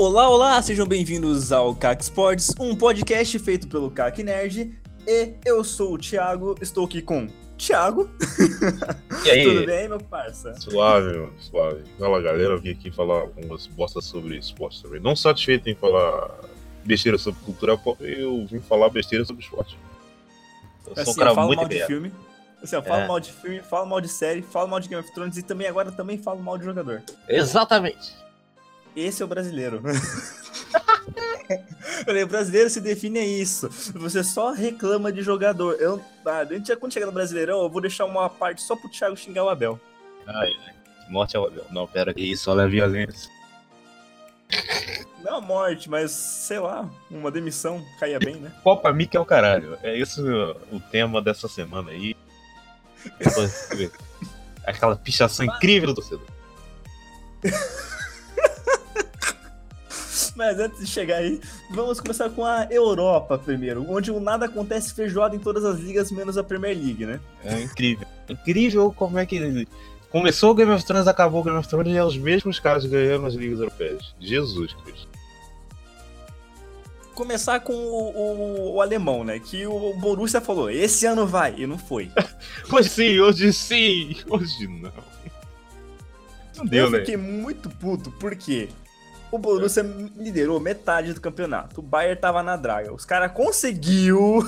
[0.00, 4.74] Olá, olá, sejam bem-vindos ao CAC Sports, um podcast feito pelo CAC Nerd.
[5.06, 7.26] E eu sou o Thiago, estou aqui com
[7.58, 8.08] Thiago.
[9.22, 9.44] E aí?
[9.44, 10.54] Tudo bem, meu parça?
[10.58, 11.82] Suave, mano, suave.
[11.98, 14.98] Fala galera, eu vim aqui falar algumas bostas sobre esporte também.
[14.98, 16.30] Não satisfeito em falar
[16.82, 19.76] besteira sobre cultura pop, eu vim falar besteira sobre esporte.
[20.86, 21.86] Eu sou Assim, um cara eu falo muito mal de ideia.
[21.86, 22.10] filme.
[22.62, 23.06] Assim, eu falo É.
[23.06, 25.66] mal de filme, falo mal de série, falo mal de Game of Thrones e também
[25.66, 27.02] agora também falo mal de jogador.
[27.28, 28.14] Exatamente.
[28.94, 29.82] Esse é o brasileiro.
[32.04, 33.68] Falei, o brasileiro se define a isso.
[33.94, 35.76] Você só reclama de jogador.
[35.80, 36.46] Eu, ah,
[36.78, 39.80] quando chegar no Brasileirão, eu vou deixar uma parte só pro Thiago xingar o Abel.
[40.26, 40.52] Ai.
[41.08, 41.64] Morte ao Abel.
[41.70, 43.30] Não, pera que isso, olha a violência.
[45.22, 48.52] Não a morte, mas sei lá, uma demissão caia bem, né?
[48.64, 49.78] Copa Mickey é o caralho.
[49.82, 52.16] É esse o tema dessa semana aí.
[54.64, 56.26] Aquela pichação incrível do torcedor.
[60.40, 61.38] Mas antes de chegar aí,
[61.70, 66.10] vamos começar com a Europa primeiro, onde o nada acontece feijoada em todas as ligas,
[66.10, 67.20] menos a Premier League, né?
[67.44, 68.06] É incrível.
[68.26, 69.68] Incrível como é que.
[70.10, 72.86] Começou o Game of Thrones, acabou o Game of Thrones e é os mesmos caras
[72.86, 74.14] ganhando as ligas europeias.
[74.18, 75.08] Jesus Cristo.
[77.14, 79.38] Começar com o, o- o alemão, né?
[79.38, 82.10] Que o Borussia falou, esse ano vai, e não foi.
[82.70, 84.90] Pois sim, hoje sim, hoje não.
[86.56, 87.00] Não deu, eu né?
[87.00, 88.68] fiquei muito puto, porque
[89.30, 89.82] o Borussia
[90.16, 91.80] liderou metade do campeonato.
[91.80, 92.92] O Bayern tava na draga.
[92.92, 94.40] Os caras conseguiu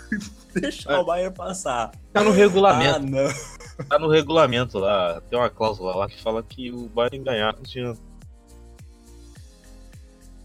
[0.54, 1.90] deixar o Bayern passar.
[2.12, 3.84] Tá no Ah, regulamento, não.
[3.88, 5.20] tá no regulamento lá.
[5.28, 7.94] Tem uma cláusula lá que fala que o Bayern ganhar não tinha.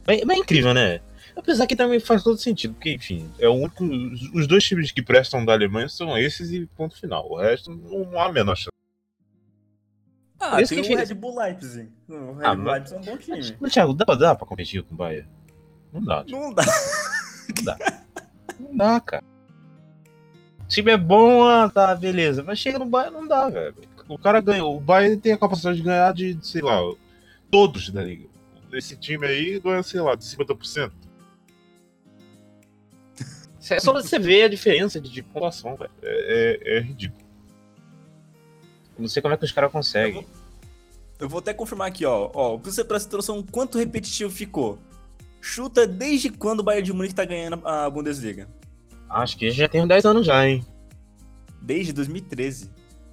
[0.05, 0.99] Mas, mas é incrível, né?
[1.36, 3.83] Apesar que também faz todo sentido, porque, enfim, é o único.
[3.83, 7.27] os- Os dois times que prestam da Alemanha são esses e ponto final.
[7.32, 8.73] O resto não há a menor chance.
[10.52, 10.98] Ah, Isso tem que o.
[10.98, 11.89] Red Bull Leipzig.
[12.09, 13.58] O Red Ah, Bull mas- Leipzig é um bom time.
[13.59, 15.27] Mas, Thiago, dá pra, dá pra competir com o Bayern?
[15.93, 16.65] Não dá, tipo, Não dá.
[18.59, 19.23] não dá, cara.
[20.64, 22.43] O time é bom, ah, tá, beleza.
[22.43, 23.76] Mas chega no Bayern, não dá, velho.
[24.09, 24.65] O cara ganha.
[24.65, 26.77] O Bayern tem a capacidade de ganhar de, sei lá,
[27.52, 28.27] todos da liga.
[28.71, 30.92] Esse time aí ganha, sei lá, de 50%.
[33.70, 35.92] É só você ver a diferença de, De de pontuação, velho.
[36.02, 37.23] É, é- é ridículo.
[39.03, 40.25] Não sei como é que os caras conseguem.
[41.19, 42.31] Eu vou até confirmar aqui, ó.
[42.33, 44.80] Ó, pra você prestar atenção quanto repetitivo ficou.
[45.41, 48.47] Chuta desde quando o Bayern de Munique tá ganhando a Bundesliga.
[49.09, 50.65] Acho que já tem uns 10 anos já, hein?
[51.61, 52.71] Desde 2013.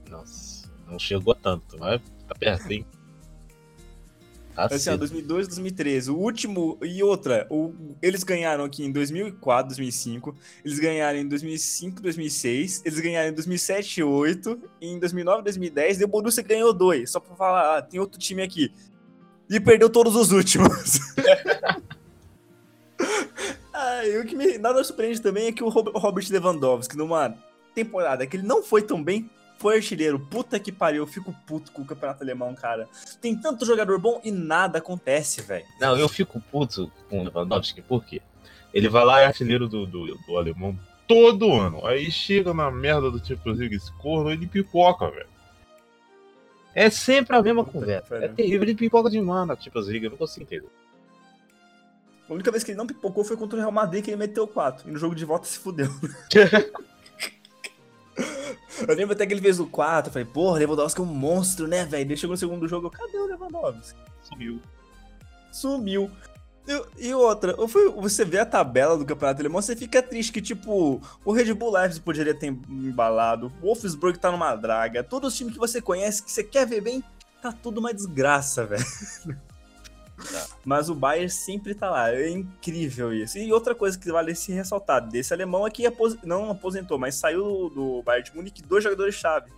[0.08, 2.86] Nossa, não chegou tanto, mas tá perto, hein?
[4.54, 4.98] Tá Assim, ó, cedo.
[4.98, 6.10] 2002, 2013.
[6.10, 6.78] O último.
[6.82, 7.72] E outra, o-
[8.02, 10.34] eles ganharam aqui em 2004, 2005.
[10.64, 12.82] Eles ganharam em 2005, 2006.
[12.84, 14.60] Eles ganharam em 2007, 2008.
[14.80, 16.00] E em 2009, 2010.
[16.00, 17.10] E o Borussia ganhou dois.
[17.10, 18.72] Só pra falar, ah, tem outro time aqui.
[19.48, 20.98] E perdeu todos os últimos.
[23.72, 27.34] ah, e o que me nada surpreende também é que o Robert Lewandowski, numa
[27.74, 30.18] temporada que ele não foi tão bem, foi artilheiro.
[30.18, 32.88] Puta que pariu, eu fico puto com o campeonato alemão, cara.
[33.20, 35.66] Tem tanto jogador bom e nada acontece, velho.
[35.78, 38.22] Não, eu fico puto com o Lewandowski, por quê?
[38.72, 41.86] Ele vai lá e é artilheiro do, do, do alemão todo ano.
[41.86, 45.28] Aí chega na merda do Champions League esse corno, ele pipoca, velho.
[46.74, 48.16] É sempre a mesma Puta conversa.
[48.16, 50.70] É terrível, ele pipoca demais na Champions League, eu não consigo entender.
[52.30, 54.46] A única vez que ele não pipocou foi contra o Real Madrid, que ele meteu
[54.46, 54.88] 4.
[54.88, 55.90] E no jogo de volta se fudeu.
[58.88, 60.08] eu lembro até que ele fez o 4.
[60.08, 62.02] Eu falei, porra, Lewandowski é um monstro, né, velho?
[62.02, 63.98] Ele chegou no segundo jogo, cadê o Lewandowski?
[64.22, 64.60] Sumiu.
[65.52, 66.10] Sumiu.
[66.68, 70.30] E, e outra, eu fui- você vê a tabela do campeonato alemão, você fica triste
[70.32, 75.32] que, tipo, o Red Bull Leipzig poderia ter embalado, o Wolfsburg tá numa draga, todos
[75.32, 77.02] os times que você conhece, que você quer ver bem,
[77.42, 78.84] tá tudo uma desgraça, velho.
[80.64, 83.38] Mas o Bayern sempre tá lá, é incrível isso.
[83.38, 87.14] E outra coisa que vale se ressaltar desse alemão é que apos- não aposentou, mas
[87.14, 89.50] saiu do Bayern de Munique dois jogadores-chave.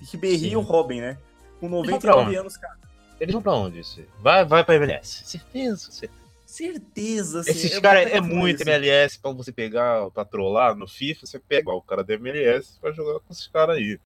[0.00, 1.18] Ribéry e o Robin, né?
[1.60, 2.36] Com pra 99 onde?
[2.36, 2.78] anos, cara.
[3.20, 3.78] Eles vão pra onde?
[3.80, 4.02] isso?
[4.18, 5.22] Vai, vai pra MLS.
[5.24, 6.22] Certeza, certeza.
[6.44, 7.50] Certeza, assim.
[7.50, 8.68] Esses caras é muito isso.
[8.68, 12.78] MLS pra você pegar, pra trollar no FIFA, você pega ó, o cara da MLS
[12.80, 13.98] pra jogar com esses caras aí.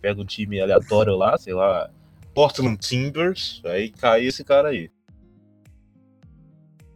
[0.00, 1.90] Pega um time aleatório lá, sei lá.
[2.38, 4.88] Portland Timbers, aí cai esse cara aí.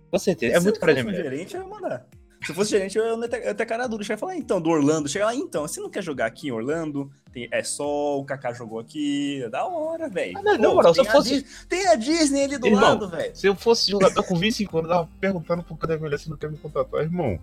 [0.09, 0.56] Com certeza.
[0.56, 2.06] É muito cara de gerente, eu ia mandar.
[2.44, 4.05] Se eu fosse gerente, eu ia até, até cara dura.
[4.05, 5.09] Chegar e falar, então, do Orlando.
[5.09, 7.11] Chegar lá, então, você não quer jogar aqui em Orlando?
[7.33, 9.43] Tem, é sol, o Kaká jogou aqui.
[9.43, 10.39] É da hora, velho.
[10.39, 13.35] Ah, não, Pô, moral, se eu fosse- Tem a Disney ali do Irmão, lado, velho.
[13.35, 16.37] Se eu fosse jogador com 25 anos, eu tava perguntando pro cara MLS se não
[16.37, 17.03] quer me contratar.
[17.03, 17.37] Irmão,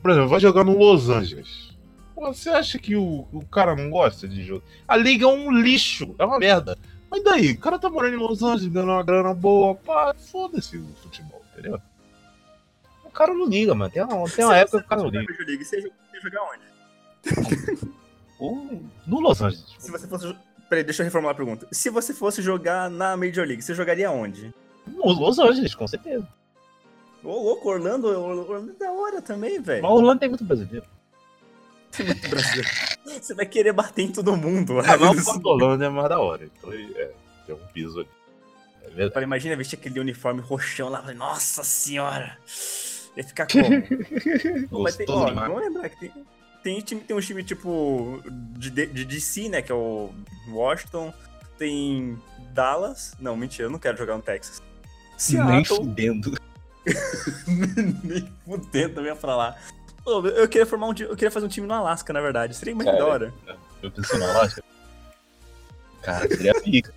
[0.00, 1.76] por exemplo, vai jogar no Los Angeles.
[2.16, 4.62] Você acha que o, o cara não gosta de jogo?
[4.88, 6.78] A liga é um lixo, é uma merda.
[7.10, 10.76] Mas daí, o cara tá morando em Los Angeles, ganhando uma grana boa, pá, foda-se
[10.76, 11.80] o futebol, entendeu?
[13.04, 13.90] O cara não liga, mano.
[13.90, 15.32] Tem uma, tem uma época que o cara não liga.
[15.44, 17.88] League, Você ia jogar onde?
[19.06, 19.74] No Los Angeles.
[19.78, 20.32] Se você fosse.
[20.68, 21.66] Peraí, deixa eu reformular a pergunta.
[21.72, 24.54] Se você fosse jogar na Major League, você jogaria onde?
[24.86, 26.28] No Los Angeles, com certeza.
[27.24, 29.82] Ô, louco, Orlando, Orlando é da hora também, velho.
[29.82, 30.86] Mas Orlando tem muito brasileiro.
[32.30, 32.68] brasileiro.
[33.20, 34.78] Você vai querer bater em todo mundo.
[34.80, 37.10] Ah, mas o Porto Orlando é mais da hora, então é,
[37.46, 38.08] tem um piso ali.
[38.84, 39.24] É verdade.
[39.24, 41.00] Imagina vestir aquele uniforme roxão lá.
[41.00, 42.38] Falei, Nossa senhora!
[43.16, 44.68] Ia ficar como?
[44.68, 46.12] Pô, mas tem, Gostoso ó, vamos lembrar que tem,
[46.62, 48.22] tem, time, tem um time tipo
[48.56, 49.62] de, de, de DC, né?
[49.62, 50.10] Que é o
[50.48, 51.12] Washington.
[51.58, 52.16] Tem
[52.52, 53.14] Dallas.
[53.18, 54.62] Não, mentira, eu não quero jogar no Texas.
[55.30, 55.76] Nem Seattle.
[55.78, 56.38] fudendo.
[58.04, 59.56] Nem fudendo também ia pra lá.
[60.08, 62.54] Pô, eu queria formar um eu queria fazer um time no Alasca, na verdade.
[62.56, 63.34] Seria muito da hora.
[63.82, 64.64] Eu pensei na Alaska.
[66.00, 66.94] Cara, seria pica.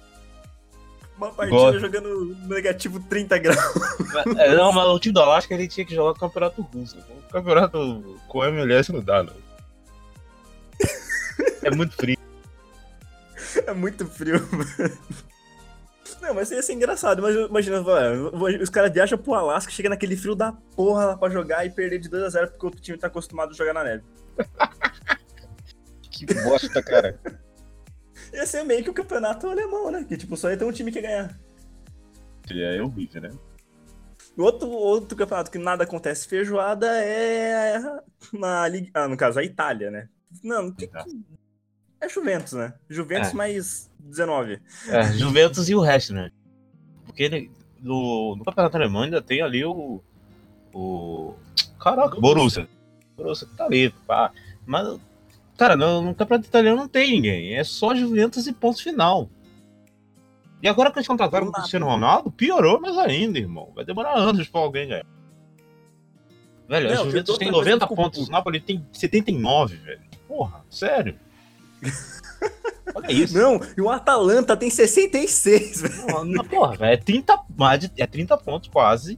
[1.17, 1.79] Uma partida Gosto.
[1.81, 3.59] jogando negativo 30 graus.
[4.37, 6.97] É, não, mas o time do Alaska ele tinha que jogar o campeonato russo.
[6.99, 9.33] O campeonato com MLS não dá, não.
[11.63, 12.17] É muito frio.
[13.67, 14.97] É muito frio, mano.
[16.19, 17.21] Não, mas ia ser engraçado.
[17.21, 17.81] Mas imagina,
[18.61, 21.99] os caras viajam pro Alasca, chega naquele frio da porra lá pra jogar e perder
[21.99, 24.03] de 2x0 porque o outro time tá acostumado a jogar na neve.
[26.11, 27.19] Que bosta, cara.
[28.31, 30.03] Ia ser meio que o campeonato alemão, né?
[30.07, 31.39] Que tipo, só ia ter um time que ia ganhar.
[32.51, 33.31] É horrível, né?
[34.37, 37.79] Outro, outro campeonato que nada acontece feijoada é
[38.31, 38.89] na Liga.
[38.93, 40.09] Ah, no caso, a Itália, né?
[40.43, 40.89] Não, que-
[42.01, 42.73] é Juventus, né?
[42.89, 43.33] Juventus É.
[43.35, 44.59] mais 19.
[44.87, 46.31] É, Juventus e o resto, né?
[47.05, 47.51] Porque ele,
[47.81, 50.01] no, no campeonato alemão ainda tem ali o.
[50.73, 51.33] O.
[51.79, 52.67] Caraca, Borussia.
[53.15, 54.31] Borussia que tá ali, pá.
[54.65, 54.99] Mas,
[55.57, 57.55] cara, no, no campeonato italiano não tem ninguém.
[57.55, 59.29] É só Juventus e ponto final.
[60.61, 61.51] E agora que eles contrataram o.
[61.51, 63.71] Cristiano Ronaldo, piorou mais ainda, irmão.
[63.75, 65.05] Vai demorar anos pra alguém ganhar.
[66.67, 68.59] Velho, a Não, Juventus eu tô tem outra coisa 90 que eu pontos, o Napoli
[68.61, 70.01] tem 79, velho.
[70.27, 71.19] Porra, sério.
[72.93, 73.37] Olha isso.
[73.37, 76.25] Não, e o Atalanta tem 66, velho.
[76.25, 79.17] Não, porra, velho, é 30, mais de- é 30 pontos quase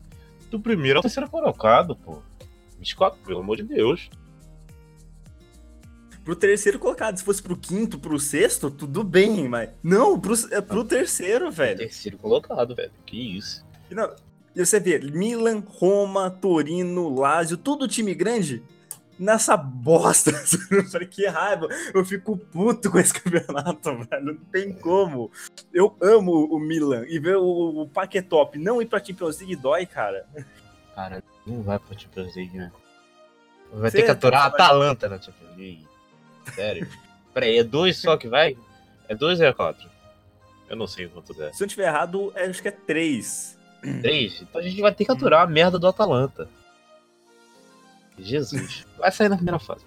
[0.52, 2.22] do primeiro ao terceiro colocado, pô.
[2.80, 4.10] 24, pelo amor de Deus.
[6.24, 7.18] Pro terceiro colocado.
[7.18, 9.70] Se fosse pro quinto, pro sexto, tudo bem, mas.
[9.82, 11.78] Não, pro, é pro terceiro, velho.
[11.80, 12.92] Terceiro colocado, velho.
[13.06, 13.66] Que isso.
[13.92, 14.10] E não-
[14.56, 18.64] e você vê, Milan, Roma, Torino, Lazio, tudo time grande
[19.20, 20.32] nessa bosta.
[20.72, 21.68] Eu falei, que raiva.
[21.94, 24.26] Eu fico puto com esse campeonato, velho.
[24.26, 25.32] Não tem como.
[25.74, 27.06] Eu amo o Milan.
[27.08, 30.26] E ver o, o Paquetop não ir pra Champions League dói, cara.
[30.96, 32.72] Cara, não vai pra Champions League, né?
[33.74, 35.88] Vai Cê ter que tá aturar a trabalhando- Atalanta na Champions League.
[36.54, 36.88] Sério.
[37.34, 38.56] Peraí, é dois só que vai?
[39.10, 39.90] É dois ou é quatro?
[40.70, 41.52] Eu não sei quantos é.
[41.52, 43.58] Se eu tiver errado, é- acho que é três.
[44.02, 44.42] Três?
[44.42, 46.48] Então a gente vai ter que aturar a merda do Atalanta.
[48.18, 48.86] Jesus.
[48.98, 49.86] Vai sair na primeira fase.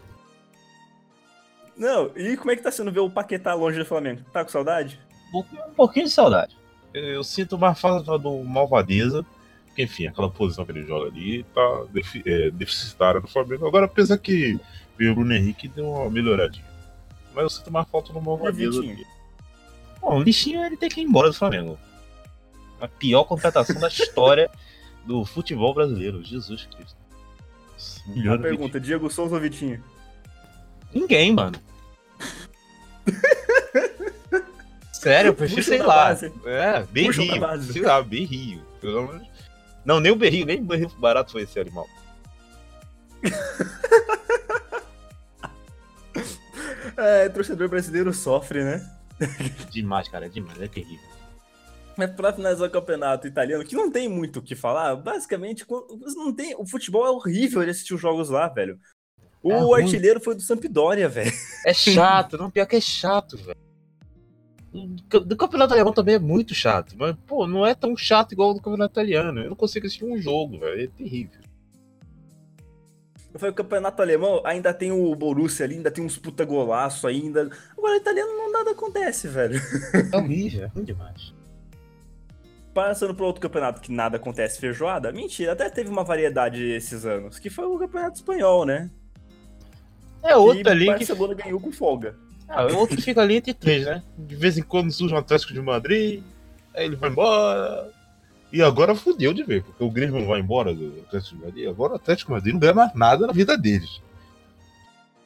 [1.76, 4.22] Não, e como é que tá sendo ver o Paquetá longe do Flamengo?
[4.32, 4.98] Tá com saudade?
[5.34, 6.56] Um pouquinho de saudade.
[6.94, 9.24] Eu, eu sinto mais falta do Malvadeza.
[9.66, 13.66] Porque, enfim, aquela posição que ele joga ali tá defi é, deficitária no Flamengo.
[13.66, 14.58] Agora, apesar que
[14.98, 16.64] o Bruno Henrique deu uma melhoradinha.
[17.34, 18.80] Mas eu sinto mais falta do Malvadeza.
[20.00, 21.78] Bom, o lixinho ele tem que ir embora do Flamengo.
[22.80, 24.50] A pior contratação da história
[25.04, 26.24] do futebol brasileiro.
[26.24, 26.96] Jesus Cristo.
[28.06, 29.82] Uma pergunta, Diego Souza ou Vitinho?
[30.94, 31.58] Ninguém, mano.
[34.92, 35.94] Sério, eu prefiro, Puxa sei lá.
[36.08, 36.32] base.
[36.46, 37.62] É, berrio.
[37.72, 38.62] Sei lá, berrio.
[38.80, 39.28] Pelo menos.
[39.84, 41.86] Não, nem o berrio, nem o berrio barato foi esse animal.
[46.96, 48.90] É, torcedor brasileiro sofre, né?
[49.70, 51.04] Demais, cara, é demais, é terrível.
[51.98, 55.64] Mas pra finalizar o campeonato italiano, que não tem muito o que falar, basicamente,
[56.14, 58.78] não tem, o futebol é horrível de assistir os jogos lá, velho.
[59.42, 61.32] O É artilheiro foi do Sampdoria, velho.
[61.64, 63.56] É chato, não, pior que é chato, velho.
[64.74, 68.50] O Do campeonato alemão também é muito chato, mas, pô, não é tão chato igual
[68.50, 69.40] o do campeonato italiano.
[69.40, 71.40] Eu não consigo assistir um jogo, velho, é terrível.
[73.32, 77.06] Eu falei, o campeonato alemão ainda tem o Borussia ali, ainda tem uns puta golaço
[77.06, 77.50] ainda.
[77.76, 79.60] Agora, italiano não nada acontece, velho.
[80.12, 81.35] É horrível, é ruim demais.
[82.76, 87.38] Passando pro outro campeonato que nada acontece, feijoada, mentira, até teve uma variedade esses anos,
[87.38, 88.90] que foi o campeonato espanhol, né?
[90.22, 90.90] É outro que ali que.
[90.90, 92.18] Barcelona ganhou com folga.
[92.46, 94.02] Ah, o outro fica ali entre três, né?
[94.18, 96.22] De vez em quando surge um Atlético de Madrid,
[96.74, 97.90] aí ele vai embora.
[98.52, 101.68] E agora fudeu de ver, porque o Griezmann vai embora do Atlético de Madrid.
[101.70, 104.02] Agora o Atlético de Madrid não ganha mais nada na vida deles.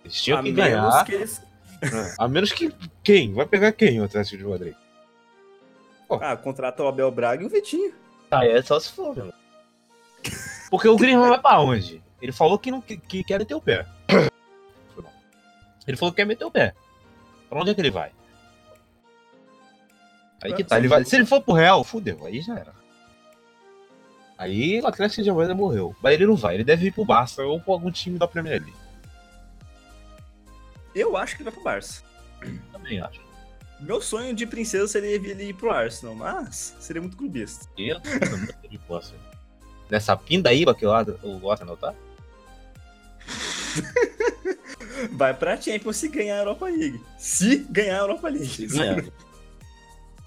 [0.05, 1.05] Eles tinham a que ganhar.
[1.05, 1.43] que eles
[1.83, 3.35] É, A menos que quem?
[3.35, 4.75] Vai pegar quem o Atlético de Madrid?
[6.21, 7.95] Ah, contrata o Abel Braga e o Vitinho.
[8.31, 9.33] Ah, é só se for, mano.
[10.71, 12.03] Porque o Griezmann vai pra onde?
[12.21, 13.87] Ele falou que, não, que, que quer meter o pé.
[15.87, 16.75] Ele falou que quer meter o pé.
[17.49, 18.13] Pra onde é que ele vai?
[20.43, 20.79] Aí que tá.
[20.79, 22.25] Ele vai, se ele for pro Real, fudeu.
[22.25, 22.73] Aí já era.
[24.39, 25.95] Aí o Atlético de Madrid morreu.
[26.03, 26.55] Mas ele não vai.
[26.55, 28.75] Ele deve ir pro Barça ou pra algum time da Premier League.
[30.95, 32.03] Eu acho que ele vai pro Barça.
[32.73, 33.21] Também acho.
[33.81, 37.67] Meu sonho de princesa seria ele ir pro Arsenal, mas seria muito clubista.
[37.79, 37.99] Eu
[38.39, 39.13] muito de posse.
[39.91, 41.95] Nessa pindaíba que o Ar- o Arsenal tá?
[45.13, 47.01] Vai pra Champions se ganhar a Europa League.
[47.19, 48.67] Se ganhar a Europa League.
[48.67, 49.05] ganhar.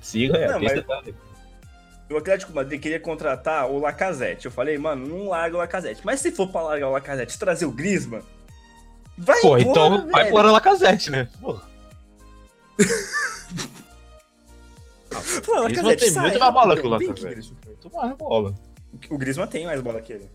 [0.01, 0.47] Se ganhar.
[0.53, 0.83] Não, Não, mas-
[2.09, 4.45] O Atlético Madrid queria contratar o Lacazette.
[4.47, 6.01] Eu falei, mano, não larga o Lacazette.
[6.03, 8.21] Mas se for pra largar o Lacazette e trazer o Griezmann,
[9.17, 9.61] vai Pô, embora,
[9.95, 10.35] então vai velho.
[10.35, 11.27] fora Lacazette, né?
[11.39, 11.71] Porra.
[15.45, 17.21] Pô, o Griezmann tem muito mais bola que o Lacazette.
[17.25, 17.57] Griezmann.
[17.65, 18.55] Muito mais bola.
[19.09, 20.29] O Griezmann tem mais bola que ele.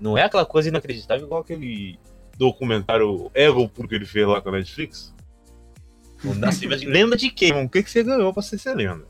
[0.00, 1.98] Não é aquela coisa inacreditável igual aquele
[2.36, 5.12] documentário Ego porque ele fez lá com a Netflix?
[6.86, 7.52] Lenda de quem?
[7.64, 9.04] O que, que você ganhou pra ser ser lenda?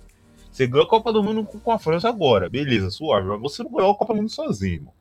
[0.51, 3.27] Você ganhou a Copa do Mundo com a França agora, beleza, suave.
[3.29, 4.95] Mas você não ganhou a Copa do Mundo sozinho, mano.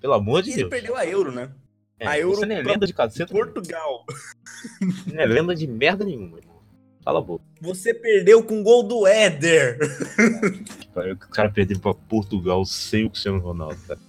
[0.00, 0.70] Pelo amor de E ele Deus.
[0.70, 1.50] perdeu a Euro, né?
[1.98, 4.04] É, a Euro você não é pra lenda de caceta, Portugal.
[5.12, 6.54] não é lenda de merda nenhuma, irmão.
[7.04, 7.44] Cala a boca.
[7.60, 9.78] Você perdeu com o gol do Éder.
[10.96, 14.00] O cara perdeu pra Portugal sem o Cristiano Ronaldo, cara.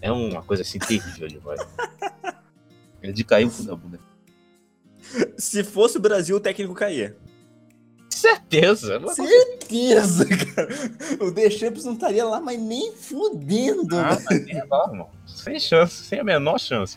[0.00, 1.60] É uma coisa assim terrível demais.
[3.02, 4.00] É de cair o cu da bunda.
[5.36, 7.16] Se fosse o Brasil, o técnico caía.
[8.08, 9.00] Certeza.
[9.04, 10.68] é Certeza, cara.
[11.20, 13.98] O Deschamps não estaria lá, mas nem fudendo.
[13.98, 15.10] Ah, mas nem lá, irmão.
[15.26, 16.96] Sem chance, sem a menor chance.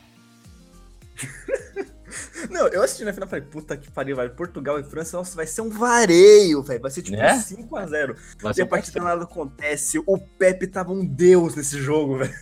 [2.50, 4.34] Não, eu assisti na final e falei, puta que pariu, velho.
[4.36, 6.81] Portugal e França, nossa, vai ser um vareio, velho.
[6.81, 7.34] Vai ser tipo Né?
[7.34, 8.15] 5x0.
[8.41, 10.01] Mas E a partir de nada acontece.
[10.05, 12.34] O Pepe tava um deus nesse jogo, velho.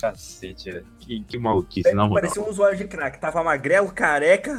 [0.00, 0.86] cacete, velho.
[0.98, 2.14] Que, que maluquice, moral.
[2.14, 3.20] parecia um usuário de crack.
[3.20, 4.58] Tava magrelo, careca,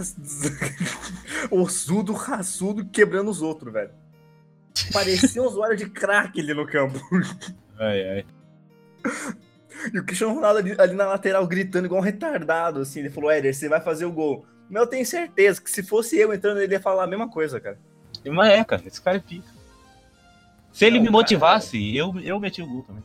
[1.50, 3.92] ossudo, raçudo, quebrando os outros, velho.
[4.94, 7.00] Parecia um usuário de crack ali no campo.
[7.80, 8.26] Ai, ai.
[9.94, 13.00] E o Cristiano Ronaldo ali, ali na lateral gritando igual um retardado, assim.
[13.00, 14.46] Ele falou, Éder, você vai fazer o gol.
[14.70, 17.60] Mas eu tenho certeza que se fosse eu entrando, ele ia falar a mesma coisa,
[17.60, 17.80] cara.
[18.26, 19.48] Mas é, cara, esse cara é pica.
[20.74, 23.04] Se ele Não, me motivasse, eu, eu meti o gol também.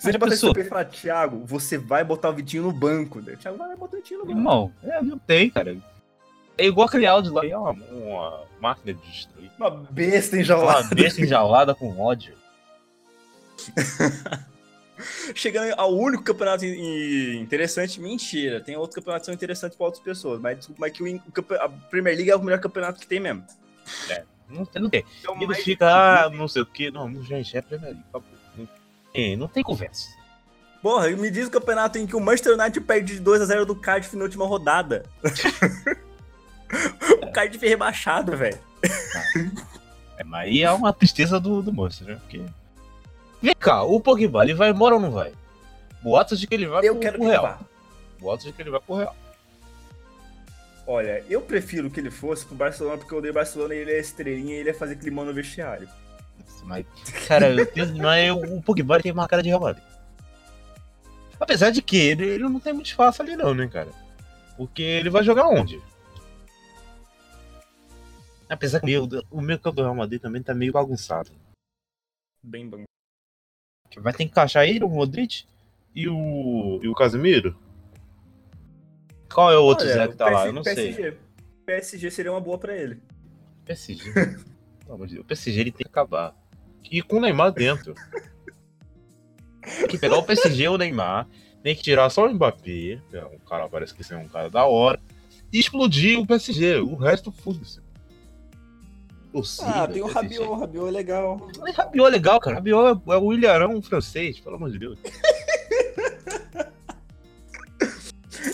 [0.00, 3.20] O pessoa- pé e falar, Thiago, você vai botar o Vitinho no banco.
[3.20, 4.38] Daí O Thiago vai botar o Vitinho no banco.
[4.38, 5.76] Irmão, é, não tem, cara.
[6.56, 9.50] É igual aquele áudio lá, é uma, uma máquina de destruir.
[9.58, 10.94] Uma besta Uma enjaulada.
[10.94, 12.34] besta enjaulada com ódio.
[15.34, 18.60] Chegando ao único campeonato in- in- interessante, mentira.
[18.60, 20.40] Tem outros campeonatos que são interessantes para outras pessoas.
[20.40, 23.20] Mas desculpa, mas que o, o a Premier League é o melhor campeonato que tem
[23.20, 23.44] mesmo.
[24.48, 25.04] Não tem, não tem.
[25.20, 25.86] Então, ele mais- fica,
[26.24, 26.90] ah, não sei o que.
[26.90, 28.04] Não, não, gente, é Premier League.
[28.08, 28.28] acabou.
[28.56, 28.68] Não
[29.12, 30.08] tem, não tem conversa.
[30.82, 34.16] Porra, me diz o campeonato em que o Manchester United perde de 2x0 do Cardiff
[34.16, 35.04] na última rodada.
[37.22, 38.58] o Cardiff é rebaixado, velho.
[40.16, 42.20] É, mas aí é uma tristeza do, do Manchester, né?
[42.20, 42.42] Porque...
[43.40, 45.32] Vem cá, o Pogba, ele vai embora ou não vai?
[46.02, 47.42] Boatos de que ele vai Eu pro, quero pro que ele Real.
[47.42, 47.58] vá.
[48.20, 49.16] Boatos de que ele vai pro Real.
[50.86, 54.00] Olha, eu prefiro que ele fosse pro Barcelona, porque eu odeio Barcelona e ele é
[54.00, 55.88] estrelinha e ele ia fazer climão no vestiário.
[56.64, 56.84] Mas,
[57.26, 59.84] cara, eu tenho, mas o Pogba tem uma cara de Real Madrid.
[61.38, 63.90] Apesar de que ele, ele não tem muito espaço ali não, né, cara?
[64.56, 65.80] Porque ele vai jogar onde?
[68.48, 71.30] Apesar que o, o meio campo do Real Madrid também tá meio bagunçado.
[72.42, 72.84] Bem bom.
[74.00, 75.44] Vai ter que encaixar ele, o Modric
[75.94, 77.56] e o, e o Casemiro?
[79.32, 80.46] Qual é o outro Olha, Zé que tá lá?
[80.46, 80.74] Eu não sei.
[80.74, 81.16] PSG.
[81.66, 83.00] PSG seria uma boa pra ele.
[83.64, 84.12] PSG.
[84.80, 85.24] Pelo amor de Deus.
[85.24, 86.34] O PSG ele tem que acabar.
[86.90, 87.94] E com o Neymar dentro.
[89.62, 91.28] Tem que pegar o PSG e o Neymar.
[91.62, 93.00] Tem que tirar só o Mbappé.
[93.10, 94.98] Que é um cara, parece que é um cara da hora.
[95.52, 96.76] E explodir o PSG.
[96.76, 97.80] O resto, foda-se.
[99.32, 100.06] Possível, Ah, tem o.
[100.06, 101.48] Rabiot, o Rabiot é legal.
[101.60, 102.56] Mas Rabiot é legal, cara.
[102.56, 104.98] Rabiot é, é o Ilharão francês, pelo amor de Deus.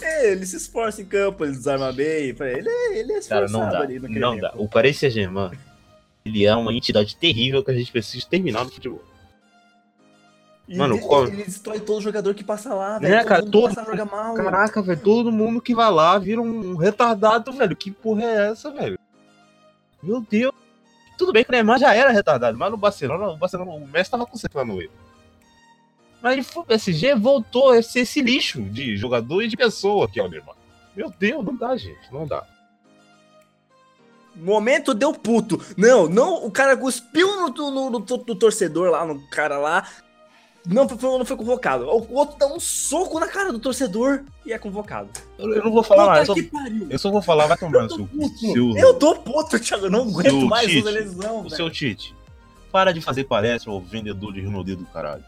[0.03, 2.29] É, ele se esforça em campo, ele desarma bem.
[2.39, 3.81] Ele é, ele é Cara, esforçado não dá.
[3.81, 4.53] ali naquele Não dá.
[4.57, 5.51] O Paris Saint-Germain,
[6.25, 9.03] ele é uma entidade terrível que a gente precisa terminar no futebol.
[10.67, 13.27] E Mano, ele, como- ele destrói todo jogador que passa lá, É, velho.
[13.27, 14.35] cara, mundo todo- passa a jogar mal.
[14.35, 17.77] Caraca, velho, todo mundo que vai lá vira um retardado, velho.
[17.77, 18.99] Que porra é essa, velho?
[20.03, 20.53] Meu Deus.
[21.17, 24.11] Tudo bem que o Neymar já era retardado, mas no Barcelona, o Barcelona, o Messi
[24.11, 24.91] tava concentrando ele.
[26.21, 30.19] Mas ele pro PSG, voltou a ser esse lixo de jogador e de pessoa que
[30.19, 30.57] é o Neymar.
[30.97, 32.45] Meu Deus, não dá, gente, não dá.
[34.35, 35.61] Momento deu puto.
[35.77, 39.87] Não, não, o cara cuspiu no, no, no, no torcedor lá, no cara lá.
[40.67, 41.85] Não foi, não foi convocado.
[41.87, 45.11] O outro dá um soco na cara do torcedor e é convocado.
[45.39, 46.29] Eu, eu não vou falar mais.
[46.29, 46.43] Eu, só-
[46.91, 48.09] eu só vou falar, vai tomar Eu tô
[48.53, 49.87] seu Eu tô puto, Thiago.
[49.87, 51.55] Eu não aguento Seu mais Tite, lesão, o velho.
[51.57, 52.15] seu Tite.
[52.73, 55.23] Para de fazer palestra ao vendedor de Rinodê do caralho.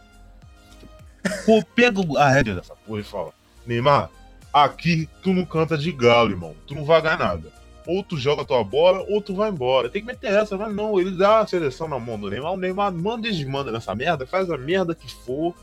[1.45, 3.31] Pô, pega a rédea dessa porra e fala:
[3.67, 4.09] Neymar,
[4.53, 6.55] aqui tu não canta de galo, irmão.
[6.67, 7.53] Tu não vai ganhar nada.
[7.87, 9.89] Ou tu joga tua bola, ou tu vai embora.
[9.89, 10.99] Tem que meter essa, mas não.
[10.99, 12.53] Ele dá a seleção na mão do Neymar.
[12.53, 15.55] O Neymar manda e desmanda nessa merda, faz a merda que for.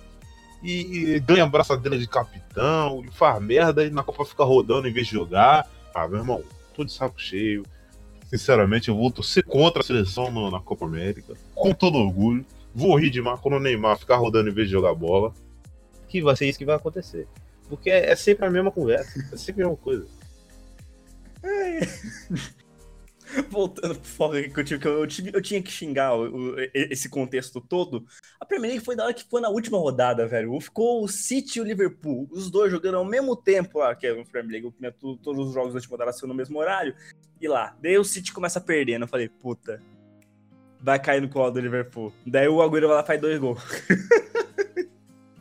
[0.63, 4.88] E, e ganha a braçadeira de capitão, e faz merda e na Copa fica rodando
[4.88, 5.70] em vez de jogar.
[5.94, 6.42] Ah, meu irmão,
[6.74, 7.63] tô de saco cheio.
[8.27, 12.46] Sinceramente, eu vou torcer contra a seleção no- na Copa América, com todo orgulho.
[12.74, 15.34] Vou rir demais quando o Neymar ficar rodando em vez de jogar bola.
[16.08, 17.27] Que vai ser isso que vai acontecer.
[17.70, 20.08] Porque é, é sempre a mesma conversa, é sempre a mesma coisa.
[23.50, 27.09] Voltando pro foco que eu, tive, que eu, eu tinha que xingar o- o- esse
[27.09, 28.05] contexto todo.
[28.39, 30.59] A Premier League foi da hora que foi na última rodada, velho.
[30.59, 32.27] Ficou o City e o Liverpool.
[32.31, 34.75] Os dois jogando ao mesmo tempo lá, que é no Premier League.
[34.79, 36.95] né, tu- Todos os jogos da última rodada são no mesmo horário.
[37.41, 39.03] E lá, daí o City começa perdendo.
[39.03, 39.81] Eu falei, puta,
[40.79, 42.13] vai cair no colo do Liverpool.
[42.27, 43.59] Daí o Agüero vai lá e faz dois gols.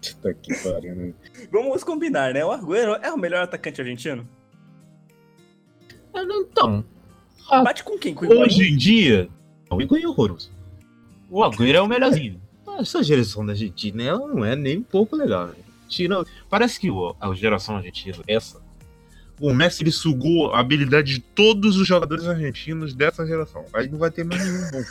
[0.00, 1.14] Puta que pariu, né?
[1.50, 2.42] Vamos combinar, né?
[2.44, 4.26] O Agüero é o melhor atacante argentino?
[6.14, 6.84] Então,
[7.50, 8.14] Bate com quem?
[8.14, 9.28] Com o hoje em dia,
[9.70, 10.50] o Higuaín é horroroso.
[11.30, 12.40] O Agüero é o melhorzinho.
[12.78, 15.48] Essa geração da Argentina ela não é nem um pouco legal.
[15.48, 15.54] Né?
[15.88, 18.60] Tira, parece que o- a geração argentina, essa,
[19.40, 23.64] o Messi ele sugou a habilidade de todos os jogadores argentinos dessa geração.
[23.74, 24.82] Aí não vai ter mais nenhum bom.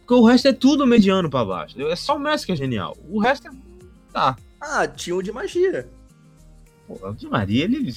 [0.00, 1.80] Porque o resto é tudo mediano pra baixo.
[1.82, 2.96] É só o Messi que é genial.
[3.08, 3.50] O resto é.
[4.12, 4.36] Tá.
[4.60, 5.88] Ah, tinha o de magia.
[6.86, 7.92] Pô, o Di Maria, ele,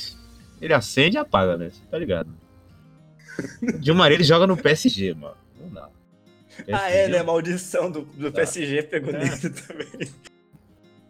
[0.62, 1.69] ele acende e apaga, né?
[1.69, 2.30] Você tá ligado?
[3.95, 5.36] Maria, ele joga no PSG, mano.
[5.60, 5.89] Não dá.
[6.72, 7.19] Ah, é, né?
[7.19, 8.32] A maldição do, do.
[8.32, 9.17] PSG pegou É.
[9.19, 10.12] nele também.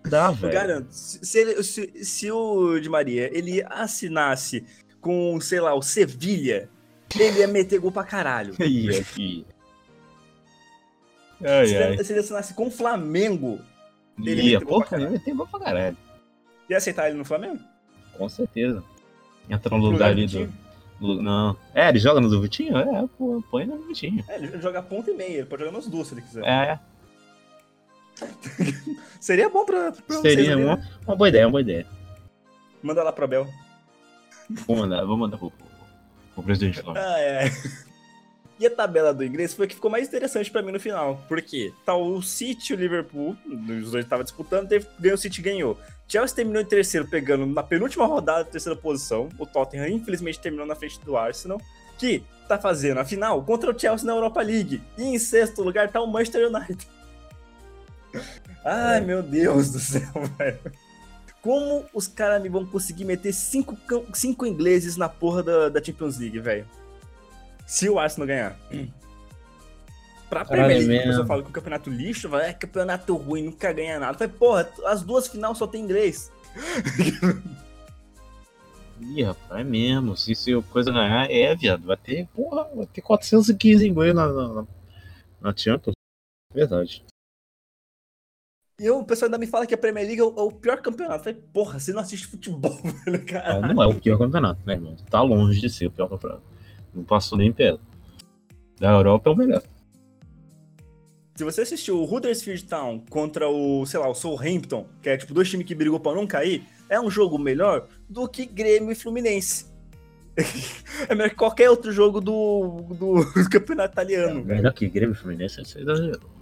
[0.07, 0.53] Dá, velho.
[0.53, 0.87] garanto.
[0.91, 4.63] Se, ele- se- se o Di Maria ele assinasse
[5.01, 6.69] com, sei lá, o Sevilha,
[7.19, 8.53] ele ia meter gol pra caralho.
[8.61, 9.45] Aqui.
[11.43, 11.93] Ai, Se ai.
[11.93, 13.59] ele, se ele assinasse com o Flamengo,
[14.21, 15.15] ele Ia, meteu gol pô, pra caralho.
[15.15, 15.97] ele tem gol pra caralho.
[16.69, 17.59] ia aceitar ele no Flamengo?
[18.17, 18.83] Com certeza.
[19.49, 20.47] Entra no No lugar ali do.
[20.99, 21.57] do- Não.
[21.73, 22.77] É, ele joga no do Vitinho?
[22.77, 24.23] É, pô, põe no Vitinho.
[24.27, 26.43] É, ele joga ponta e meia, ele pode jogar nos duas se ele quiser.
[26.45, 26.79] É,
[29.19, 30.89] Seria bom pra, pra seria vocês, uma, né?
[31.07, 31.85] uma boa ideia, uma boa ideia.
[32.83, 33.47] Manda lá pro Abel.
[34.67, 35.67] Vou mandar, vou mandar pro, pro,
[36.35, 36.93] pro presidente lá.
[36.97, 37.51] Ah, é.
[38.59, 41.23] E a tabela do inglês foi a que ficou mais interessante pra mim no final.
[41.29, 41.71] Por quê?
[41.85, 45.79] Tá o City e o Liverpool, os dois estavam disputando, teve, ganhou, o City ganhou.
[46.09, 49.29] Chelsea terminou em terceiro, pegando na penúltima rodada, terceira posição.
[49.37, 51.61] O Tottenham, infelizmente, terminou na frente do Arsenal,
[51.97, 54.81] que tá fazendo a final contra o Chelsea na Europa League.
[54.97, 56.85] E em sexto lugar tá o Manchester United.
[58.65, 60.59] Ai, meu Deus do céu, velho.
[61.41, 63.77] Como os caras vão conseguir meter cinco,
[64.13, 66.67] cinco ingleses na porra da, da Champions League, velho?
[67.69, 68.59] Se o Arsenal ganhar.
[70.27, 73.43] Pra Caralho, Premier League, a pessoa fala que o campeonato lixo, vai, é campeonato ruim,
[73.43, 74.17] nunca ganha nada.
[74.17, 76.31] Vai, porra, as duas final só tem inglês.
[79.01, 80.17] Ih, rapaz, é mesmo.
[80.17, 81.85] Se, se a coisa ganhar, é, viado.
[81.85, 84.67] Vai ter, porra, vai ter 415 inglês na, na, na-
[85.41, 85.93] na Champions.
[86.53, 87.03] Verdade.
[88.79, 90.51] E eu, o pessoal ainda me fala que a Premier League é o, é o
[90.51, 91.19] pior campeonato.
[91.19, 93.73] Eu falei, porra, você não assiste futebol, velho, Ah, cara.
[93.73, 94.95] não é o pior campeonato, né, irmão?
[95.09, 96.43] Tá longe de ser o pior campeonato.
[96.93, 97.81] Não passou nem perto.
[98.79, 99.63] Da Europa é o melhor.
[101.35, 105.33] Se você assistiu o Huddersfield Town contra o, sei lá, o Southampton, que é tipo
[105.33, 108.95] dois times que brigou pra não cair, é um jogo melhor do que Grêmio e
[108.95, 109.65] Fluminense.
[111.07, 114.43] é melhor que qualquer outro jogo do, do, do campeonato italiano.
[114.43, 116.38] Melhor que Grêmio e Fluminense, você exagerou.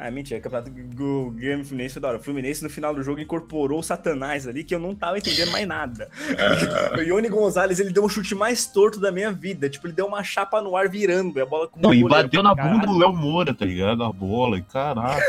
[0.00, 2.18] Ah, mentira, campeonato do Grêmio Fluminense foi da hora.
[2.18, 5.50] O Fluminense no final do jogo incorporou o Satanás ali, que eu não tava entendendo
[5.50, 6.08] mais nada.
[6.96, 9.68] o Ione Gonzalez, ele deu um chute mais torto da minha vida.
[9.68, 12.04] Tipo, ele deu uma chapa no ar virando, e a bola com Não, o e
[12.04, 14.04] bateu na bunda do Léo Moura, tá ligado?
[14.04, 15.20] A bola, e caraca.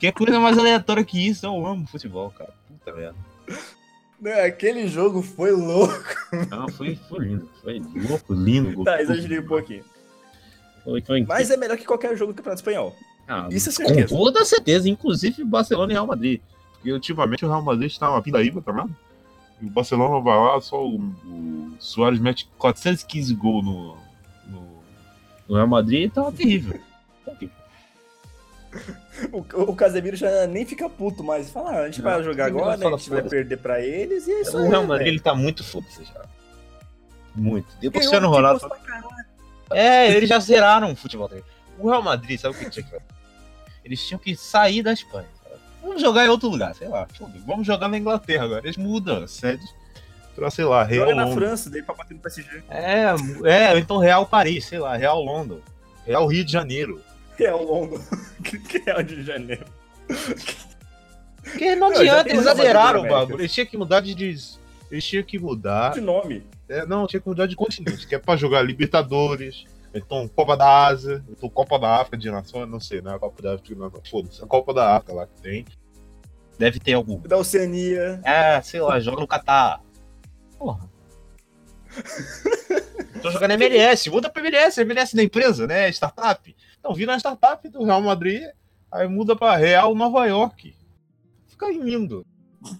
[0.00, 2.52] que coisa mais aleatória que isso, eu amo futebol, cara.
[2.66, 3.16] Puta merda.
[4.20, 5.94] Não, Aquele jogo foi louco.
[6.50, 7.48] Não, foi, foi lindo.
[7.62, 8.82] Foi louco, lindo.
[8.82, 9.84] Tá, exagerei um pouquinho.
[11.28, 12.96] Mas é melhor que qualquer jogo do Campeonato Espanhol.
[13.32, 14.08] Ah, Isso é com certeza.
[14.08, 16.40] toda certeza, inclusive Barcelona e Real Madrid.
[16.72, 18.92] Porque ultimamente o Real Madrid está uma pindaíba, tá vendo?
[19.62, 23.96] E o Barcelona vai lá, só o, o Soares mete 415 gols no,
[24.48, 24.82] no,
[25.48, 26.80] no Real Madrid e tá terrível.
[27.24, 27.60] Tá terrível.
[29.32, 31.50] O, o Casemiro já nem fica puto mais.
[31.50, 32.86] Fala, ah, a gente Não, vai jogar agora, né?
[32.86, 35.62] A gente vai perder pra eles e é isso O Real Madrid ele tá muito
[35.62, 36.24] foda-se já.
[37.36, 37.68] Muito.
[37.80, 38.60] E o Cristiano Ronaldo.
[38.60, 39.08] pra caralho.
[39.70, 41.28] É, eles já zeraram o futebol.
[41.28, 41.36] tá?
[41.78, 43.19] O Real Madrid, sabe o que tinha que fazer?
[43.84, 45.28] Eles tinham que sair da Espanha.
[45.82, 47.06] Vamos jogar em outro lugar, sei lá.
[47.46, 48.60] Vamos jogar na Inglaterra agora.
[48.64, 49.64] Eles mudam a sede
[50.36, 51.32] pra, sei lá, Real Joga na.
[51.34, 52.62] França, daí pra bater no PSG.
[52.68, 53.06] É,
[53.44, 55.60] é, então Real Paris, sei lá, Real London.
[56.06, 57.00] Real Rio de Janeiro.
[57.36, 57.98] Real London.
[58.42, 59.64] Que Real de Janeiro.
[61.42, 63.40] Porque não adianta, eles zeraram o bagulho.
[63.40, 64.14] Eles tinham que mudar de.
[64.14, 64.36] de-
[64.90, 65.92] Eles tinham que mudar.
[65.92, 66.42] De nome.
[66.68, 70.86] É, não, tinha que mudar de continente, que é pra jogar Libertadores, então Copa da
[70.86, 73.18] Ásia, então Copa da África de Nações, não sei, né?
[73.18, 75.64] Copa da África de Nações, foda-se, a Copa da África lá que tem.
[76.58, 77.20] Deve ter algum.
[77.20, 78.20] Da Oceania.
[78.22, 79.82] É, sei lá, joga no Catar.
[80.58, 80.90] Porra.
[83.22, 85.88] Tô jogando MLS, muda pra MLS, MLS da empresa, né?
[85.88, 86.56] Startup.
[86.78, 88.42] Então, vira a startup do Real Madrid,
[88.90, 90.74] aí muda pra Real Nova York.
[91.48, 92.26] Fica lindo.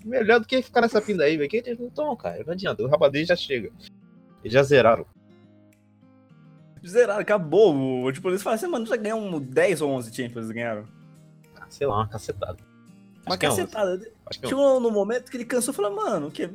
[0.04, 1.48] Melhor do que ficar nessa pinda aí, velho.
[1.48, 2.42] Que eles não estão, cara.
[2.44, 2.82] Não adianta.
[2.82, 3.70] O Real Madrid já chega.
[4.42, 5.06] Eles já zeraram.
[6.86, 8.04] Zeraram, acabou.
[8.04, 10.84] O- Tipo, eles falaram assim, mano, já ganham um 10 ou 11 Champions, eles ganharam.
[11.56, 12.56] Ah, Sei lá, uma cacetada.
[13.26, 14.12] Uma Acho que é cacetada.
[14.26, 16.48] Acho que é no momento que ele cansou falou, mano, o quê?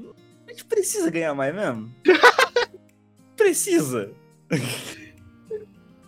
[0.47, 1.93] A gente precisa ganhar mais mesmo?
[3.35, 4.11] precisa.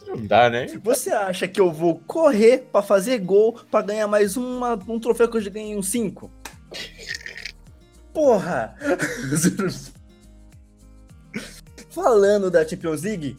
[0.07, 0.67] Não dá, né?
[0.83, 5.27] Você acha que eu vou correr pra fazer gol pra ganhar mais uma, um troféu
[5.29, 6.31] que eu já ganhei um 5?
[8.13, 8.75] Porra!
[11.89, 13.35] Falando da Champions League,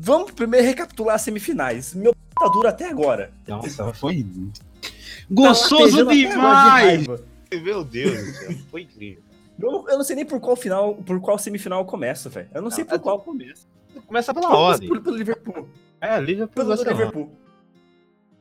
[0.00, 1.94] vamos primeiro recapitular as semifinais.
[1.94, 3.32] Meu p tá duro até agora.
[3.46, 4.90] Nossa, foi Tá
[5.30, 7.06] gostoso de demais!
[7.06, 7.24] raiva.
[7.52, 9.22] Meu Deus do céu, foi incrível.
[9.58, 12.48] Eu não, eu não sei nem por qual final, por qual semifinal eu começo, velho.
[12.54, 13.66] Eu não, sei Não, por é qual começo.
[14.06, 14.88] Começa pela ordem.
[14.88, 15.68] Pelo, pelo Liverpool.
[16.00, 16.74] É, Liverpool Pelo.
[16.74, 17.32] Liverpool.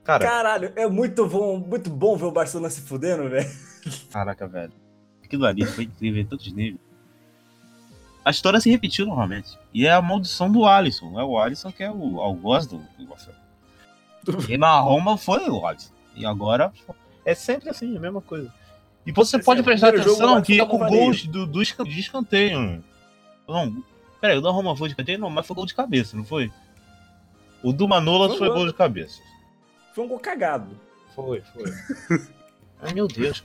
[0.04, 3.50] Cara, Caralho, é muito bom, muito bom ver o Barcelona se fudendo, velho.
[4.12, 4.72] caraca, velho.
[5.24, 6.80] Aquilo ali foi incrível em todos os níveis.
[8.28, 9.58] A história se repetiu novamente.
[9.74, 11.18] E é a maldição do Alisson.
[11.18, 12.86] É o Alisson que é o algoz do
[14.26, 14.52] do.
[14.52, 15.94] E na Roma foi o Alisson.
[16.14, 16.74] E agora
[17.24, 18.54] é sempre assim, a mesma coisa.
[19.06, 22.84] E você Esse pode é prestar atenção que tá o gol do, do de escanteio.
[23.48, 23.82] Não,
[24.20, 25.20] peraí, o da Roma foi de escanteio?
[25.20, 26.52] Não, mas foi gol de cabeça, não foi?
[27.64, 29.22] O do Manolas Foi foi gol de cabeça.
[29.94, 30.78] Foi um gol cagado.
[31.16, 31.64] Foi, foi.
[32.84, 33.42] Ai, meu Deus.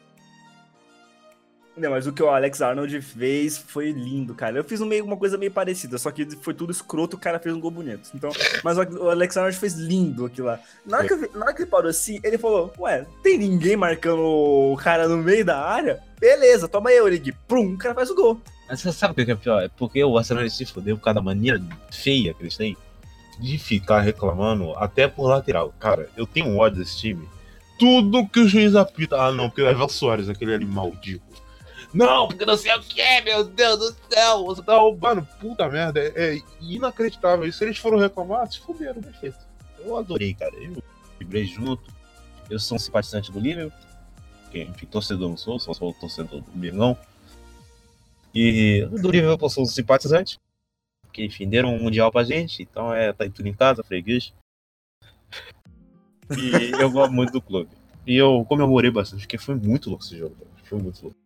[1.76, 4.58] Não, mas o que o Alex Arnold fez foi lindo, cara.
[4.58, 7.38] Eu fiz um meio, uma coisa meio parecida, só que foi tudo escroto, o cara
[7.38, 8.10] fez um gol bonito.
[8.14, 8.30] Então,
[8.62, 10.60] mas o Alex Arnold fez lindo aquilo lá.
[10.84, 14.20] Na hora, que, na hora que ele parou assim, ele falou: Ué, tem ninguém marcando
[14.20, 16.00] o cara no meio da área?
[16.20, 17.32] Beleza, toma aí, Origi.
[17.48, 18.40] Prum, o cara faz o gol.
[18.68, 19.62] Mas você sabe o que é pior?
[19.62, 22.76] É porque o Arsenal se fodeu por causa da maneira feia que eles têm
[23.40, 25.74] de ficar reclamando até por lateral.
[25.80, 27.28] Cara, eu tenho ódio desse time.
[27.78, 29.16] Tudo que o juiz apita.
[29.16, 31.31] Ah, não, porque leva o Soares, aquele ali maldito.
[31.92, 34.44] Não, porque não sei o que, meu Deus do céu.
[34.44, 35.26] Você tá roubando.
[35.40, 36.00] Puta merda.
[36.00, 37.46] É, é inacreditável.
[37.46, 39.38] E se eles foram reclamar, se fuderam, perfeito.
[39.78, 40.54] Eu adorei, cara.
[40.56, 40.82] Eu
[41.18, 41.82] vibrei junto.
[42.48, 43.78] Eu sou um simpatizante do Liverpool.
[44.50, 46.96] que, Enfim, torcedor não sou, só sou torcedor do Milão.
[48.34, 50.40] E do Liverpool eu sou um simpatizante.
[51.02, 54.32] Porque, enfim, deram um mundial pra gente, então é, tá tudo em casa, freguês.
[56.30, 57.70] E eu gosto muito do clube.
[58.06, 60.50] E eu comemorei bastante, porque foi muito louco esse jogo, velho.
[60.64, 61.21] Foi muito louco.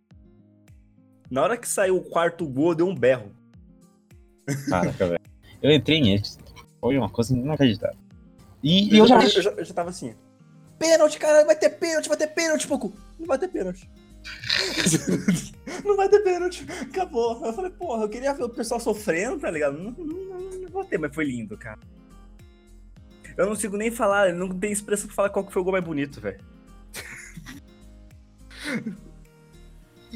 [1.30, 3.32] Na hora que saiu o quarto gol, deu um berro.
[4.68, 5.20] Caraca, velho.
[5.62, 6.38] Eu entrei em êxtase.
[6.80, 7.98] Foi uma coisa inacreditável.
[8.62, 10.14] E, e eu já eu, já, eu já tava assim.
[10.78, 12.92] Pênalti, cara, vai ter pênalti, vai ter pênalti, pouco.
[13.18, 13.88] Não vai ter pênalti.
[15.84, 16.66] não vai ter pênalti.
[16.82, 17.44] Acabou.
[17.44, 19.78] Eu falei, porra, eu queria ver o pessoal sofrendo, tá ligado?
[19.78, 21.78] Não, não, não, não vou ter, mas foi lindo, cara.
[23.36, 25.72] Eu não consigo nem falar, não tem expressão pra falar qual que foi o gol
[25.72, 26.40] mais bonito, velho.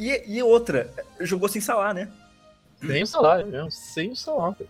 [0.09, 2.11] e, e outra, jogou sem salar, né?
[2.81, 3.71] Sem o salário mesmo.
[3.71, 4.67] Sem velho.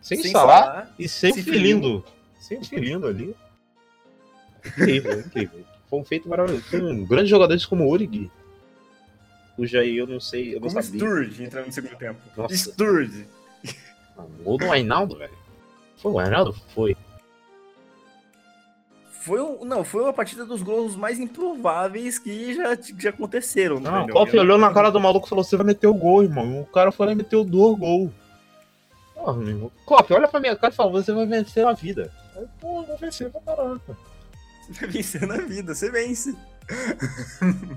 [0.00, 0.64] Sem, Sem salário.
[0.64, 0.94] Salah.
[0.98, 2.04] E sem Sem o Filindo.
[2.38, 3.36] Sem Filindo ali.
[4.64, 5.64] Incrível, incrível.
[5.88, 6.64] Foi um feito maravilhoso.
[6.64, 8.30] Foi um grande jogador como o Origi.
[9.56, 11.00] Cuja aí eu não sei, eu não Como sabia.
[11.00, 12.20] Sturge entrando no segundo tempo.
[12.36, 12.56] Nossa.
[12.56, 13.26] Sturge.
[14.16, 15.32] Ah, o Gol do Ainaldo, velho.
[15.96, 16.54] Foi o Ainaldo?
[16.74, 16.96] Foi.
[19.20, 23.78] Foi um, não, foi uma partida dos gols mais improváveis que já, que já aconteceram.
[23.78, 24.08] Não, o?
[24.08, 26.62] Klopp olhou na cara do maluco e falou: Você vai meter o gol, irmão.
[26.62, 28.10] O cara foi lá e meteu dois gols.
[29.14, 29.72] Porra, meu irmão.
[29.86, 32.10] Klopp, olha pra minha cara e fala: Você vai vencer a vida.
[32.34, 33.96] Aí, Pô, vou vencer pra caraca.
[34.62, 36.34] Você vai vencer na vida, você vence.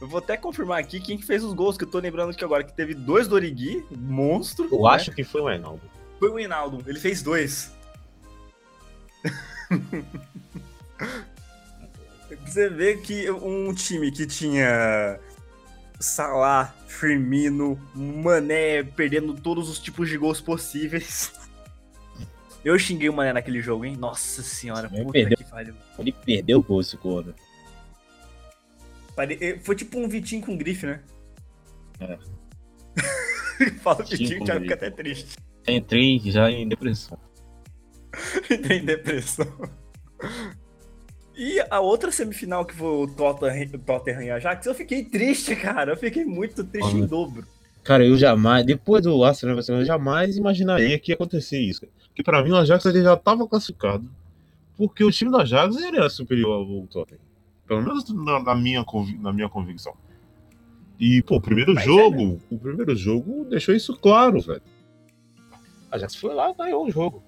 [0.00, 2.42] eu vou até confirmar aqui quem que fez os gols, que eu tô lembrando aqui
[2.42, 4.70] agora, que teve dois do Origi, monstro.
[4.72, 4.88] Eu né?
[4.88, 5.82] acho que foi o Ainaldo.
[6.18, 7.74] Foi o Hinaldo, ele fez dois.
[12.46, 15.18] Você vê que um time que tinha
[16.00, 21.32] Salah, Firmino, Mané perdendo todos os tipos de gols possíveis.
[22.64, 23.94] Eu xinguei o Mané naquele jogo, hein?
[23.96, 25.36] Nossa senhora, Ele puta perdeu.
[25.36, 25.74] que pariu.
[25.98, 26.96] Ele perdeu o gol esse.
[29.14, 31.00] Pare- eh, Foi tipo um Vitinho com grife, né?
[32.00, 32.18] É.
[33.82, 35.36] Fala Vitinho cara fica até triste.
[35.68, 37.18] Entrei já em depressão.
[38.66, 39.46] Tem depressão.
[41.36, 45.56] E a outra semifinal que foi o Tottenham, o Tottenham e Ajax, eu fiquei triste,
[45.56, 45.92] cara.
[45.92, 47.44] Eu fiquei muito triste em dobro.
[47.82, 51.86] Cara, eu jamais, depois do Arsenal, eu jamais imaginaria que ia acontecer isso.
[52.06, 54.08] Porque pra mim o Ajax ele já tava classificado.
[54.76, 57.20] Porque o time do Ajax ele era superior ao Tottenham.
[57.66, 58.84] Pelo menos na, na minha,
[59.20, 59.94] na minha convicção.
[60.98, 64.62] E, pô, o primeiro Mas é jogo, o primeiro jogo deixou isso claro, velho.
[65.90, 67.22] A Ajax foi lá e ganhou o jogo.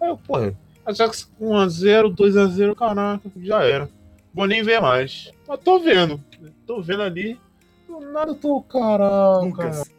[0.00, 3.90] Aí, eu, porra, Ajax 1x0, 2x0, caraca, já era.
[4.32, 5.30] Vou nem ver mais.
[5.46, 6.22] Mas tô vendo.
[6.66, 7.38] Tô vendo ali.
[7.86, 9.44] Do nada eu tô, caraca.
[9.44, 9.90] Lucas.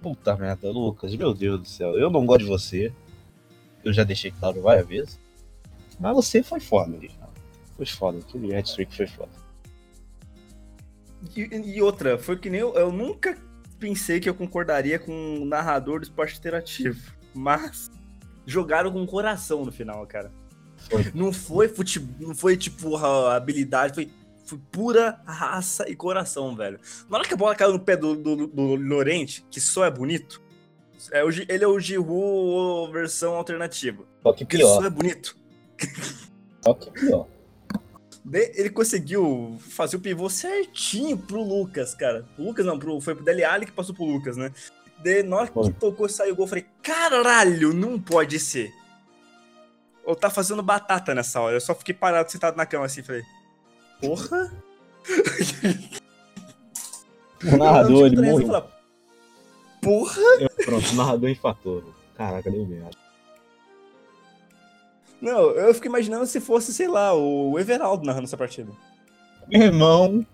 [0.00, 1.98] Puta merda, Lucas, meu Deus do céu.
[1.98, 2.92] Eu não gosto de você.
[3.84, 5.20] Eu já deixei claro várias vezes.
[5.98, 7.10] Mas você foi foda, ali.
[7.76, 8.18] Foi foda.
[8.18, 9.32] Aquele hat-trick foi foda.
[11.36, 13.36] E, e outra, foi que nem eu, eu nunca
[13.78, 17.12] pensei que eu concordaria com um narrador do esporte interativo.
[17.34, 17.90] Mas
[18.46, 20.32] jogaram com coração no final, cara.
[20.88, 21.10] Foi.
[21.14, 24.10] Não foi futebol, não foi tipo habilidade, foi,
[24.44, 26.80] foi pura raça e coração, velho.
[27.08, 29.90] Na hora que a bola caiu no pé do, do, do Lorente, que só é
[29.90, 30.42] bonito,
[31.12, 34.04] é ele é o Giroud versão alternativa.
[34.22, 34.86] Só que Porque ele só pior.
[34.86, 35.36] é bonito.
[36.62, 37.26] Só que pior.
[38.32, 42.28] Ele conseguiu fazer o pivô certinho pro Lucas, cara.
[42.38, 44.52] O Lucas não, pro, foi pro Dele Alli que passou pro Lucas, né?
[45.02, 48.72] Daí, na hora que tocou e saiu o gol, eu falei, caralho, não pode ser.
[50.04, 51.56] Ou tá fazendo batata nessa hora.
[51.56, 53.22] Eu só fiquei parado, sentado na cama assim, falei,
[54.00, 54.52] porra?
[57.44, 58.46] O narrador, ele morreu.
[58.46, 58.62] falei,
[59.80, 60.20] Porra?
[60.40, 61.94] Eu- Pronto, o narrador infatou.
[62.14, 62.90] Caraca, deu merda.
[65.22, 68.70] Não, eu fiquei imaginando se fosse, sei lá, o Everaldo narrando essa partida.
[69.48, 70.26] Meu irmão,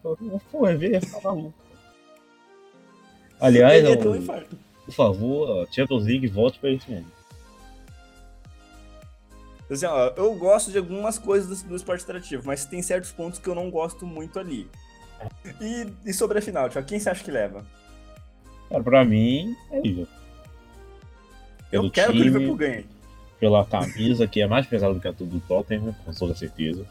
[0.51, 1.55] pô, é ver, tá maluco.
[3.41, 4.57] Aliás, ia ter um infarto.
[4.85, 7.11] por favor, a Champions League volte pra isso mesmo.
[9.71, 13.39] Assim, ó, eu gosto de algumas coisas do, do esporte interativo, mas tem certos pontos
[13.41, 14.69] que eu não gosto muito ali.
[15.61, 17.65] E, e sobre a final, Thiago, quem você acha que leva?
[18.71, 20.07] Cara, pra mim, é isso.
[21.73, 22.87] Eu Pelo quero que o time, Liverpool ganhe.
[23.41, 26.87] pela camisa, que é mais pesada do que a do Tottenham, com toda certeza.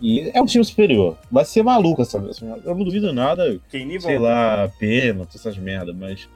[0.00, 1.18] E é um time superior.
[1.30, 2.40] Vai ser maluco essa vez.
[2.40, 4.32] Eu não duvido nada, Quem nem sei volta.
[4.32, 6.28] lá, pênalti, essas merda, mas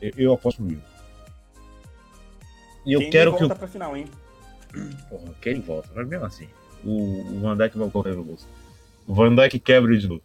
[0.00, 0.92] eu, eu aposto no Liverpool.
[2.86, 3.48] E eu Quem quero nem que o.
[3.48, 4.06] volta pra final, hein?
[5.08, 6.48] Porra, quem volta, mas mesmo assim.
[6.84, 8.46] O, o Van Dijk vai correr no bolso.
[9.06, 10.22] O Van Dijk quebra de novo.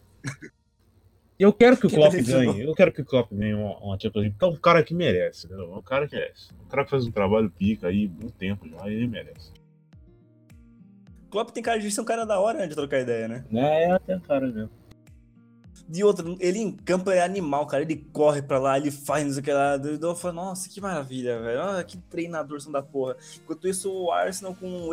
[1.39, 2.61] Eu quero que o Klopp ganhe.
[2.61, 4.35] Eu quero que o Klopp ganhe uma, uma Champions League.
[4.37, 5.73] Porque é um cara que merece, entendeu?
[5.73, 6.49] É um cara que merece.
[6.63, 9.51] Um cara que faz um trabalho pica aí, muito tempo já, e ele merece.
[11.33, 13.43] Klopp tem cara de ser um cara da hora né, de trocar ideia, né?
[13.51, 14.69] É, é até um cara mesmo.
[15.89, 17.81] De outro, ele em campo é animal, cara.
[17.81, 19.75] Ele corre pra lá, ele faz não sei o que lá.
[19.99, 21.59] Eu falo, nossa, que maravilha, velho.
[21.59, 23.17] Olha que treinador são da porra.
[23.43, 24.91] Enquanto isso, o Arsenal com.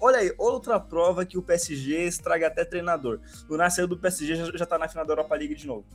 [0.00, 3.18] Olha aí, outra prova que o PSG estraga até treinador.
[3.48, 5.86] O Nas saiu do PSG já, já tá na final da Europa League de novo.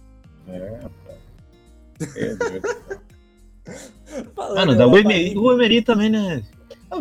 [0.48, 1.20] É, rapaz.
[3.66, 4.24] É.
[4.36, 6.44] Falando Mano, da- o, Emery, o Emery também, né?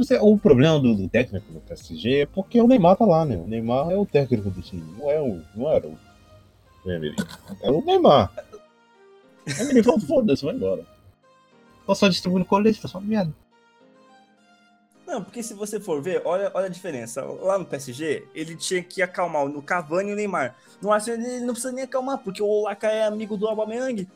[0.02, 3.37] Sei, O problema do, do técnico do PSG é porque o Neymar tá lá, né?
[3.37, 5.98] O Neymar é o técnico do time, não, é o, não era o,
[6.85, 7.14] Emery.
[7.62, 8.33] É o Neymar.
[9.61, 10.85] Emery falou, foda-se, vai embora.
[11.87, 13.33] Tô só distribuindo colete, tá só merda.
[15.07, 17.22] Não, porque se você for ver, olha, olha a diferença.
[17.22, 20.57] Lá no PSG, ele tinha que acalmar o Cavani e o Neymar.
[20.81, 24.09] No Arsenal, ele não precisa nem acalmar, porque o Laka é amigo do Aubameyang.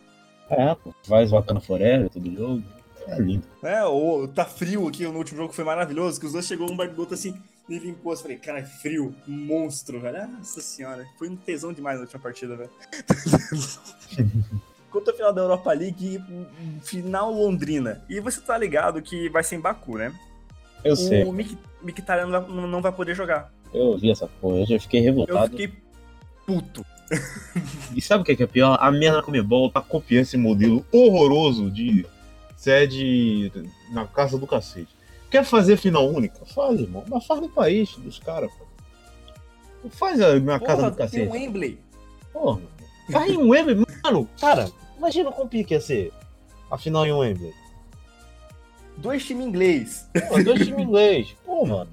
[0.49, 0.95] É, pô.
[1.03, 2.63] Faz Wakanda Forever todo jogo.
[3.09, 3.47] É lindo.
[3.63, 3.85] né?
[3.85, 6.89] Ou tá frio aqui no último jogo foi maravilhoso, que os dois chegou um bar
[6.89, 7.35] do outro assim,
[7.69, 8.13] e limpou.
[8.13, 10.29] Eu falei, cara, é frio, monstro, velho.
[10.29, 12.71] Nossa senhora, foi um tesão demais na última partida, velho.
[14.91, 18.03] Quanto ao final da Europa League, um final Londrina.
[18.09, 20.13] E você tá ligado que vai ser em Baku, né?
[20.85, 21.25] Eu sei.
[21.25, 21.33] O
[21.83, 23.53] Mkhitaryan não vai- não vai poder jogar.
[23.75, 25.51] Eu vi essa porra, eu já fiquei Eu revoltado.
[25.51, 25.73] fiquei
[26.47, 26.85] puto.
[27.95, 28.79] E sabe o que é, que é pior?
[28.81, 32.07] A merda Comebol tá copiando esse modelo horroroso de
[32.57, 33.53] sede
[33.91, 34.95] na casa do cacete.
[35.31, 36.45] Quer fazer final única?
[36.47, 37.05] Faz, irmão.
[37.09, 39.89] Mas faz no país dos caras, pô.
[39.91, 41.29] Faz na casa Porra, do tem cacete.
[41.29, 41.79] o Wembley.
[42.33, 42.61] Porra.
[43.11, 44.29] Faz em Wembley, mano.
[44.41, 46.13] Cara, imagina como pique ia ser
[46.71, 47.55] a final em Wembley.
[48.97, 50.09] Dois times inglês.
[50.29, 51.37] Pô, dois times inglês.
[51.45, 51.91] Pô, mano.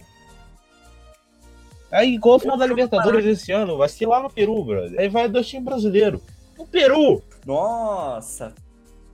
[1.92, 5.00] Aí, igual a final da Libertadores esse ano, vai ser lá no Peru, brother.
[5.00, 6.22] Aí vai dois times brasileiros.
[6.58, 7.22] No Peru!
[7.46, 8.56] Nossa.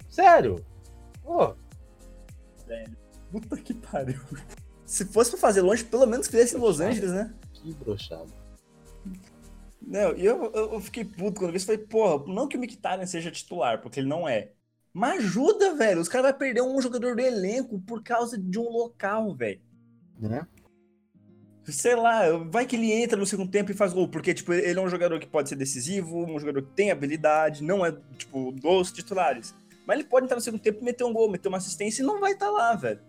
[0.10, 0.64] Sério?
[1.30, 1.56] Pô.
[3.32, 4.20] Puta que pariu.
[4.84, 7.32] Se fosse pra fazer longe, pelo menos fizesse em Los Angeles, né?
[7.54, 8.34] Que broxado.
[9.80, 11.68] Não, e eu, eu, eu fiquei puto quando vi isso.
[11.68, 14.54] Falei, porra, não que o Mkhitaryan seja titular, porque ele não é.
[14.92, 16.02] Mas ajuda, velho.
[16.02, 19.62] Os caras vão perder um jogador do elenco por causa de um local, velho.
[20.20, 20.48] Né?
[21.66, 24.80] Sei lá, vai que ele entra no segundo tempo e faz gol, porque, tipo, ele
[24.80, 28.52] é um jogador que pode ser decisivo, um jogador que tem habilidade, não é, tipo,
[28.52, 29.54] dos titulares.
[29.90, 32.06] Mas ele pode entrar no segundo tempo e meter um gol, meter uma assistência e
[32.06, 33.00] não vai estar tá lá, velho.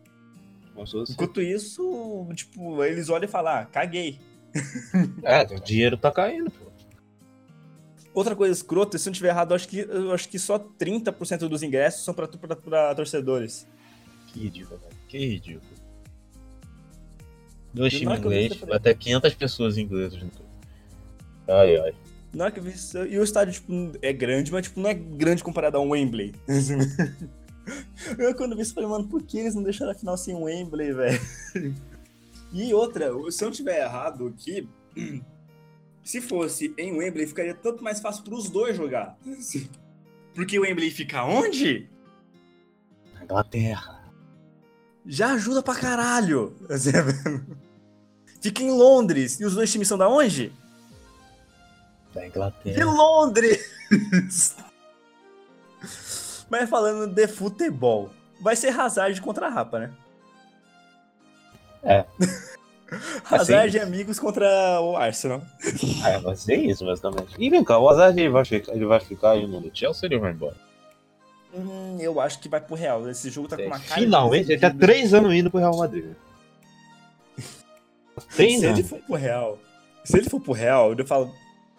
[1.11, 4.19] Enquanto isso, tipo, eles olham e falam, ah, caguei.
[5.23, 6.71] É, o dinheiro tá caindo, pô.
[8.15, 10.59] Outra coisa escrota, se eu não estiver errado, eu acho que, eu acho que só
[10.59, 13.69] 30% dos ingressos são pra, pra, pra torcedores.
[14.29, 14.93] Que ridículo, velho.
[15.07, 15.73] Que ridículo.
[17.75, 20.31] Dois times ingleses, até 500 pessoas inglesas no
[21.47, 21.95] Ai, ai.
[22.33, 24.89] Na hora que eu vi isso, e o estádio, tipo, é grande, mas, tipo, não
[24.89, 26.33] é grande comparado a um Wembley.
[28.19, 30.45] eu, quando vi isso, falei, mano, por que eles não deixaram a final sem um
[30.45, 31.21] Wembley, velho?
[32.53, 34.69] E outra, se eu não estiver errado aqui,
[36.03, 39.17] se fosse em Wembley, ficaria tanto mais fácil para os dois jogar.
[40.35, 41.89] Porque o Wembley fica onde?
[43.15, 44.13] Na Inglaterra.
[45.07, 46.57] Já ajuda pra caralho.
[48.41, 49.41] Fica em Londres.
[49.41, 50.53] E os dois times são da onde?
[52.15, 52.75] Da Inglaterra.
[52.75, 54.57] De Londres!
[56.51, 59.91] Mas falando de futebol, vai ser Hazard contra a Rapa, né?
[61.83, 62.05] É.
[63.31, 65.43] Hazard e amigos contra o Arsenal.
[66.05, 67.37] É, vai ser isso, basicamente.
[67.39, 70.13] E vem cá, o Hazard ele vai ficar, ele vai ficar aí no Chelsea ou
[70.13, 70.57] ele vai embora?
[71.55, 73.09] Hum, eu acho que vai pro Real.
[73.09, 74.01] Esse jogo tá com uma cara.
[74.01, 76.13] Finalmente, ele tá três anos indo pro Real Madrid.
[78.35, 79.59] Três se ele for pro Real,
[80.05, 81.33] se ele for pro Real, eu falo,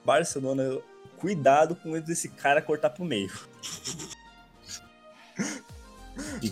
[0.06, 0.78] Barcelona,
[1.18, 3.32] cuidado com esse cara cortar pro meio.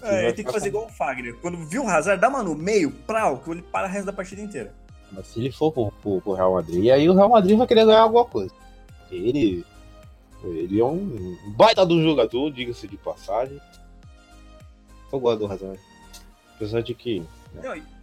[0.02, 1.36] É, tem que fazer igual o Fagner.
[1.38, 4.14] Quando viu o Hazard, dá uma no meio, prau, que ele para o resto da
[4.14, 4.74] partida inteira.
[5.12, 7.86] Mas se ele for pro, pro, pro, Real Madrid, aí o Real Madrid vai querer
[7.86, 8.54] ganhar alguma coisa.
[9.12, 9.66] Ele.
[10.44, 13.60] Ele é um baita do jogador, diga-se de passagem.
[15.12, 15.80] Eu gosto do Hazard.
[16.56, 17.20] Apesar de que.
[17.54, 17.62] Né?
[17.64, 17.99] Não,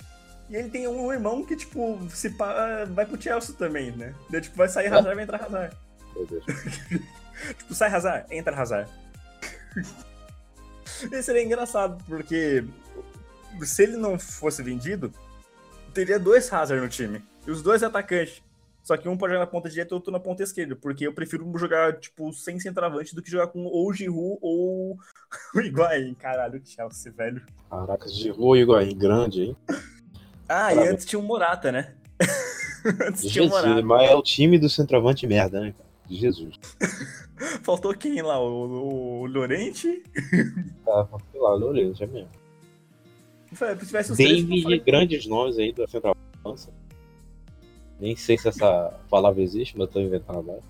[0.49, 4.15] e ele tem um irmão que, tipo, se pá, vai pro Chelsea também, né?
[4.31, 5.77] Daí, tipo, vai sair Hazard, vai entrar Hazard.
[7.59, 8.91] tipo, sai Hazard, entra Hazard.
[10.87, 12.65] Isso seria engraçado, porque
[13.63, 15.13] se ele não fosse vendido,
[15.93, 17.23] teria dois Hazard no time.
[17.47, 18.43] E os dois atacantes.
[18.83, 20.77] Só que um pode jogar na ponta direita e outro na ponta esquerda.
[20.77, 24.97] Porque eu prefiro jogar, tipo, sem centroavante do que jogar com ou Giroud ou
[25.55, 26.15] o Higuaín.
[26.15, 27.45] Caralho, Chelsea, velho.
[27.69, 29.57] Caraca, Giroud e Higuaín, grande, hein?
[30.49, 31.95] Ah, e antes tinha o Morata, né?
[33.07, 33.83] antes Jesus, tinha o Morata.
[33.83, 35.75] Mas é o time do centroavante merda, né?
[36.09, 36.57] Jesus.
[37.63, 38.41] Faltou quem lá?
[38.41, 40.03] O, o Lorente?
[40.89, 42.31] Ah, faltou lá, o Lorente, é mesmo.
[43.53, 46.71] Se tivesse os David, três, grandes nomes aí da Central França.
[47.99, 50.61] Nem sei se essa palavra existe, mas eu tô inventando agora.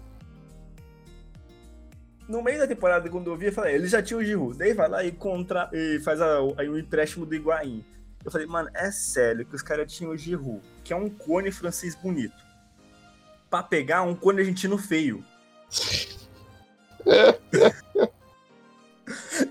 [2.27, 4.57] No meio da temporada, quando eu vi, eu falei, ele já tinha o Giroud.
[4.57, 5.69] Daí vai lá e, contra...
[5.73, 6.39] e faz a...
[6.57, 7.85] aí o empréstimo do Higuaín.
[8.27, 11.53] Eu falei, mano, é sério que os caras tinham o Giroud, que é um cone
[11.53, 12.35] francês bonito,
[13.49, 15.25] pra pegar um cone argentino feio.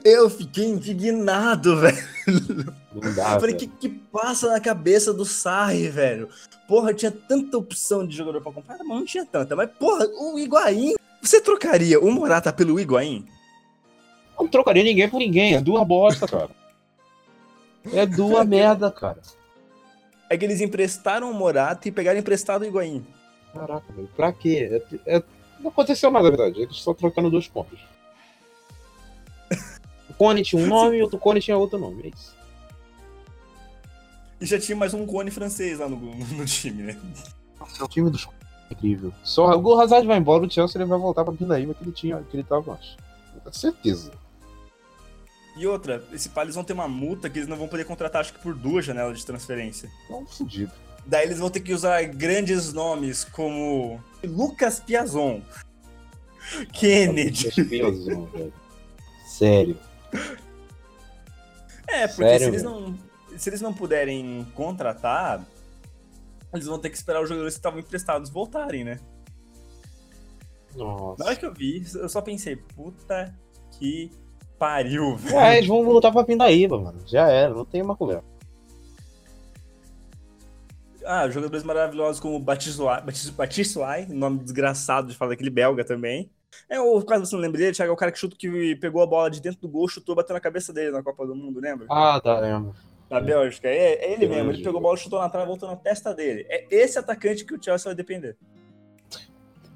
[0.04, 2.76] Eu fiquei indignado, velho.
[2.94, 6.28] Não dá, Falei, o que, que passa na cabeça do Sarri, velho?
[6.68, 9.56] Porra, tinha tanta opção de jogador pra comprar, mas não tinha tanta.
[9.56, 10.96] Mas, porra, o Higuaín.
[11.22, 13.26] Você trocaria o Morata pelo Higuaín?
[14.38, 15.56] Não trocaria ninguém por ninguém.
[15.56, 16.65] É duas bosta, cara.
[17.94, 19.20] É duas merda, cara.
[20.30, 23.06] É que eles emprestaram o Morata e pegaram emprestado o Higuaín.
[23.54, 24.10] Caraca, velho.
[24.16, 24.84] Pra quê?
[25.06, 25.24] É, é
[25.60, 26.62] não aconteceu nada, na verdade.
[26.62, 27.80] Eles estão trocando dois pontos.
[30.08, 32.04] O Cone tinha um nome e o outro Cone tinha outro nome.
[32.04, 32.34] É isso.
[34.40, 36.98] E já tinha mais um Cone francês lá no, no time, né?
[37.60, 39.14] Nossa, o time do é incrível.
[39.24, 42.22] Só o Hazard vai embora, o Chelsea ele vai voltar pra Pinaíba que ele tinha,
[42.24, 42.96] que ele tava antes.
[43.44, 44.12] Com certeza.
[45.56, 48.22] E outra, esse pá, eles vão ter uma multa que eles não vão poder contratar,
[48.22, 49.90] acho que por duas janelas de transferência.
[50.10, 50.72] Não, fudido.
[51.06, 55.42] Daí eles vão ter que usar grandes nomes como Lucas Piazon,
[56.74, 57.46] Kennedy.
[57.46, 58.54] Lucas Piazon, velho.
[59.26, 59.78] Sério.
[61.88, 63.00] É, porque Sério, se, eles não,
[63.38, 65.46] se eles não puderem contratar,
[66.54, 69.00] eles vão ter que esperar os jogadores que estavam emprestados voltarem, né?
[70.76, 71.24] Nossa.
[71.24, 73.34] Na hora que eu vi, eu só pensei, puta
[73.78, 74.12] que
[74.58, 75.40] pariu, velho.
[75.40, 77.00] É, eles vão voltar pra Pindaíba, mano.
[77.06, 78.24] Já era, não tem uma conversa.
[81.06, 86.32] Ah, jogadores maravilhosos como Batissuai, nome desgraçado de falar daquele belga também.
[86.70, 89.04] É, o caso você não lembra dele, Thiago, é o cara que chuta que pegou
[89.04, 91.60] a bola de dentro do gol, chutou, bateu na cabeça dele na Copa do Mundo,
[91.60, 91.86] lembra?
[91.90, 92.74] Ah, tá, lembro.
[93.10, 93.68] Na Bélgica.
[93.68, 94.52] É, é ele mesmo.
[94.52, 96.46] Ele pegou a bola, chutou na trave, voltou na testa dele.
[96.50, 98.36] É esse atacante que o Chelsea vai depender.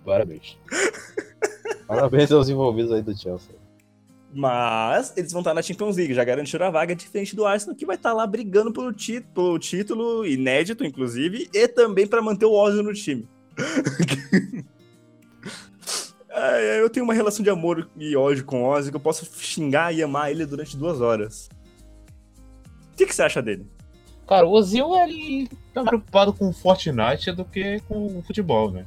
[0.04, 0.58] Parabéns.
[1.86, 3.59] Parabéns aos envolvidos aí do Chelsea.
[4.34, 7.86] Mas eles vão estar na Champions League, já garantiram a vaga diferente do Arsenal, que
[7.86, 8.94] vai estar lá brigando pelo,
[9.34, 13.28] pelo título, inédito, inclusive, e também para manter o Ozil no time.
[16.80, 19.94] Eu tenho uma relação de amor e ódio com o Ozzy que eu posso xingar
[19.94, 21.50] e amar ele durante duas horas.
[22.94, 23.66] O que, que você acha dele?
[24.28, 28.72] Cara, o Ozil, ele tá mais preocupado com o Fortnite do que com o futebol,
[28.72, 28.86] né?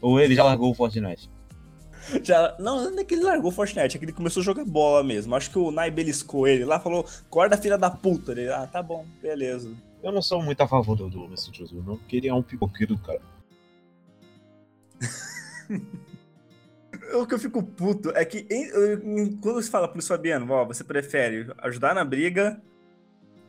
[0.00, 1.29] Ou ele já largou o Fortnite?
[2.24, 4.64] Já, não, não é que ele largou o Fortnite, é que ele começou a jogar
[4.64, 5.34] bola mesmo.
[5.34, 8.32] Acho que o Nai beliscou ele lá, falou, acorda filha da puta.
[8.32, 9.70] Ele, ah, tá bom, beleza.
[10.02, 12.42] Eu não sou muito a favor do, do Mesut Ozil, não, porque ele é um
[12.42, 13.20] pipoqueiro, cara.
[17.14, 18.70] O que eu fico puto é que em-
[19.22, 22.60] em- quando você fala pro Fabiano, ó, você prefere ajudar na briga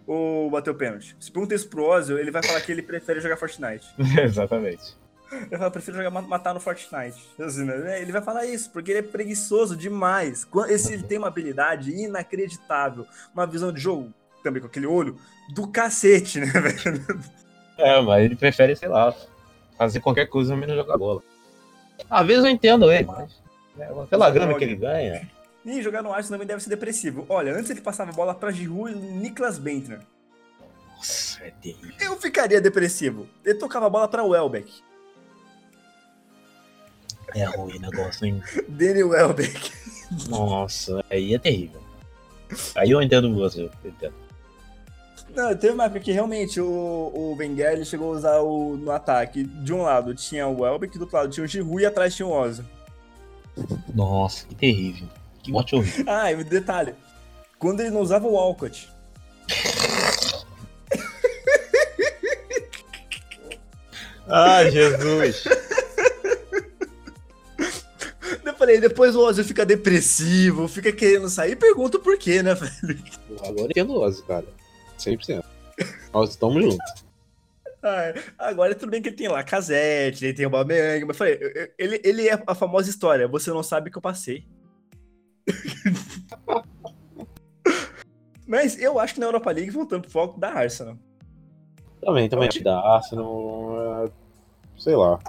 [0.08, 1.16] ou bater o pênalti?
[1.20, 3.86] Se pergunta isso pro Ozil, ele vai falar que ele prefere jogar Fortnite.
[4.24, 4.96] Exatamente.
[5.32, 7.22] Ele fala, prefiro jogar ma- matar no Fortnite.
[7.40, 8.02] Assim, né?
[8.02, 10.46] Ele vai falar isso, porque ele é preguiçoso demais.
[10.70, 14.14] Esse, ele tem uma habilidade inacreditável, uma visão de jogo,
[14.44, 15.18] também com aquele olho,
[15.54, 17.24] do cacete, né, velho?
[17.78, 19.16] É, mas ele prefere, sei lá,
[19.78, 21.22] fazer qualquer coisa menos jogar bola.
[22.10, 23.32] Às vezes eu entendo ele, mas
[23.76, 25.30] né, pela grana que ele ganha.
[25.64, 27.26] E jogar no Arsenal também deve ser depressivo.
[27.30, 30.00] Olha, antes ele passava a bola pra Giroud e Niklas Bentner.
[30.98, 31.94] Nossa, é terrível.
[32.00, 33.28] Eu ficaria depressivo.
[33.46, 34.82] Ele tocava a bola pra Welbeck.
[37.36, 38.42] É ruim o negócio, hein?
[38.68, 39.72] Danny Welbeck.
[40.30, 41.82] Nossa, aí é terrível.
[42.76, 44.14] Aí eu entendo você, eu entendo.
[45.34, 48.92] Não, teve uma época que realmente o, o Wenger ele chegou a usar o, no
[48.92, 49.44] ataque.
[49.44, 52.28] De um lado tinha o Welbeck, do outro lado tinha o Giroud e atrás tinha
[52.28, 52.66] o Ozil.
[53.94, 55.08] Nossa, que terrível.
[55.42, 56.06] Que morte horrível.
[56.08, 56.94] Ah, e detalhe.
[57.58, 58.90] Quando ele não usava o Walcott.
[64.28, 65.44] Ah, Jesus.
[68.62, 73.04] Eu falei, depois o Ozil fica depressivo, fica querendo sair, pergunta por quê, né, velho?
[73.40, 74.46] Agora eu entendo o Ozzy, cara.
[75.00, 75.44] 100%.
[76.14, 77.04] Nós estamos juntos.
[77.82, 81.40] Ai, agora tudo bem que ele tem lá Casete, ele tem o Bameng, mas falei,
[81.76, 84.46] ele, ele é a famosa história, você não sabe o que eu passei.
[88.46, 91.00] mas eu acho que na Europa League voltando pro foco da Arsenal.
[92.00, 92.48] Também, também.
[92.62, 94.06] Da Arsenal.
[94.06, 94.12] é,
[94.78, 95.20] Sei lá.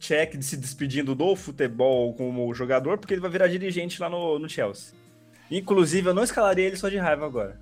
[0.00, 4.48] Check se despedindo do futebol como jogador, porque ele vai virar dirigente lá no, no
[4.48, 4.94] Chelsea.
[5.50, 7.60] Inclusive, eu não escalaria ele só de raiva agora.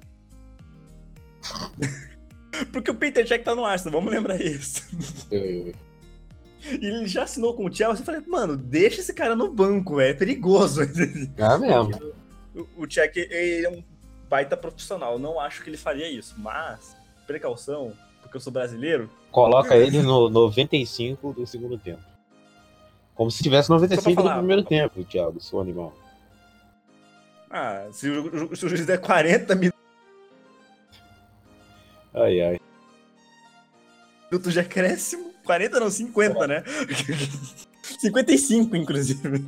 [2.73, 4.87] porque o Peter Check tá no Arsenal, vamos lembrar isso.
[5.31, 8.03] E ele já assinou com o Chelsea.
[8.03, 10.81] Eu falei, mano, deixa esse cara no banco, é perigoso.
[11.37, 12.15] É mesmo.
[12.55, 13.83] O- o Check, ele é um
[14.29, 15.15] baita profissional.
[15.15, 19.09] Eu não acho que ele faria isso, mas, precaução, porque eu sou brasileiro.
[19.31, 22.03] Coloca ele no 95 do segundo tempo.
[23.19, 24.39] Como se tivesse 95 Só pra do falar.
[24.39, 25.93] primeiro tempo, Thiago, seu animal.
[27.51, 29.59] Ah, se o, se o juiz der 40
[32.15, 32.61] Ai, ai.
[34.31, 36.63] minutos de acréscimo, 40 não, 50, né?
[38.01, 39.45] 55, inclusive.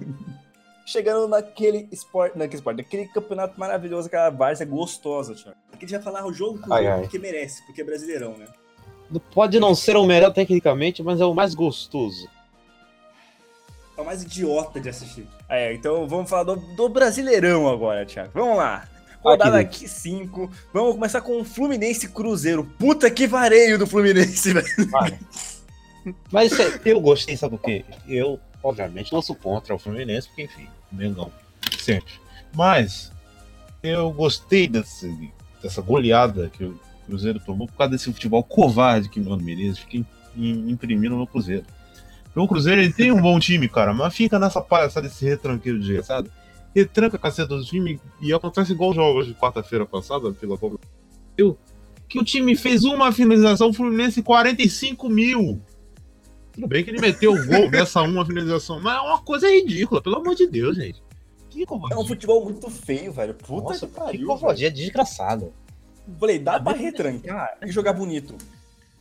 [0.85, 5.57] Chegando naquele esporte, naquele esporte, naquele campeonato maravilhoso, aquela várzea gostosa, Thiago.
[5.73, 7.03] Aqui a gente vai falar o jogo Ai, ai.
[7.03, 8.47] porque merece, porque é brasileirão, né?
[9.33, 12.29] Pode não ser o melhor tecnicamente, mas é o mais gostoso.
[14.01, 15.27] É o mais idiota de assistir.
[15.47, 18.31] É, então vamos falar do, do Brasileirão agora, Thiago.
[18.33, 18.89] Vamos lá.
[19.23, 20.51] Rodada Ah, aqui 5.
[20.73, 22.65] Vamos começar com o Fluminense Cruzeiro.
[22.79, 24.67] Puta que vareio do Fluminense, velho.
[26.33, 27.85] Mas isso é- eu gostei, sabe por quê?
[28.09, 31.31] Eu, obviamente, não sou contra o Fluminense, porque, enfim, Mengão,
[31.79, 32.15] sempre.
[32.55, 33.13] Mas
[33.83, 35.31] eu gostei desse,
[35.63, 39.79] dessa goleada que o Cruzeiro tomou por causa desse futebol covarde que o Mano Menezes
[39.81, 41.67] fica im- im- imprimindo no Cruzeiro.
[42.35, 46.03] O Cruzeiro ele tem um bom time, cara, mas fica nessa palhaçada desse retranqueiro de
[46.03, 46.31] sabe?
[46.75, 50.79] Retranca a caceta do time e acontece igual jogos de quarta-feira passada pela Copa.
[51.37, 51.59] do
[52.09, 55.61] Que o time fez uma finalização, o Fluminense 45 mil.
[56.53, 60.01] Tudo bem que ele meteu o gol nessa uma finalização, mas é uma coisa ridícula,
[60.03, 61.03] pelo amor de Deus, gente.
[61.49, 62.05] Que É um covardia.
[62.07, 63.35] futebol muito feio, velho.
[63.35, 64.13] Puta Nossa, que que pariu.
[64.13, 64.27] velho.
[64.27, 65.53] covardia desgraçada.
[66.19, 68.37] Falei, dá pra retrancar e jogar bonito.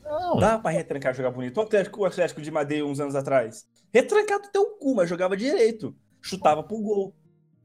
[0.09, 1.57] Não, Dá pra retrancar e jogar bonito.
[1.57, 3.65] O Atlético, o Atlético de Madeira uns anos atrás.
[3.93, 5.95] Retrancado até o cu, mas jogava direito.
[6.21, 7.15] Chutava pro gol.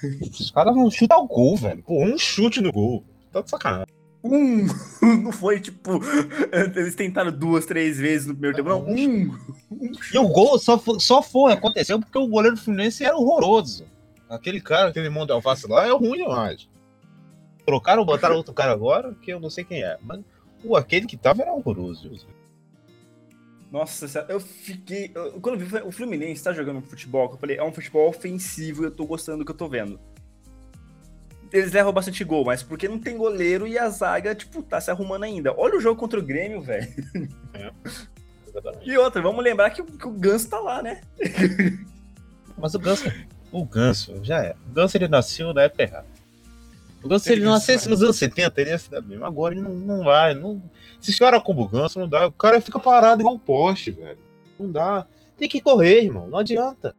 [0.02, 1.82] os caras não chutam o gol, velho.
[1.82, 3.02] Pô, um chute no gol.
[3.32, 3.94] Tá de sacanagem.
[4.22, 4.66] Um.
[5.22, 6.00] Não foi tipo.
[6.50, 8.70] Eles tentaram duas, três vezes no primeiro tempo.
[8.70, 9.38] Não, um.
[10.14, 13.84] E o gol só foi, só foi, aconteceu porque o goleiro do Fluminense era horroroso.
[14.28, 16.66] Aquele cara, aquele mão de alface lá é ruim demais.
[17.66, 19.98] Trocaram, botaram outro cara agora, que eu não sei quem é.
[20.00, 20.20] Mas
[20.64, 22.10] o aquele que tava era horroroso.
[23.70, 25.10] Nossa, eu fiquei.
[25.14, 28.82] eu- quando eu vi o Fluminense tá jogando futebol, eu falei, é um futebol ofensivo
[28.82, 29.98] e eu tô gostando do que eu tô vendo.
[31.52, 34.90] Eles levam bastante gol, mas porque não tem goleiro e a zaga, tipo, tá se
[34.90, 35.52] arrumando ainda.
[35.56, 36.86] Olha o jogo contra o Grêmio, velho.
[38.48, 38.88] Exatamente.
[38.90, 41.00] E outra, vamos lembrar que, o- que o Ganso tá lá, né?
[42.56, 43.04] Mas o Ganso,
[43.52, 44.56] o Ganso, já é.
[44.68, 46.06] O Ganso ele nasceu na época errada.
[47.04, 47.90] O Ganso, se ele nascesse é.
[47.90, 49.18] nos anos 70, ele ia se dar bem.
[49.18, 50.34] Mas agora ele não, não vai.
[50.34, 50.62] Não...
[51.00, 52.26] Se esse cara como o Ganso, não dá.
[52.26, 54.18] O cara fica parado igual um poste, velho.
[54.58, 55.06] Não dá.
[55.36, 56.26] Tem que correr, irmão.
[56.28, 56.96] Não adianta.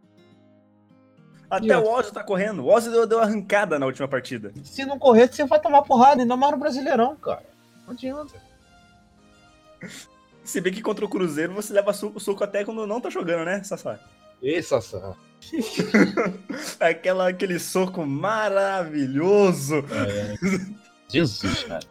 [1.49, 1.79] Até Isso.
[1.79, 2.63] o Ozzy tá correndo.
[2.63, 4.51] O Ozzy deu, deu arrancada na última partida.
[4.63, 7.45] Se não correr, você vai tomar porrada, ainda mais no Brasileirão, cara.
[7.85, 8.35] Não adianta.
[10.43, 13.45] Se bem que contra o Cruzeiro você leva suco, suco até quando não tá jogando,
[13.45, 13.99] né, Sassá?
[14.41, 15.15] Esse Sassá.
[16.79, 19.83] Aquela, aquele soco maravilhoso.
[19.91, 20.35] É.
[21.09, 21.85] Jesus, cara.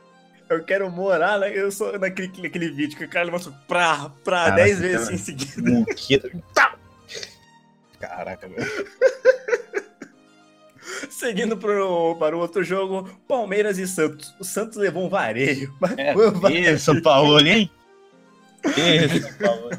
[0.48, 1.50] Eu quero morar, né?
[1.56, 5.14] Eu sou naquele, naquele vídeo que o cara levanta pra, pra Caraca, 10 vezes assim
[5.14, 6.42] em seguida.
[6.52, 6.74] Tá!
[7.98, 8.70] Caraca, velho.
[11.08, 14.34] Seguindo pro, para o outro jogo, Palmeiras e Santos.
[14.38, 15.74] O Santos levou um vareio.
[15.80, 16.48] Mas É, foi um.
[16.50, 17.70] Isso, Paulo, hein?
[18.64, 19.70] Isso, Paulo.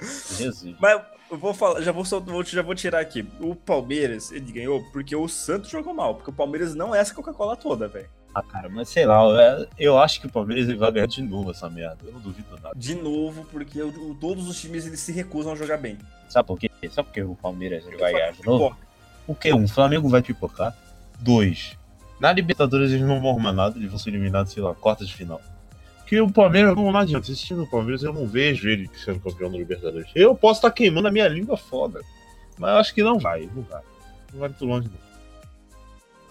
[0.36, 0.74] Jesus.
[0.80, 1.00] Mas
[1.30, 3.26] eu vou falar, já vou, vou- já vou tirar aqui.
[3.40, 6.14] O Palmeiras, ele ganhou porque o Santos jogou mal.
[6.14, 8.08] Porque o Palmeiras não é essa Coca-Cola toda, velho.
[8.34, 11.50] Ah, cara, mas sei lá, eu, eu acho que o Palmeiras vai ganhar de novo
[11.50, 11.98] essa merda.
[12.04, 12.74] Eu não duvido nada.
[12.76, 15.96] De novo, porque o- todos os times eles se recusam a jogar bem.
[16.28, 16.70] Sabe por quê?
[16.90, 18.76] Sabe por que o Palmeiras ele vai ganhar de novo?
[19.26, 19.52] O quê?
[19.54, 20.76] Um, o Flamengo vai pipocar.
[21.18, 21.78] Dois,
[22.20, 25.14] na Libertadores eles não vão arrumar nada, eles vão ser eliminados, sei lá, quartas de
[25.14, 25.40] final.
[26.06, 29.18] Porque o Palmeiras, não, não adianta, esse time do Palmeiras eu não vejo ele sendo
[29.18, 30.08] campeão da Libertadores.
[30.14, 32.00] Eu posso estar queimando a minha língua foda,
[32.56, 33.82] mas eu acho que não vai, não vai.
[34.32, 35.06] Não vai muito longe, não.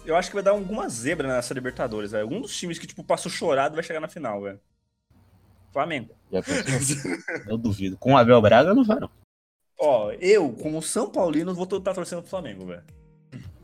[0.05, 2.23] Eu acho que vai dar alguma zebra nessa Libertadores, velho.
[2.23, 4.61] Algum dos times que, tipo, passou chorado vai chegar na final, velho.
[5.73, 6.15] Flamengo.
[7.45, 7.97] Eu duvido.
[7.97, 9.09] Com o Abel Braga não vai, não.
[9.77, 12.83] Ó, eu, como São Paulino, vou estar torcendo pro Flamengo, velho.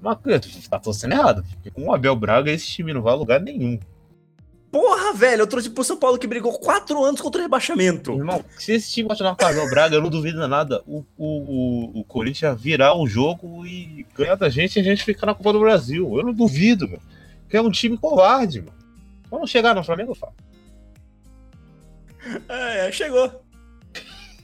[0.01, 1.45] Mas tu tá torcendo errado.
[1.53, 3.79] Porque com o Abel Braga esse time não vai a lugar nenhum.
[4.71, 8.13] Porra, velho, eu trouxe pro São Paulo que brigou quatro anos contra o rebaixamento.
[8.13, 10.81] Irmão, se esse time continuar com o Abel Braga, eu não duvido nada.
[10.87, 11.27] O, o,
[11.97, 15.35] o, o Corinthians virar o jogo e ganhar da gente e a gente ficar na
[15.35, 16.17] Copa do Brasil.
[16.17, 17.01] Eu não duvido, velho.
[17.49, 18.77] Que é um time covarde, mano.
[19.29, 20.33] Vamos chegar no Flamengo, eu falo.
[22.47, 23.43] É, é, chegou.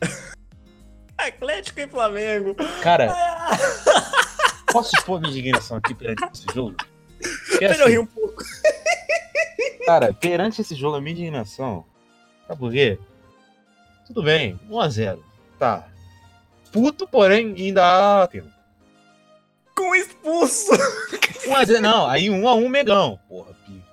[1.18, 2.54] Atlético e Flamengo.
[2.82, 3.58] Cara, Ah,
[4.74, 6.76] posso expor minha indignação aqui perante esse jogo?
[7.60, 8.44] Pera, eu assim, ri um pouco.
[9.88, 11.86] Cara, perante esse jogo, a minha indignação.
[12.46, 13.00] Sabe por quê?
[14.06, 15.18] Tudo bem, 1x0.
[15.58, 15.88] Tá.
[16.74, 18.52] Puto, porém, ainda há tempo.
[19.74, 20.72] Com expulso.
[21.48, 23.18] 1x0, não, aí 1x1 Megão.
[23.30, 23.88] Porra, pica.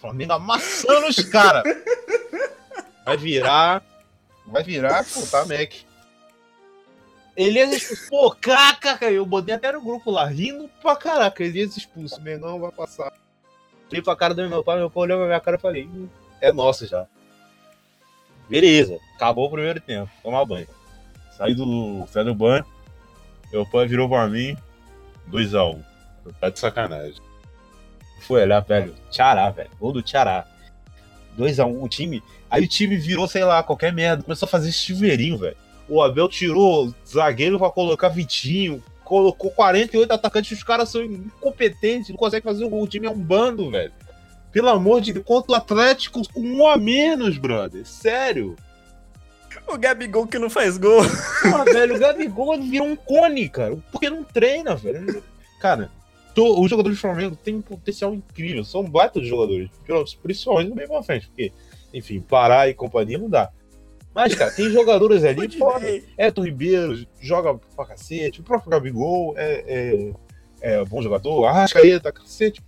[0.00, 1.64] Flamengo amassando os caras.
[3.04, 3.82] Vai virar.
[4.46, 5.70] Vai virar, pô, tá, Mac.
[7.36, 8.08] Elias expulso.
[8.08, 11.44] Pô, caca, eu botei até no grupo lá, rindo pra caraca.
[11.44, 13.12] Elias expulso, Megão vai passar.
[13.88, 16.08] Fui pra cara do meu pai, meu pai olhou pra minha cara e falei, "Ih,
[16.40, 17.06] é nosso já.
[18.48, 20.68] Beleza, acabou o primeiro tempo, tomar banho.
[21.36, 22.64] Saí do, saí do banho,
[23.52, 24.56] meu pai virou pra mim,
[25.28, 25.82] 2x1.
[26.40, 27.20] Tá de sacanagem.
[28.22, 30.46] Foi olhar, velho, Tchará, velho, gol do Tchará.
[31.38, 35.38] 2x1, o time, aí o time virou, sei lá, qualquer merda, começou a fazer chuveirinho,
[35.38, 35.56] velho.
[35.88, 42.16] O Abel tirou zagueiro pra colocar Vitinho, colocou 48 atacantes, os caras são incompetentes, não
[42.16, 43.92] conseguem fazer o gol, o time é um bando, velho.
[44.52, 47.86] Pelo amor de Deus, contra o Atlético com um a menos, brother.
[47.86, 48.56] Sério.
[49.68, 51.02] O Gabigol que não faz gol.
[51.42, 53.76] Porra, velho, o Gabigol virou um cone, cara.
[53.92, 55.22] Porque não treina, velho.
[55.60, 55.90] Cara,
[56.34, 58.64] tô- os jogadores do Flamengo têm um potencial incrível.
[58.64, 59.68] São baita de jogadores.
[60.22, 61.26] Principalmente no meio pra frente.
[61.28, 61.52] Porque,
[61.92, 63.50] enfim, Pará e companhia não dá.
[64.16, 65.74] Mas, cara, tem jogadores ali foda.
[65.74, 66.04] Rodinei.
[66.16, 68.40] Everton Ribeiro joga pra cacete.
[68.40, 70.12] O próprio Gabigol é, é,
[70.62, 71.44] é bom jogador.
[71.44, 72.64] Arrascaeta, cacete.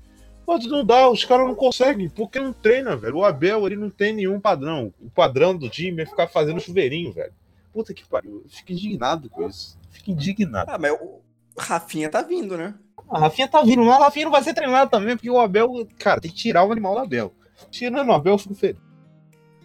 [0.46, 3.16] Mas não dá, os caras não conseguem, porque não treina, velho.
[3.16, 4.92] O Abel, ele não tem nenhum padrão.
[5.01, 7.32] O padrão do time é ficar fazendo chuveirinho, velho.
[7.72, 8.42] Puta que pariu.
[8.44, 9.78] Eu fico indignado com isso.
[9.90, 10.70] Fico indignado.
[10.70, 11.22] Ah, mas o
[11.57, 12.74] Rafinha tá vindo, né?
[13.09, 15.88] A Rafinha tá vindo, mas a Rafinha não vai ser treinado também, porque o Abel,
[15.99, 17.32] cara, tem que tirar o animal do Abel.
[17.70, 18.76] Tirando o Abel, eu fico feliz.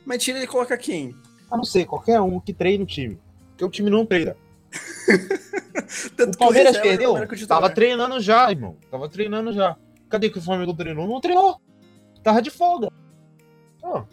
[0.05, 1.13] Mas tira ele e coloca quem?
[1.53, 3.19] A não ser, qualquer um que treine o time.
[3.49, 4.35] Porque o time não treina.
[6.17, 7.47] Tanto O Palmeiras reserva perdeu?
[7.47, 8.75] Tava treinando já, irmão.
[8.89, 9.77] Tava treinando já.
[10.09, 11.07] Cadê que o Flamengo treinou?
[11.07, 11.61] Não treinou.
[12.23, 12.89] Tava de folga.
[13.83, 14.03] Ó,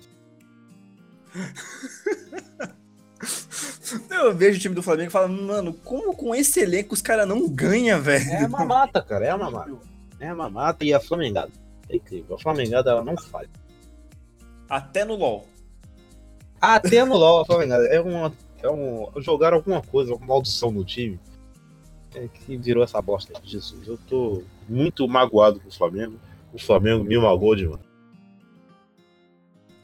[4.10, 7.26] Eu vejo o time do Flamengo e falo, mano, como com esse elenco os caras
[7.26, 8.28] não ganham, velho?
[8.30, 9.24] é a mamata, cara.
[9.24, 9.72] É a mamata.
[10.18, 11.50] É a mamata e a Flamengada.
[11.88, 12.36] É incrível.
[12.36, 13.48] A Flamengada ela não falha.
[14.68, 15.46] Até no LoL.
[16.60, 18.32] Até no LoL, Flamengada é uma.
[18.62, 21.18] É um, jogaram alguma coisa, uma maldição no time.
[22.14, 23.32] É que virou essa bosta.
[23.42, 26.18] Jesus, eu tô muito magoado com o Flamengo.
[26.52, 27.80] O Flamengo me magoou demais.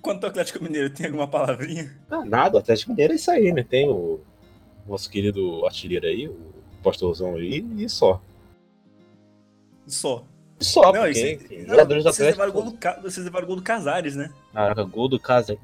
[0.03, 1.97] Quanto ao Atlético Mineiro, tem alguma palavrinha?
[2.11, 3.63] Ah, nada, o Atlético Mineiro é isso aí, né?
[3.69, 4.21] Tem o
[4.87, 6.37] nosso querido artilheiro aí, o
[6.83, 8.21] pastorzão aí, e só.
[9.87, 10.25] Só.
[10.61, 12.81] Só, Não, porque isso- enfim, Não, jogadores do vocês, levaram Atlético.
[12.81, 14.33] gol do, vocês levaram gol do Casares, né?
[14.53, 15.57] Caraca, gol do casa.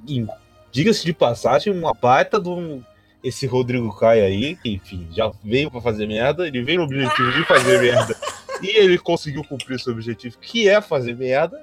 [0.73, 2.83] Diga-se de passagem, uma baita um.
[3.23, 7.31] Esse Rodrigo Caio aí, que, enfim, já veio pra fazer merda, ele veio no objetivo
[7.31, 8.17] de fazer merda.
[8.61, 11.63] E ele conseguiu cumprir seu objetivo, que é fazer merda.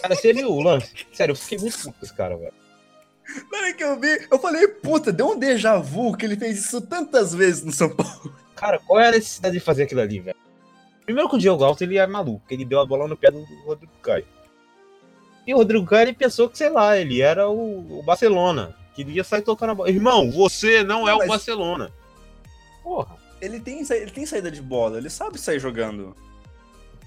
[0.00, 1.06] Cara, seria o lance.
[1.12, 2.54] Sério, eu fiquei muito puto com esse cara, velho.
[3.52, 6.58] Na hora que eu vi, eu falei, puta, deu um déjà vu que ele fez
[6.58, 8.34] isso tantas vezes no São Paulo.
[8.56, 10.36] Cara, qual é a necessidade de fazer aquilo ali, velho?
[11.04, 13.44] Primeiro que o Diego Alves ele é maluco, ele deu a bola no pé do
[13.64, 14.24] Rodrigo Caio.
[15.50, 19.02] E o Rodrigo Caio ele pensou que, sei lá, ele era o, o Barcelona, que
[19.02, 19.90] ele ia sair tocando a bola.
[19.90, 21.90] Irmão, você não é Mas- o Barcelona.
[22.84, 23.16] Porra.
[23.40, 26.14] Ele tem, ele tem saída de bola, ele sabe sair jogando.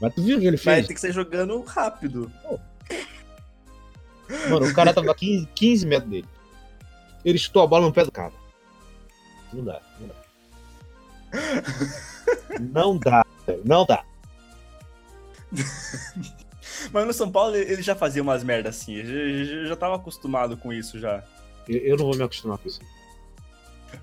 [0.02, 0.78] Mas tu viu o que ele Mas fez?
[0.80, 2.30] ele tem que sair jogando rápido.
[4.50, 6.28] Mano, o cara tava a 15, 15 metros dele.
[7.24, 8.34] Ele chutou a bola no pé do cara.
[9.54, 10.16] Não dá, não dá.
[12.60, 13.26] Não dá,
[13.64, 14.04] não dá.
[16.91, 20.71] Mas no São Paulo ele já fazia umas merdas assim, eu já, tava acostumado com
[20.74, 21.24] isso já.
[21.67, 22.80] Eu, não vou me acostumar com isso.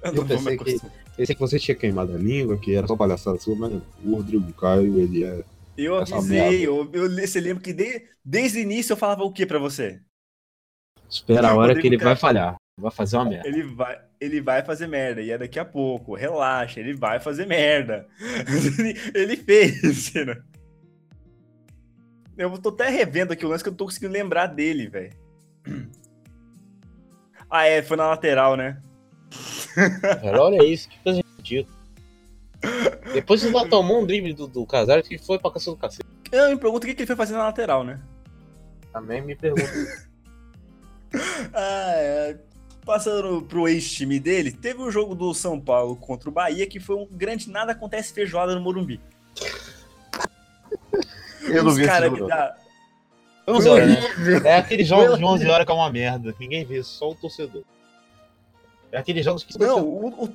[0.02, 0.80] Eu Eu não vou me pensei que-.
[1.16, 3.72] Pensei que você tinha queimado a língua, que era só palhaçada sua, mas
[4.04, 5.42] o Rodrigo Caio, ele é.
[5.76, 9.44] Eu avisei, eu, eu, você lembra que de- desde o início eu falava o que
[9.44, 10.00] pra você?
[11.08, 12.54] Espera a Não, hora Rodrigo que ele vai falhar.
[12.78, 13.48] Vai fazer uma merda.
[13.48, 17.46] Ele vai, ele vai fazer merda, e é daqui a pouco, relaxa, ele vai fazer
[17.46, 18.06] merda.
[18.78, 20.42] ele, ele fez, né?
[22.41, 25.12] Eu tô até revendo aqui o lance que eu não tô conseguindo lembrar dele, velho.
[27.53, 28.80] Ah, é, foi na lateral, né?
[30.38, 31.76] Olha isso, que coisa ridícula.
[33.12, 36.09] Depois você já tomou um drible do, do Casares que foi pra caça do cacete.
[36.30, 38.01] Eu me pergunto o que, que ele foi fazer na lateral, né?
[38.93, 39.64] Também me pergunto.
[41.53, 42.38] Ah, é.
[42.86, 46.95] Passando pro ex-time dele, teve o jogo do São Paulo contra o Bahia, que foi
[46.95, 49.01] um grande nada acontece feijoada no Morumbi.
[51.51, 52.57] Eu não vi esse cara que dá-
[53.48, 53.88] 11 Foi horas,
[54.18, 54.40] né?
[54.44, 56.32] É aquele jogo de 11 horas que é uma merda.
[56.32, 57.62] que Ninguém vê, só o torcedor.
[58.92, 60.32] É aqueles jogos que Não, o- o-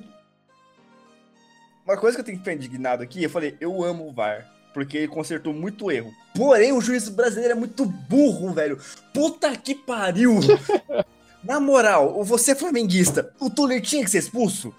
[1.86, 4.46] uma coisa que eu tenho que ficar indignado aqui, eu falei, eu amo o VAR,
[4.74, 6.12] porque ele consertou muito erro.
[6.34, 8.78] Porém, o juiz brasileiro é muito burro, velho.
[9.14, 10.38] Puta que pariu!
[11.44, 14.74] Na moral, você é flamenguista, o Tuller tinha que ser expulso?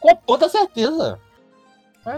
[0.00, 1.18] Com toda certeza.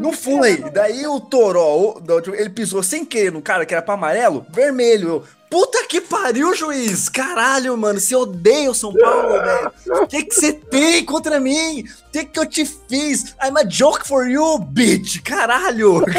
[0.00, 0.56] Não foi.
[0.70, 4.46] Daí o Toró, o- do- ele pisou sem querer no cara que era pra amarelo,
[4.50, 5.08] vermelho.
[5.08, 7.08] Eu, Puta que pariu, juiz!
[7.08, 9.72] Caralho, mano, você odeia o São Paulo, velho.
[10.02, 11.86] O que que você tem contra mim?
[12.06, 13.34] O que que eu te fiz?
[13.42, 15.22] I'm a joke for you, bitch!
[15.22, 16.04] Caralho!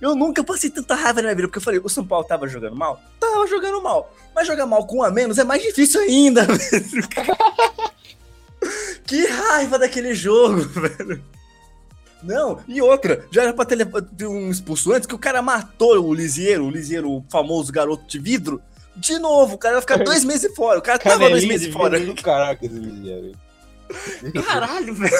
[0.00, 2.46] Eu nunca passei tanta raiva na minha vida, porque eu falei, o São Paulo tava
[2.46, 3.00] jogando mal?
[3.18, 4.12] Tava jogando mal.
[4.34, 7.08] Mas jogar mal com um a menos é mais difícil ainda, velho.
[9.06, 11.22] Que raiva daquele jogo, velho.
[12.24, 16.14] Não, e outra, já era pra ter um expulso antes, que o cara matou o
[16.14, 18.60] Lisieiro, o Lisieiro, o famoso garoto de vidro.
[18.96, 20.78] De novo, o cara vai ficar dois meses fora.
[20.78, 21.98] O cara tava dois Canelinha meses fora.
[21.98, 23.32] vidro Caraca, esse Lisieiro.
[24.44, 25.12] Caralho, velho.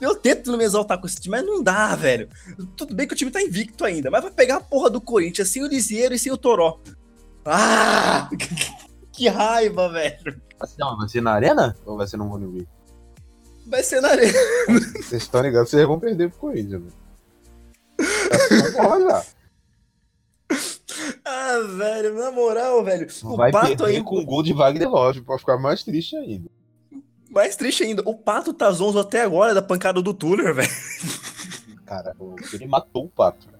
[0.00, 2.28] Eu tento não me exaltar com esse time, mas não dá, velho.
[2.76, 5.48] Tudo bem que o time tá invicto ainda, mas vai pegar a porra do Corinthians
[5.48, 6.80] sem o Lisieiro e sem o Toró.
[7.44, 8.28] Ah!
[9.12, 10.40] Que raiva, velho.
[10.78, 11.76] Não, vai ser na arena?
[11.84, 12.66] Ou vai ser no Morumbi?
[13.66, 14.32] Vai ser na arena.
[14.96, 16.92] Vocês estão ligados, vocês vão perder pro Corinthians, mano.
[18.76, 19.24] Tá
[21.24, 23.06] Ah, velho, na moral, velho.
[23.24, 26.48] O vai Pato aí, com o gol de Wagner Love, pode ficar mais triste ainda.
[27.30, 30.68] mais triste ainda, o Pato tá zonzo até agora da pancada do Tuller, velho.
[31.86, 32.14] Cara,
[32.52, 33.46] ele matou o pato.
[33.46, 33.58] velho.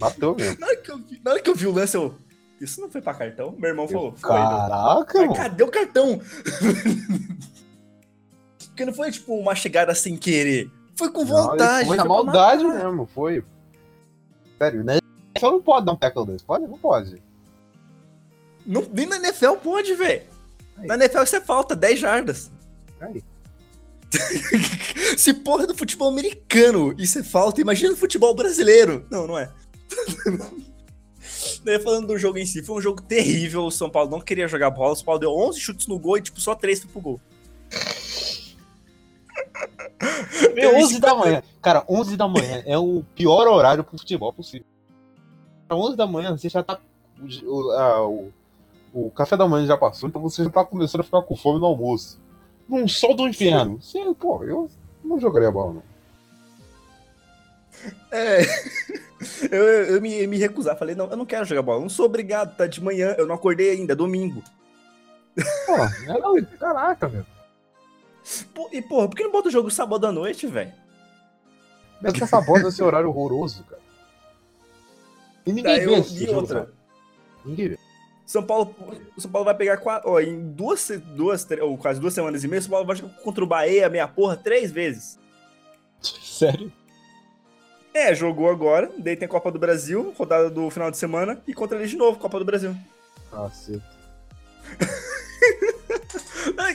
[0.00, 0.58] Matou mesmo.
[0.60, 2.14] Na hora, que eu vi, na hora que eu vi o lance, eu...
[2.60, 3.54] Isso não foi pra cartão?
[3.58, 4.30] Meu irmão falou, foi.
[4.30, 5.34] Caraca, Mas mano.
[5.34, 6.20] cadê o cartão?
[8.74, 10.68] Porque não foi, tipo, uma chegada sem querer.
[10.96, 11.82] Foi com Não, vontade.
[11.82, 12.84] ele foi na maldade matar.
[12.84, 13.44] mesmo, foi.
[14.58, 14.98] Sério, né?
[15.38, 16.44] Só não pode dar um tackle desse.
[16.44, 16.66] Pode?
[16.66, 17.22] Não pode.
[18.66, 20.22] Não, nem na NFL pode, velho.
[20.78, 22.50] Na NFL isso é falta, 10 jardas.
[23.00, 23.22] Aí.
[25.16, 29.06] Se porra do futebol americano isso é falta, imagina no futebol brasileiro.
[29.08, 29.52] Não, não é.
[31.62, 33.62] Daí falando do jogo em si, foi um jogo terrível.
[33.66, 34.92] O São Paulo não queria jogar bola.
[34.92, 37.20] O São Paulo deu 11 chutes no gol e, tipo, só 3 foi pro gol.
[40.54, 41.42] Meu, 11 da manhã.
[41.62, 44.66] Cara, 11 da manhã é o pior horário pro futebol possível.
[45.70, 46.78] 11 da manhã você já tá.
[47.44, 48.32] O, a- o,
[48.92, 51.58] o café da manhã já passou, então você já tá começando a ficar com fome
[51.58, 52.20] no almoço.
[52.68, 53.80] Num sol do inferno.
[53.80, 54.70] Você, pô, eu
[55.04, 55.82] não jogaria bola, não.
[58.10, 58.40] É.
[59.50, 62.04] Eu, eu me, eu me recusar, falei, não, eu não quero jogar bola, não sou
[62.04, 64.42] obrigado, tá de manhã, eu não acordei ainda, é domingo.
[65.34, 65.76] Pô,
[66.06, 67.26] não, caraca, velho.
[68.72, 70.72] E porra, por que não bota o jogo sábado à noite, velho?
[72.00, 73.82] Deve ter essa bosta desse horário horroroso, cara.
[75.46, 76.72] E ninguém Daí vê esse e jogo, outra, cara.
[77.44, 77.78] Ninguém vê.
[78.26, 78.74] São Paulo,
[79.18, 82.60] São Paulo vai pegar quatro, ó, em duas, duas, ou quase duas semanas e meia,
[82.60, 85.18] o São Paulo vai jogar contra o Bahia, meia porra, três vezes.
[86.00, 86.72] Sério?
[87.92, 91.54] É, jogou agora, daí tem a Copa do Brasil, rodada do final de semana, e
[91.54, 92.74] contra ele de novo, Copa do Brasil.
[93.30, 93.84] Caceta.
[94.80, 95.74] Aí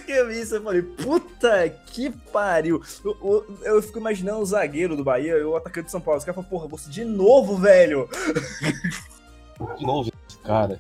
[0.05, 2.81] que eu vi isso, eu falei, puta que pariu.
[3.03, 6.17] Eu, eu- eu fico imaginando o zagueiro do Bahia e o atacante de São Paulo.
[6.17, 8.09] Os caras falam, porra, você de novo, velho.
[9.77, 10.11] De novo,
[10.43, 10.79] cara.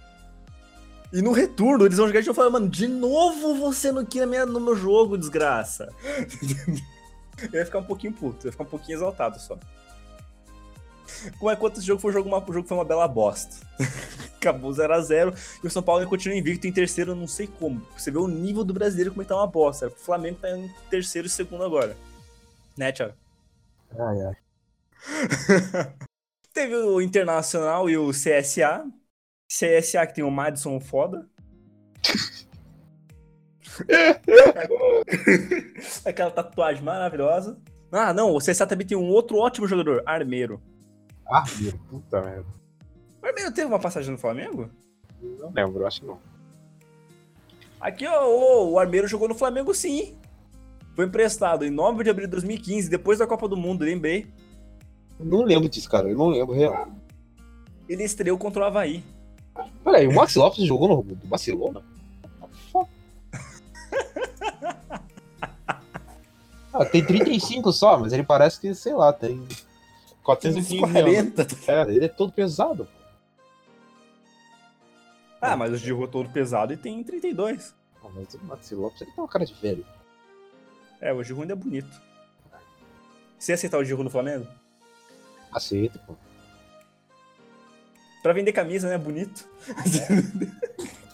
[1.11, 4.25] E no retorno, eles vão jogar e falar, mano, de novo você no, aqui na
[4.27, 5.89] minha, no meu jogo, desgraça.
[7.51, 9.57] eu ia ficar um pouquinho puto, eu ia ficar um pouquinho exaltado só.
[11.37, 13.55] Como é quanto esse jogo foi um jogo, uma, o jogo foi uma bela bosta.
[14.37, 17.85] Acabou 0x0 e o São Paulo continua invicto em terceiro, não sei como.
[17.97, 19.87] Você vê o nível do brasileiro como ele tá uma bosta.
[19.87, 21.95] O Flamengo tá em terceiro e segundo agora.
[22.77, 23.13] Né, Thiago?
[23.97, 24.35] Ai, ai.
[26.53, 28.85] Teve o Internacional e o CSA.
[29.47, 31.27] CSA que tem o Madison foda.
[36.05, 37.59] Aquela tatuagem maravilhosa.
[37.91, 40.61] Ah, não, o CSA também tem um outro ótimo jogador, Armeiro.
[41.29, 42.45] Ah, meu, puta merda.
[43.21, 44.69] O Armeiro teve uma passagem no Flamengo?
[45.21, 46.19] Não lembro, acho que não.
[47.79, 50.17] Aqui, ó, o Armeiro jogou no Flamengo sim.
[50.95, 54.27] Foi emprestado em 9 de abril de 2015, depois da Copa do Mundo, lembrei.
[55.19, 56.09] Não lembro disso, cara.
[56.09, 56.89] Eu não lembro, real.
[57.87, 59.03] Ele estreou contra o Havaí.
[59.83, 61.83] Peraí, o Max Lopes jogou no do Barcelona?
[66.71, 69.43] Ah, tem 35 só, mas ele parece que, sei lá, tem
[70.35, 70.91] 415 anos.
[70.91, 71.47] 40.
[71.67, 72.87] É, ele é todo pesado.
[75.41, 77.73] Ah, mas o Giro é todo pesado e tem 32.
[78.03, 79.85] Ah, mas o Max Lopes ele tem uma cara de velho.
[81.01, 82.01] É, o Giro ainda é bonito.
[83.37, 84.45] Você ia aceitar o Giro no Flamengo?
[85.51, 86.15] Aceita, pô.
[88.21, 88.97] Pra vender camisa, né?
[88.97, 89.47] Bonito.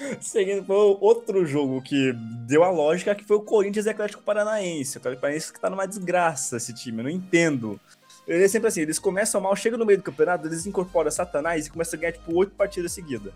[0.20, 2.12] Seguindo para outro jogo que
[2.46, 4.96] deu a lógica, que foi o Corinthians e Atlético Paranaense.
[4.96, 7.78] O Atlético Paranaense que tá numa desgraça esse time, eu não entendo.
[8.26, 11.66] Ele é sempre assim, eles começam mal, chegam no meio do campeonato, eles incorporam Satanás
[11.66, 13.32] e começam a ganhar, tipo, oito partidas seguidas.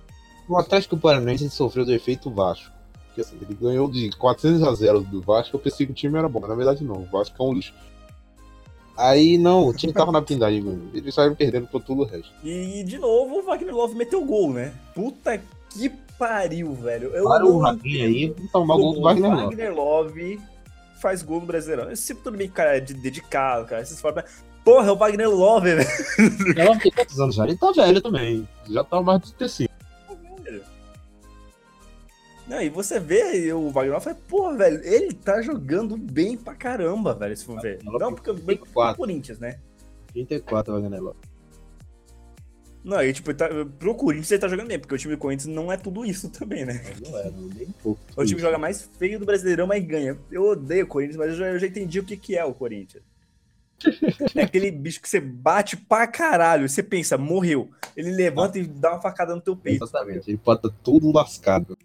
[0.48, 2.72] O Atlético Paranaense sofreu do efeito Vasco.
[3.06, 6.18] Porque assim, ele ganhou de 400 a 0 do Vasco, eu pensei que o time
[6.18, 7.72] era bom, mas na verdade não, o Vasco é um lixo.
[8.96, 10.90] Aí não, o time tava na pindagem, mano.
[10.94, 12.32] Eles saíram perdendo por todo o resto.
[12.44, 14.72] E, de novo, o Wagner Love meteu gol, né?
[14.94, 15.40] Puta
[15.70, 15.88] que
[16.28, 17.08] pariu, velho.
[17.14, 19.44] Eu Para o Rafinha aí, tomar gol do Wagner Love.
[19.44, 20.40] Wagner Love
[21.00, 21.90] faz gol no Brasileirão.
[21.90, 23.82] Esse tudo bem o cara é de- dedicado, cara.
[23.82, 24.24] Essas formas.
[24.64, 25.88] Porra, é o Wagner Love, velho.
[26.58, 27.44] Ela tem quantos anos já?
[27.44, 28.48] Ele tá velho também.
[28.70, 29.74] Já tá mais de 35.
[32.46, 36.54] Não, e você vê o Wagner Love fala, porra, velho, ele tá jogando bem pra
[36.54, 37.78] caramba, velho, se for ver.
[37.82, 38.96] Não porque bem pro 34.
[38.98, 39.58] Corinthians, né?
[40.12, 41.16] 34 Wagner Love.
[42.84, 45.54] Não, e tipo, tá, pro Corinthians ele tá jogando bem, porque o time do Corinthians
[45.54, 46.84] não é tudo isso também, né?
[47.00, 48.00] Não é, não, nem um pouco.
[48.14, 50.18] O time que joga mais feio do Brasileirão, mas ganha.
[50.30, 52.52] Eu odeio o Corinthians, mas eu já, eu já entendi o que, que é o
[52.52, 53.02] Corinthians.
[54.34, 57.70] É aquele bicho que você bate pra caralho, você pensa, morreu.
[57.96, 59.82] Ele levanta e dá uma facada no teu peito.
[59.82, 61.76] Exatamente, ele pode estar todo lascado.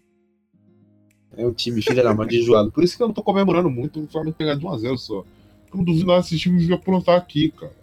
[1.36, 2.70] É o time filha da mãe de enjoado.
[2.70, 5.24] Por isso que eu não tô comemorando muito o Flamengo pegar de 1x0 só.
[5.72, 7.79] Eu não duvido nada esse time vir aprontar aqui, cara.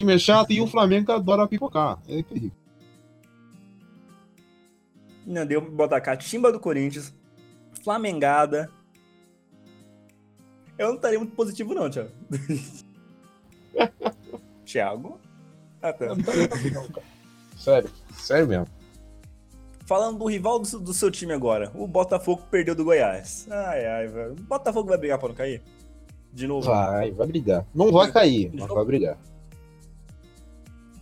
[0.00, 1.98] Time é chato e o Flamengo adora pipocar.
[2.08, 2.52] É terrível.
[5.26, 7.14] Não, deu pra botar catimba do Corinthians,
[7.84, 8.70] Flamengada.
[10.78, 12.10] Eu não estaria muito positivo, não, Thiago.
[14.64, 15.20] Thiago?
[15.82, 16.06] Ah, tá.
[17.58, 18.66] Sério, sério mesmo.
[19.84, 23.46] Falando do rival do, do seu time agora, o Botafogo perdeu do Goiás.
[23.50, 24.32] Ai, ai, velho.
[24.32, 25.60] O Botafogo vai brigar pra não cair?
[26.32, 26.66] De novo.
[26.66, 27.66] Vai, vai brigar.
[27.74, 29.18] Não vai cair, mas vai brigar.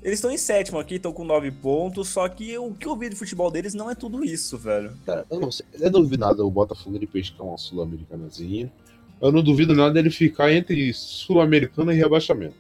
[0.03, 3.09] Eles estão em sétimo aqui, estão com nove pontos, só que o que eu vi
[3.09, 4.96] de futebol deles não é tudo isso, velho.
[5.05, 5.66] Cara, eu não sei.
[5.74, 8.72] Eu não duvido nada o Botafogo ele pescar uma sul-americanazinha.
[9.20, 12.55] Eu não duvido nada dele ficar entre sul-americana e rebaixamento.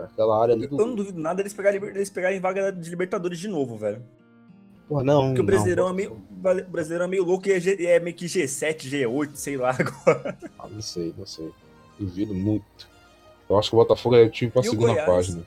[0.00, 0.80] Aquela área ali do.
[0.80, 4.02] Eu não duvido nada deles pegarem, eles pegarem vaga de Libertadores de novo, velho.
[4.88, 5.26] Porra, não.
[5.28, 5.94] Porque o não, Brasileirão, é não.
[5.94, 9.56] meio, o Brasileirão é meio louco e é, G- é meio que G7, G8, sei
[9.56, 10.36] lá agora.
[10.58, 11.50] Ah, não sei, não sei.
[11.98, 12.88] Duvido muito.
[13.48, 15.06] Eu acho que o Botafogo é o time pra E segunda Goiás?
[15.06, 15.46] página.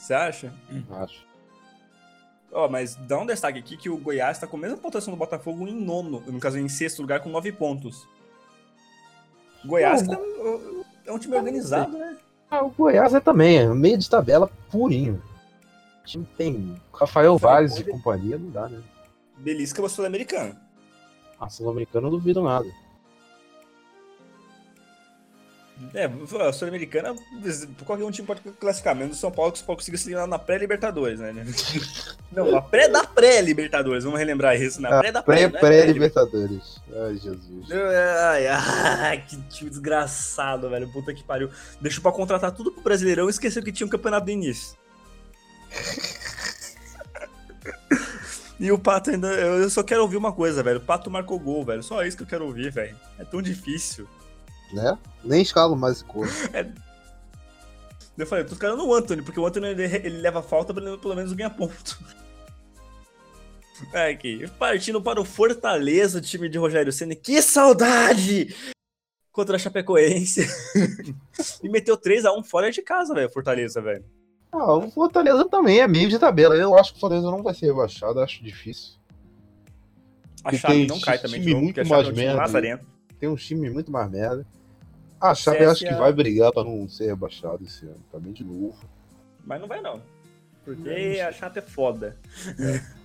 [0.00, 0.52] Você acha?
[1.02, 1.26] Acho.
[2.52, 5.16] Ó, mas dá um destaque aqui que o Goiás tá com a mesma pontuação do
[5.18, 8.08] Botafogo em nono, no caso em sexto lugar, com nove pontos.
[9.64, 10.20] Goiás Não, tá-
[11.06, 12.16] é um time organizado, né?
[12.50, 15.22] Ah, o Goiás é também, é meio de tabela purinho.
[16.02, 18.82] O time tem Rafael Vaz e companhia, não dá, né?
[19.36, 20.60] Belisca é uma sul-americana.
[21.38, 22.66] A Sul-Americana eu não duvido nada.
[25.94, 26.10] É,
[26.46, 27.14] a sul-americana,
[27.84, 30.06] qualquer um time pode classificar, menos o São Paulo, que o São Paulo conseguiu se
[30.06, 31.32] eliminar na pré-Libertadores, né?
[32.30, 35.58] Não, na pré da pré-Libertadores, vamos relembrar isso, na pré da pré, né?
[35.58, 36.80] Pré-Libertadores.
[36.94, 37.70] Ai, Jesus.
[37.70, 40.92] Ai, ai, que time desgraçado, velho.
[40.92, 41.50] Puta que pariu.
[41.80, 44.78] Deixou pra contratar tudo pro Brasileirão e esqueceu que tinha um campeonato do início.
[48.60, 49.28] e o Pato ainda.
[49.28, 50.78] Eu só quero ouvir uma coisa, velho.
[50.78, 51.82] O Pato marcou gol, velho.
[51.82, 52.96] Só isso que eu quero ouvir, velho.
[53.18, 54.06] É tão difícil.
[54.72, 54.98] Né?
[55.24, 56.32] Nem escalo mais esse corpo.
[58.18, 60.84] Eu falei, eu tô ficando no Anthony, porque o Anthony ele, ele leva falta pra
[60.84, 61.98] ele pelo menos ganhar ponto.
[63.94, 64.46] É, aqui.
[64.58, 67.14] Partindo para o Fortaleza, time de Rogério Senna.
[67.14, 68.54] Que saudade!
[69.32, 70.46] Contra a Chapecoense.
[71.64, 74.04] e meteu 3x1 fora de casa, velho, Fortaleza, velho.
[74.52, 76.54] Ah, o Fortaleza também é meio de tabela.
[76.56, 79.00] Eu acho que o Fortaleza não vai ser rebaixado, acho difícil.
[80.44, 82.36] A E tem não cai também, time de novo, muito porque a Chape é um
[82.36, 82.86] mais time merda.
[83.18, 84.46] Tem um time muito mais merda.
[85.20, 88.00] A Chape eu acho que vai brigar pra não ser rebaixado esse ano.
[88.10, 88.74] Também de novo.
[89.44, 90.00] Mas não vai, não.
[90.64, 92.16] Porque a Chape é foda.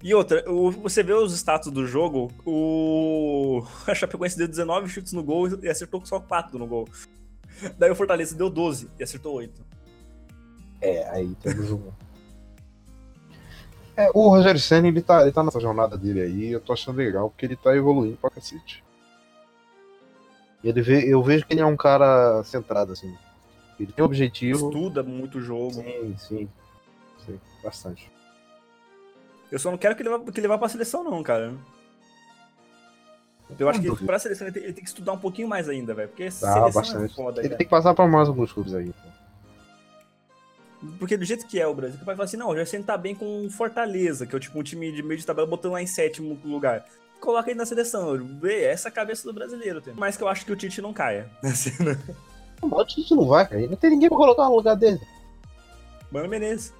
[0.00, 5.12] E outra, o- você vê os status do jogo, o a Chapecoense deu 19 chutes
[5.12, 6.88] no gol e acertou só 4 no gol.
[7.76, 9.60] Daí o Fortaleza deu 12 e acertou 8.
[10.80, 11.82] É, aí temos um.
[13.96, 16.94] É, o Rogério Senna, ele tá, ele tá nessa jornada dele aí, eu tô achando
[16.98, 18.84] legal, porque ele tá evoluindo pra cacete.
[20.62, 23.14] Ele vê, eu vejo que ele é um cara centrado, assim.
[23.78, 24.68] Ele tem objetivo.
[24.68, 25.72] Estuda muito o jogo.
[25.74, 26.48] Sim, sim.
[27.24, 28.10] Sim, bastante.
[29.52, 31.54] Eu só não quero que ele vá, que ele vá pra seleção, não, cara.
[33.58, 34.04] Eu acho que duvido.
[34.06, 36.08] pra seleção ele tem, ele tem que estudar um pouquinho mais ainda, velho.
[36.08, 37.58] Porque Ah, seleção é foda, Ele cara.
[37.58, 38.92] tem que passar pra mais alguns clubes aí.
[38.92, 40.88] pô.
[40.98, 42.96] Porque do jeito que é o Brasil, que vai falar assim, não, o Jair tá
[42.96, 45.82] bem com Fortaleza, que é o tipo um time de meio de tabela botando lá
[45.82, 46.84] em sétimo lugar.
[47.20, 49.80] Coloca ele na seleção, vê essa é a cabeça do brasileiro.
[49.80, 49.92] Tem.
[49.94, 51.28] Mas que eu acho que o Tite não caia.
[51.42, 51.98] Assim, né?
[52.62, 53.66] O Tite não vai, cara.
[53.66, 55.00] Não tem ninguém pra colocar no lugar dele.
[56.10, 56.72] Mano Menezes.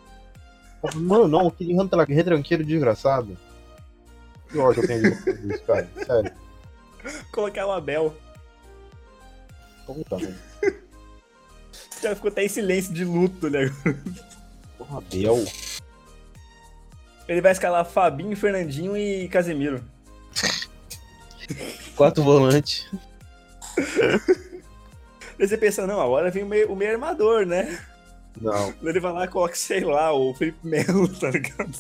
[0.95, 3.37] Mano, não, aquele rantra- retranqueiro desgraçado.
[4.49, 5.89] Que ódio eu tenho disso, cara.
[6.07, 6.33] Sério.
[7.33, 8.15] Colocar o Abel.
[9.87, 10.35] Puta, mano.
[12.01, 13.71] Já ficou até em silêncio de luto, né?
[14.79, 15.45] Porra, Abel.
[17.27, 19.83] Ele vai escalar Fabinho, Fernandinho e Casemiro.
[21.97, 22.87] Quatro volantes.
[25.39, 27.79] Aí você pensa, não, agora vem o meio, o meio armador, né?
[28.41, 31.73] Não, Ele vai lá e coloca, sei lá, o Felipe Melo, tá ligado?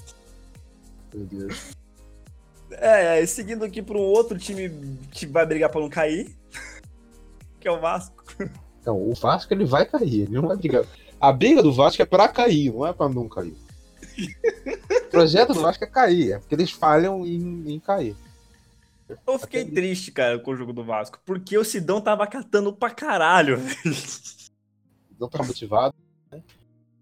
[1.14, 1.72] meu Deus.
[2.70, 6.30] É, seguindo aqui para um outro time que vai brigar pra não cair,
[7.58, 8.24] que é o Vasco.
[8.80, 10.84] Então, o Vasco ele vai cair, ele não vai brigar.
[11.20, 13.56] A briga do Vasco é pra cair, não é pra não cair.
[14.90, 18.14] O projeto do Vasco é cair, é porque eles falham em, em cair.
[19.26, 22.90] Eu fiquei triste, cara, com o jogo do Vasco, porque o Sidão tava catando pra
[22.90, 23.56] caralho.
[23.58, 23.96] velho.
[25.18, 25.94] Não tá motivado,
[26.30, 26.42] né?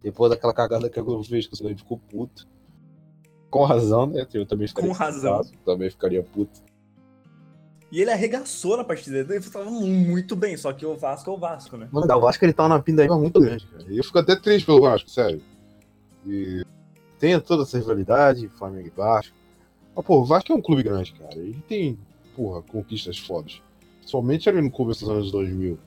[0.03, 2.47] Depois daquela cagada que eu fiz, que o Cidade ficou puto.
[3.51, 4.27] Com razão, né?
[4.33, 5.39] Eu também ficaria Com razão.
[5.39, 6.61] puto, Também ficaria puto.
[7.91, 11.39] E ele arregaçou na partida, ele tava muito bem, só que o Vasco é o
[11.39, 11.89] Vasco, né?
[11.93, 13.85] Mano, o Vasco ele tá na pindaíba muito grande, cara.
[13.89, 15.41] E eu fico até triste pelo Vasco, sério.
[16.27, 16.65] E
[17.19, 19.36] tem toda essa rivalidade, Flamengo e Vasco.
[19.97, 21.35] Mas, pô, o Vasco é um clube grande, cara.
[21.35, 21.99] Ele tem,
[22.37, 23.63] porra, conquistas fodas.
[24.05, 25.79] Somente ali no começo dos anos 2000.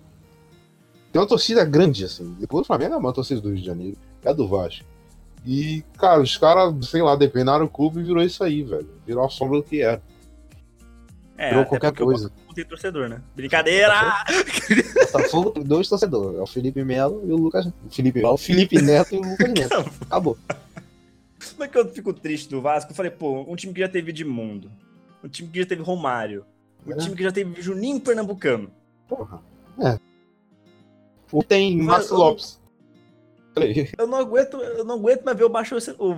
[1.12, 2.36] Tem uma torcida grande, assim.
[2.40, 3.98] Depois do Flamengo é uma torcida do Rio de Janeiro.
[4.24, 4.84] É a do Vasco.
[5.46, 8.90] E, cara, os caras, sei lá, depenaram o clube e virou isso aí, velho.
[9.06, 10.02] Virou a sombra do que era.
[11.38, 12.30] É, Virou até qualquer coisa.
[12.30, 13.22] Botafogo tem torcedor, né?
[13.36, 14.26] Brincadeira!
[15.06, 16.38] Botafogo tem dois torcedores.
[16.38, 17.70] É o Felipe Melo e o Lucas.
[17.90, 19.92] Felipe, o Felipe Neto e o Lucas Neto.
[20.02, 20.38] Acabou.
[21.52, 22.92] Como é que eu fico triste do Vasco?
[22.92, 24.72] Eu falei, pô, um time que já teve Edmundo,
[25.24, 26.46] um time que já teve Romário,
[26.86, 26.98] um É.
[26.98, 28.72] time que já teve Juninho Pernambucano.
[29.08, 29.42] Porra.
[29.80, 30.00] É.
[31.32, 32.60] O tem Márcio Lopes.
[33.98, 36.12] Eu não aguento, eu não aguento mais ver o, Baixo o,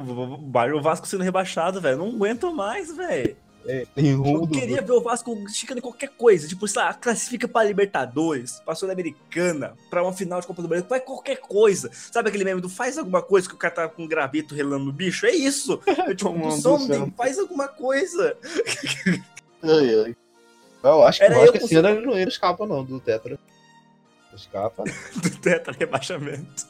[0.77, 1.97] o Vasco sendo rebaixado, velho.
[1.97, 3.35] Não aguento mais, velho.
[3.65, 6.47] É, tem um Eu do- queria ver o Vasco chegando em qualquer coisa.
[6.47, 10.87] Tipo, sei lá, classifica pra Libertadores, pra Sul-Americana, pra uma final de Copa do Brasil,
[10.89, 11.91] vai qualquer coisa.
[11.93, 14.85] Sabe aquele meme do faz alguma coisa que o cara tá com um gravito relando
[14.85, 15.25] no bicho?
[15.25, 15.79] É isso.
[15.87, 18.35] É tipo, do something, faz alguma coisa.
[19.63, 20.15] Ai, ai.
[20.83, 22.99] Eu acho que, Era eu eu que com- esse ano ele não escapa, não, do
[22.99, 23.37] Tetra.
[24.33, 24.83] Escapa,
[25.21, 26.65] Do tetra rebaixamento.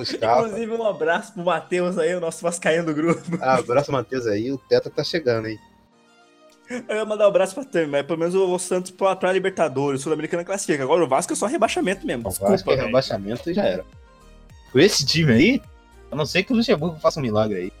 [0.00, 0.46] escapa.
[0.48, 3.22] Inclusive, um abraço pro Matheus aí, o nosso vascaíno do grupo.
[3.40, 4.50] Ah, abraço, Matheus aí.
[4.50, 5.58] O Tetra tá chegando, hein?
[6.88, 10.00] Eu ia mandar um abraço pra Tami, mas pelo menos o Santos pra, pra Libertadores,
[10.00, 10.82] Sul-Americana classifica.
[10.82, 12.26] Agora o Vasco é só rebaixamento mesmo.
[12.26, 13.84] O Desculpa, Vasco é rebaixamento e já era.
[14.72, 15.62] Com esse time aí,
[16.10, 17.72] a não ser que o Luxemburgo faça um milagre aí.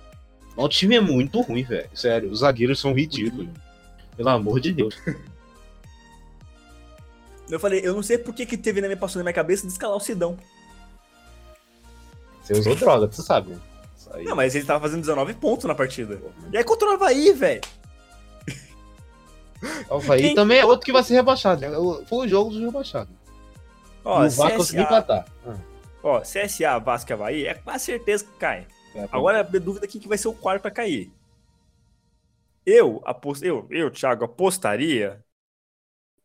[0.56, 1.88] Mas o time é muito ruim, velho.
[1.94, 3.48] Sério, os zagueiros são ridículos.
[4.16, 4.96] Pelo amor de Deus.
[7.50, 9.66] Eu falei, eu não sei por que que teve na minha passou na minha cabeça
[9.66, 10.38] de escalar o Sidão.
[12.42, 13.50] Você usou droga, tu sabe.
[13.50, 13.60] né?
[14.24, 16.20] Não, mas ele tava fazendo 19 pontos na partida.
[16.52, 17.60] E aí contra o Havaí, velho.
[19.90, 21.60] O Havaí Quem- também é outro que vai ser rebaixado.
[21.60, 21.68] né?
[22.06, 23.14] Foi o jogo dos rebaixados.
[24.04, 25.26] Ó, o Vasco conseguiu CSA, empatar.
[25.46, 25.56] Ah,
[26.02, 28.66] ó, CSA, Vasco e Havaí, é quase certeza que cai.
[28.94, 31.10] é, Agora a dúvida é quem que vai ser o quarto pra cair.
[32.66, 33.44] Eu, apost...
[33.44, 35.20] eu, eu, Thiago, apostaria.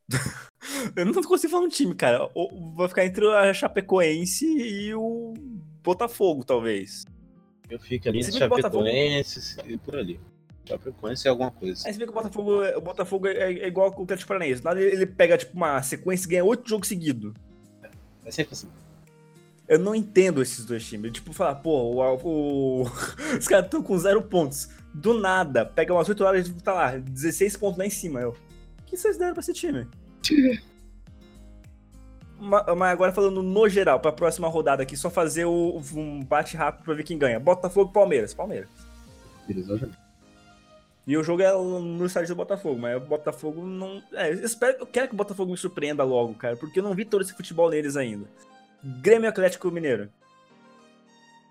[0.95, 2.29] eu não consigo falar um time, cara.
[2.75, 5.33] Vai ficar entre a Chapecoense e o
[5.83, 7.05] Botafogo, talvez.
[7.69, 10.19] Eu fico ali Se de bem que o Botafogo- Chapecoense e por ali.
[10.69, 11.87] Chapecoense é alguma coisa.
[11.87, 14.63] Aí você vê que o Botafogo, o Botafogo é, é igual com o Atlético Paranaense.
[14.63, 17.33] Nada ele pega, tipo, uma sequência e ganha oito jogos seguidos.
[18.25, 18.67] É sempre assim.
[19.67, 21.11] Eu não entendo esses dois times.
[21.11, 22.83] Tipo, falar, pô, o, o-
[23.37, 24.69] os caras estão com zero pontos.
[24.93, 28.19] Do nada, pega umas 8 horas e tá lá, 16 pontos lá em cima.
[28.19, 29.87] Eu, o que vocês deram pra esse time?
[32.39, 36.57] Ma- Mas agora falando no geral, pra próxima rodada aqui, só fazer o, um bate
[36.57, 37.39] rápido pra ver quem ganha.
[37.39, 38.33] Botafogo e Palmeiras.
[38.33, 38.69] Palmeiras.
[39.47, 39.89] beleza.
[41.07, 44.01] E o jogo é no estádio do Botafogo, mas o Botafogo não.
[44.13, 46.93] É, eu espero, eu quero que o Botafogo me surpreenda logo, cara, porque eu não
[46.93, 48.25] vi todo esse futebol neles ainda.
[48.83, 50.09] Grêmio Atlético Mineiro.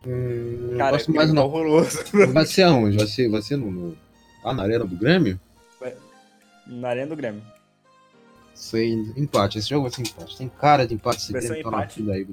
[0.07, 1.45] Hum, Cara, gosto mais tá não.
[1.45, 1.99] horroroso.
[2.33, 2.97] Vai ser aonde?
[2.97, 3.99] Vai ser, vai ser no, no...
[4.45, 5.41] Ah, na arena do Grêmio?
[6.67, 7.43] Na arena do Grêmio.
[8.55, 9.59] Sei, empate.
[9.59, 10.37] Esse jogo vai ser empate.
[10.37, 11.19] Tem cara de empate.
[11.19, 12.11] Esse um Grêmio tá empate.
[12.11, 12.27] aí.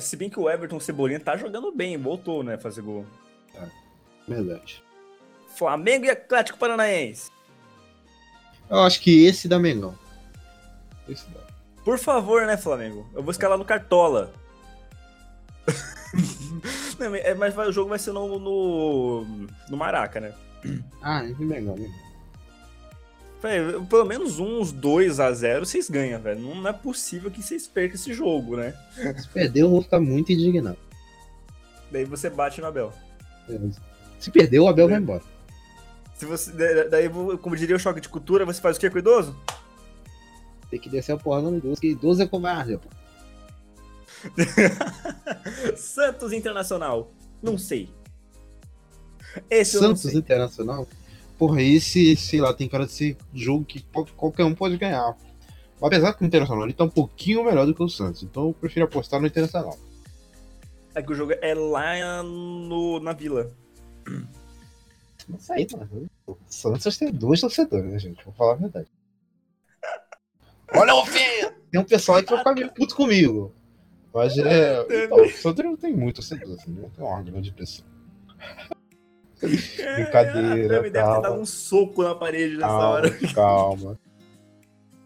[0.00, 3.06] Se bem que o Everton Cebolinha tá jogando bem, voltou, né, fazer gol.
[4.26, 4.82] Verdade.
[5.56, 7.30] Flamengo e Atlético Paranaense.
[8.70, 9.94] Eu acho que esse dá Mengão.
[11.08, 11.40] Esse dá.
[11.84, 13.06] Por favor, né, Flamengo?
[13.14, 14.32] Eu vou escalar no Cartola.
[16.98, 19.24] Não, é, mas vai- o jogo vai ser no, no,
[19.68, 20.32] no Maraca, né?
[21.02, 22.02] Ah, esse Mengão, Mengão.
[23.88, 26.38] Pelo menos uns 2 a 0 vocês ganham, velho.
[26.40, 28.72] Não é possível que vocês percam esse jogo, né?
[29.18, 30.78] Se perder, eu vou ficar muito indignado.
[31.90, 32.92] Daí você bate no Abel.
[34.20, 35.22] Se perder, o Abel vai embora.
[36.22, 38.94] Se você, da- daí, como diria o choque de cultura, você faz o que com
[38.94, 39.36] o idoso?
[40.70, 42.88] Tem que descer a porra no idoso, que idoso é covarde, pô.
[45.76, 47.10] Santos Internacional.
[47.42, 47.90] Não sei.
[49.50, 50.14] Esse Santos sei.
[50.14, 50.86] Internacional.
[51.36, 55.16] Porra, esse, sei lá, tem cara de ser jogo que qual- qualquer um pode ganhar.
[55.82, 58.54] Apesar que o Internacional ele tá um pouquinho melhor do que o Santos, então eu
[58.54, 59.76] prefiro apostar no Internacional.
[60.94, 63.50] É que o jogo é lá no, na vila.
[65.50, 66.10] Aí, mano.
[66.26, 68.24] O Santos tem dois torcedores, né, gente?
[68.24, 68.88] Vou falar a verdade.
[70.74, 71.54] Olha o ofensa!
[71.70, 73.54] Tem um pessoal aí que vai ficar meio puto comigo.
[74.14, 75.04] Mas é.
[75.04, 76.90] Então, o Santos não tem muito torcedor, assim, né?
[76.94, 77.84] Tem uma grande pressão.
[79.40, 83.10] Brincadeira, É, deve ter dado um soco na parede nessa Calma, hora.
[83.34, 84.00] calma.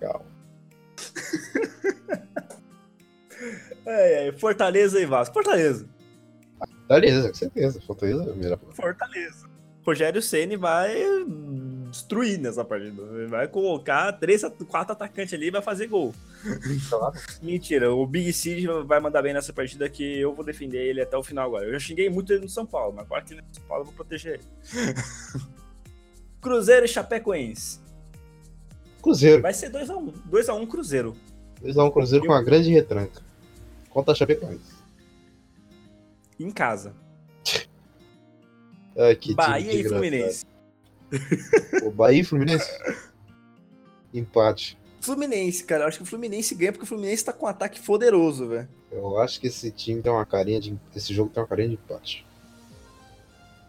[0.01, 0.27] Calma.
[3.89, 5.33] É, é, Fortaleza e Vasco.
[5.33, 5.89] Fortaleza.
[6.89, 7.81] Beleza, com certeza.
[7.81, 8.59] Fortaleza é a.
[8.74, 9.45] Fortaleza.
[9.87, 10.97] Rogério Ceni vai
[11.89, 13.01] destruir nessa partida.
[13.03, 16.12] Ele vai colocar três, quatro atacantes ali e vai fazer gol.
[16.89, 17.14] Claro.
[17.41, 21.16] Mentira, o Big Cid vai mandar bem nessa partida que eu vou defender ele até
[21.16, 21.66] o final agora.
[21.66, 23.64] Eu já xinguei muito ele no São Paulo, mas agora que ele é no São
[23.64, 24.95] Paulo eu vou proteger ele.
[26.41, 27.80] Cruzeiro e Chapecoense.
[29.01, 29.41] Cruzeiro.
[29.41, 30.12] Vai ser 2x1.
[30.28, 31.16] 2x1 Cruzeiro.
[31.62, 33.22] Eles dão um Cruzeiro com uma grande retranca.
[33.89, 34.74] Contra a Chapecoense.
[36.39, 36.93] Em casa.
[38.99, 39.88] Ai, que time Bahia e.
[39.88, 40.47] Fluminense.
[41.84, 42.70] O Bahia e Fluminense?
[44.12, 44.78] Empate.
[45.01, 45.84] Fluminense, cara.
[45.84, 48.68] Eu acho que o Fluminense ganha porque o Fluminense tá com um ataque poderoso, velho.
[48.90, 50.76] Eu acho que esse time tem uma carinha de.
[50.94, 52.26] Esse jogo tem uma carinha de empate.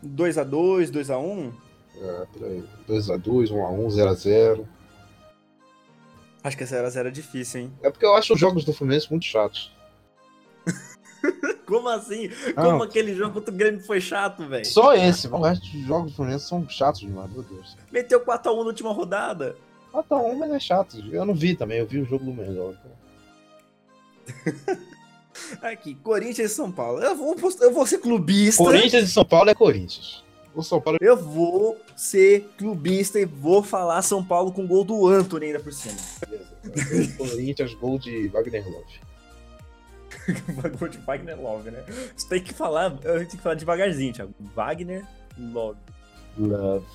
[0.05, 1.53] 2x2, 2x1.
[1.99, 2.63] É, por aí.
[2.87, 4.65] 2x2, 1x1, 0x0.
[6.43, 7.73] Acho que essa 0x0 é difícil, hein?
[7.83, 9.71] É porque eu acho os jogos do Fluminense muito chatos.
[11.65, 12.29] Como assim?
[12.55, 14.65] Como aquele jogo contra o Grêmio foi chato, velho?
[14.65, 17.75] Só esse, o resto dos jogos do Fluminense são chatos demais, meu Deus.
[17.91, 19.55] Meteu 4x1 na última rodada.
[19.93, 20.97] Ah, tá um, mas é chato.
[21.11, 22.73] Eu não vi também, eu vi o jogo do melhor.
[25.61, 27.01] Aqui, Corinthians e São Paulo.
[27.01, 28.63] Eu vou, eu vou ser clubista.
[28.63, 30.23] Corinthians e São Paulo é Corinthians.
[30.55, 35.07] O São Paulo Eu vou ser clubista e vou falar São Paulo com gol do
[35.07, 35.95] Anthony ainda por cima.
[36.31, 38.99] é Corinthians, gol de Wagner Love.
[40.77, 41.83] Gol de Wagner Love, né?
[42.15, 44.33] Você tem que falar, eu tenho que falar devagarzinho, Thiago.
[44.55, 45.05] Wagner
[45.37, 45.79] Love.
[46.37, 46.85] Love.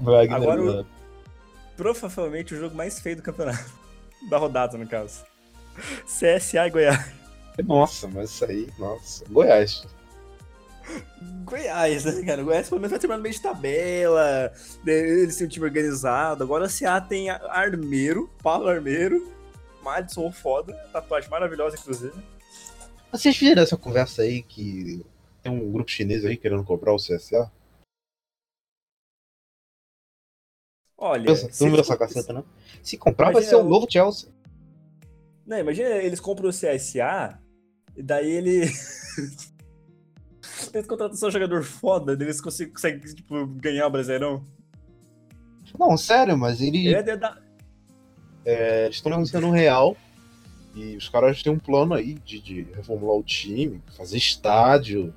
[0.00, 0.88] Wagner Agora o- Love.
[1.76, 3.80] Provavelmente o jogo mais feio do campeonato.
[4.30, 5.24] Da rodada, no caso.
[6.06, 7.12] CSA e Goiás.
[7.66, 9.24] Nossa, mas isso aí, nossa.
[9.28, 9.84] Goiás.
[11.44, 12.42] Goiás, né, cara?
[12.42, 14.52] O Goiás pelo menos vai terminar no meio de tabela.
[14.84, 16.44] né, Eles têm um time organizado.
[16.44, 19.28] Agora o CA tem Armeiro, Paulo Armeiro,
[19.82, 22.14] Madison foda, tatuagem maravilhosa, inclusive.
[23.10, 25.04] Vocês viram essa conversa aí que
[25.42, 27.50] tem um grupo chinês aí querendo comprar o CSA?
[30.96, 31.26] Olha.
[31.26, 32.44] Pensa, tu se não viu essa caceta, não?
[32.82, 34.28] Se comprar, vai Imagina ser o o- novo Chelsea.
[35.44, 37.38] Não, imagina eles compram o CSA,
[37.96, 38.60] e daí ele.
[40.72, 44.46] eles contratam só um jogador foda, eles conseguem, conseguem tipo, ganhar o Brasileirão.
[45.78, 47.02] Não, sério, mas ele, Ele é.
[48.44, 49.96] É, eles estão negociando um real
[50.74, 55.12] e os caras têm um plano aí de, de reformular o time, fazer estádio.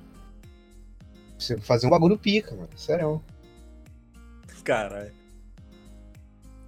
[1.60, 2.68] Fazer um bagulho pica, mano.
[2.76, 3.22] Sério.
[4.64, 5.12] Cara.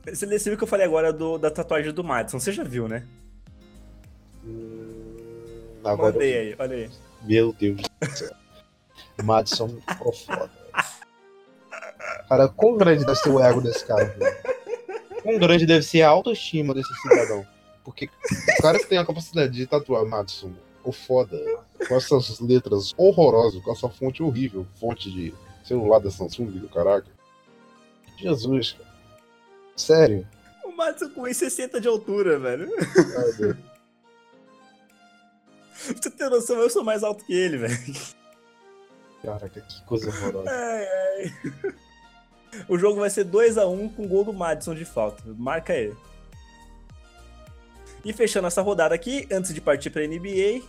[0.07, 2.39] Você você viu que eu falei agora do, da tatuagem do Madison?
[2.39, 3.07] Você já viu, né?
[4.45, 6.91] Hum, Agora, Mandei aí, olha aí.
[7.23, 8.31] meu Deus do céu.
[9.23, 10.51] Madison ficou foda.
[12.29, 14.37] Cara, quão grande deve ser o ego desse cara, velho?
[15.29, 17.47] Quão grande deve ser a autoestima desse cidadão?
[17.85, 21.37] Porque o cara que tem a capacidade de tatuar Madison, o foda,
[21.87, 27.09] com essas letras horrorosas, com essa fonte horrível, fonte de celular da Samsung do caraca.
[28.17, 28.89] Jesus, cara.
[29.77, 30.27] Sério.
[30.65, 32.71] O Madison com 1,60 de altura, velho.
[35.77, 37.77] Pra você ter noção, eu sou mais alto que ele, velho.
[39.23, 40.51] Caraca, que coisa horrorosa.
[40.51, 41.75] Ai, ai.
[42.69, 45.23] O jogo vai ser 2x1 com gol do Madison de falta.
[45.37, 45.97] Marca ele.
[48.05, 50.63] E fechando essa rodada aqui, antes de partir pra NBA,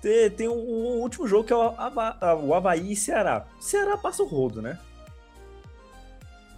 [0.00, 3.46] te- tem o, último jogo que é o, Ava- a- o Havaí e Ceará.
[3.60, 4.78] Ceará passa o rodo, né?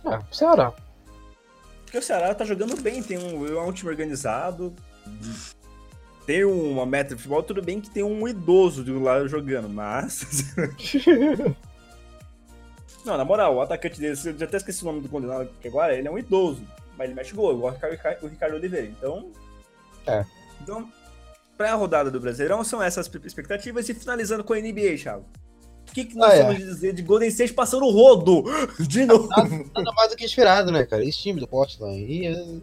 [0.05, 0.73] Ah, Ceará.
[1.85, 4.75] Porque o Ceará tá jogando bem, tem um, é um time organizado,
[6.27, 10.53] tem uma meta de futebol, tudo bem que tem um idoso de lá jogando, mas.
[13.07, 15.69] Não, na moral, o atacante dele, eu já até esqueci o nome do condenado aqui
[15.69, 16.61] agora, ele é um idoso,
[16.99, 17.73] mas ele mexe gol, igual
[18.23, 18.87] o Ricardo, Oliveira.
[18.87, 19.31] Então.
[20.07, 20.25] É.
[20.61, 20.91] Então,
[21.57, 23.89] pra rodada do Brasileirão, são essas expectativas.
[23.89, 25.25] E finalizando com a NBA, Thiago.
[25.89, 26.43] O que, que nós Ah, é.
[26.43, 28.43] vamos dizer de Golden State passando o rodo?
[28.87, 29.29] De novo.
[29.29, 31.05] Nada, nada mais do que esperado, né, cara?
[31.05, 32.61] Esse time do Portland ia.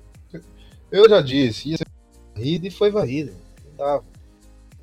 [0.92, 1.88] Eu já disse, ia ser
[2.36, 3.34] varrido e foi varrido.
[3.66, 4.04] Não dava.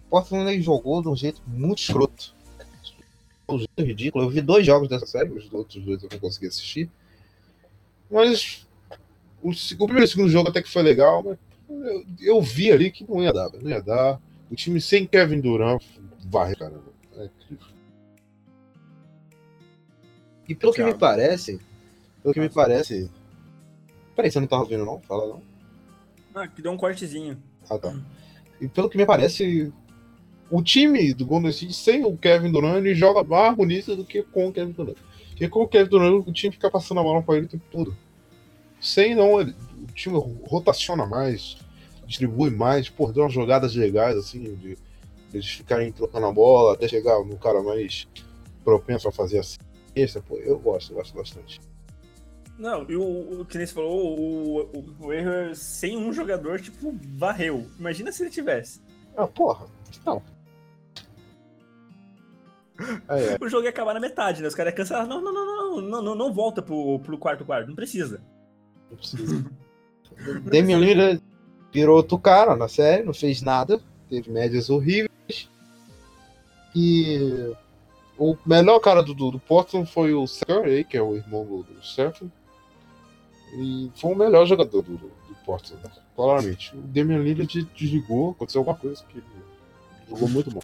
[0.07, 2.35] O Portland jogou de um jeito muito escroto.
[3.59, 4.25] Jeito ridículo.
[4.25, 6.91] Eu vi dois jogos dessa série, os outros dois eu não consegui assistir.
[8.11, 8.67] Mas
[9.43, 11.39] o, o primeiro e o segundo jogo até que foi legal, mas
[11.69, 14.21] eu, eu vi ali que não ia dar, não ia dar.
[14.51, 15.83] O time sem Kevin Durant
[16.25, 16.93] varre, caramba.
[17.17, 17.67] É incrível.
[20.49, 21.61] E pelo que me parece,
[22.23, 23.11] pelo que me parece.
[24.17, 25.01] Peraí, você não tá ouvindo, não?
[25.03, 25.43] Fala não.
[26.35, 27.41] Ah, que deu um cortezinho.
[27.69, 27.95] Ah, tá.
[28.61, 29.73] E pelo que me parece,
[30.51, 34.23] o time do Golden State sem o Kevin Durant ele joga mais bonito do que
[34.23, 34.97] com o Kevin Durant.
[35.31, 37.65] Porque com o Kevin Durant o time fica passando a bola pra ele o tempo
[37.71, 37.97] todo.
[38.81, 41.57] Sem não, ele- o time rotaciona mais,
[42.07, 44.77] distribui mais, pô, deu umas jogadas legais assim, de,
[45.33, 48.07] eles ficarem trocando a bola até chegar no cara mais
[48.65, 50.21] propenso a fazer a cesta.
[50.21, 51.61] Pô, eu gosto, gosto bastante.
[52.59, 56.13] Não, e o, o que nem você falou, o, o, o erro é sem um
[56.13, 57.67] jogador, tipo, varreu.
[57.79, 58.83] Imagina se ele tivesse.
[59.17, 59.67] Ah, porra,
[60.05, 60.23] não.
[63.09, 63.39] É, é.
[63.41, 64.49] O jogo ia acabar na metade, né?
[64.49, 65.07] Os caras iam cancelar.
[65.07, 68.21] Não, não, não, não, não, não, volta pro, pro quarto quarto, não precisa.
[68.91, 69.45] Não precisa.
[70.51, 71.23] Damian Lillard
[71.73, 75.49] virou outro cara na série, não fez nada, teve médias horríveis.
[76.75, 77.53] E
[78.19, 82.33] o melhor cara do, do, Portland foi o Curry, que é o irmão do, do.
[83.55, 85.83] E foi o melhor jogador do, do, do Portland,
[86.15, 86.77] claramente.
[86.77, 89.23] O Damian Lillard desligou, aconteceu alguma coisa que
[90.09, 90.61] jogou muito bom.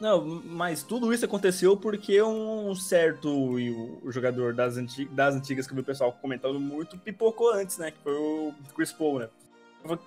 [0.00, 5.72] Não, mas tudo isso aconteceu porque um certo o, jogador das, anti, das antigas que
[5.72, 7.90] eu vi o pessoal comentando muito pipocou antes, né?
[7.90, 9.28] Que foi o Chris Paul, né?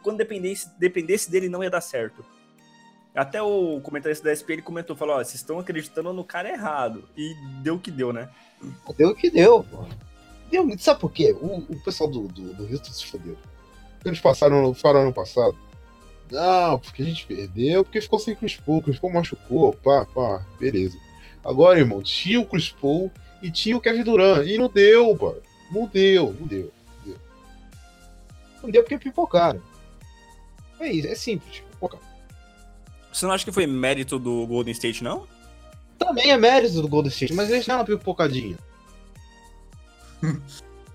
[0.03, 2.23] quando dependesse, dependesse dele não ia dar certo.
[3.13, 7.03] Até o comentarista da SP ele comentou, falou, ó, vocês estão acreditando no cara errado.
[7.18, 8.30] E deu o que deu, né?
[8.95, 9.85] Deu o que deu, pô.
[10.49, 11.35] Deu, sabe por quê?
[11.41, 13.38] O, o pessoal do, do, do Houston se fodeu.
[14.05, 15.57] Eles passaram, falaram ano passado.
[16.32, 20.45] Não, porque a gente perdeu, porque ficou sem Chris Paul, Chris Paul machucou, pá, pá,
[20.60, 20.98] beleza.
[21.44, 25.36] Agora, irmão, tinha o Chris Paul e tinha o Kevin Durant, e não deu, pô.
[25.72, 26.72] Não deu, não deu,
[27.06, 27.18] não deu.
[28.64, 29.62] Não deu porque pipocaram.
[30.80, 31.64] É isso, é simples.
[33.12, 35.28] Você não acha que foi mérito do Golden State, não?
[35.99, 38.58] Também é mérito do Golden State, mas eles deram uma pipocadinha.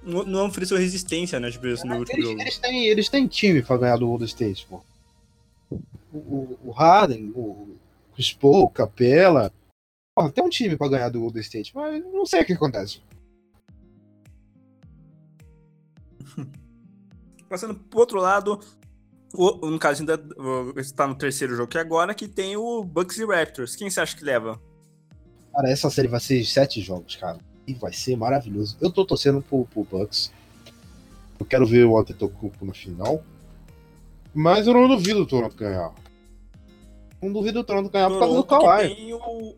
[0.02, 2.40] Não, não ofereceu resistência, né, tipo, isso no último Eles, jogo.
[2.40, 4.80] eles, têm, eles têm time pra ganhar do Golden State, pô.
[6.12, 7.76] O, o, Harden, o
[8.14, 9.52] Chris Paul, o Capela.
[10.14, 13.02] Porra, tem um time pra ganhar do Golden State, mas não sei o que acontece.
[17.48, 18.58] Passando pro outro lado,
[19.34, 20.20] o- no caso, ainda
[20.80, 23.76] está no terceiro jogo que agora, que tem o Bucks e Raptors.
[23.76, 24.60] Quem você acha que leva?
[25.52, 27.38] Cara, essa série vai ser sete jogos, cara.
[27.66, 28.76] E vai ser maravilhoso.
[28.80, 30.32] Eu tô torcendo pro, pro Bucks.
[31.38, 33.22] Eu quero ver o Antetokounmpo na final.
[34.36, 35.94] Mas eu não duvido o Toronto ganhar.
[37.22, 39.14] Não duvido o Toronto ganhar por causa do Toronto, Kawhi.
[39.14, 39.56] o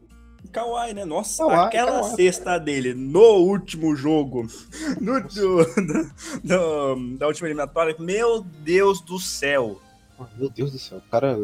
[0.52, 1.04] Kawhi, né?
[1.04, 2.14] Nossa, Kawhi, aquela Kawhi.
[2.16, 4.46] cesta dele no último jogo,
[5.00, 6.12] no, do- do-
[6.44, 9.80] do- da última eliminatória, meu Deus do céu.
[10.18, 11.38] Ah, Meu Deus do céu, cara.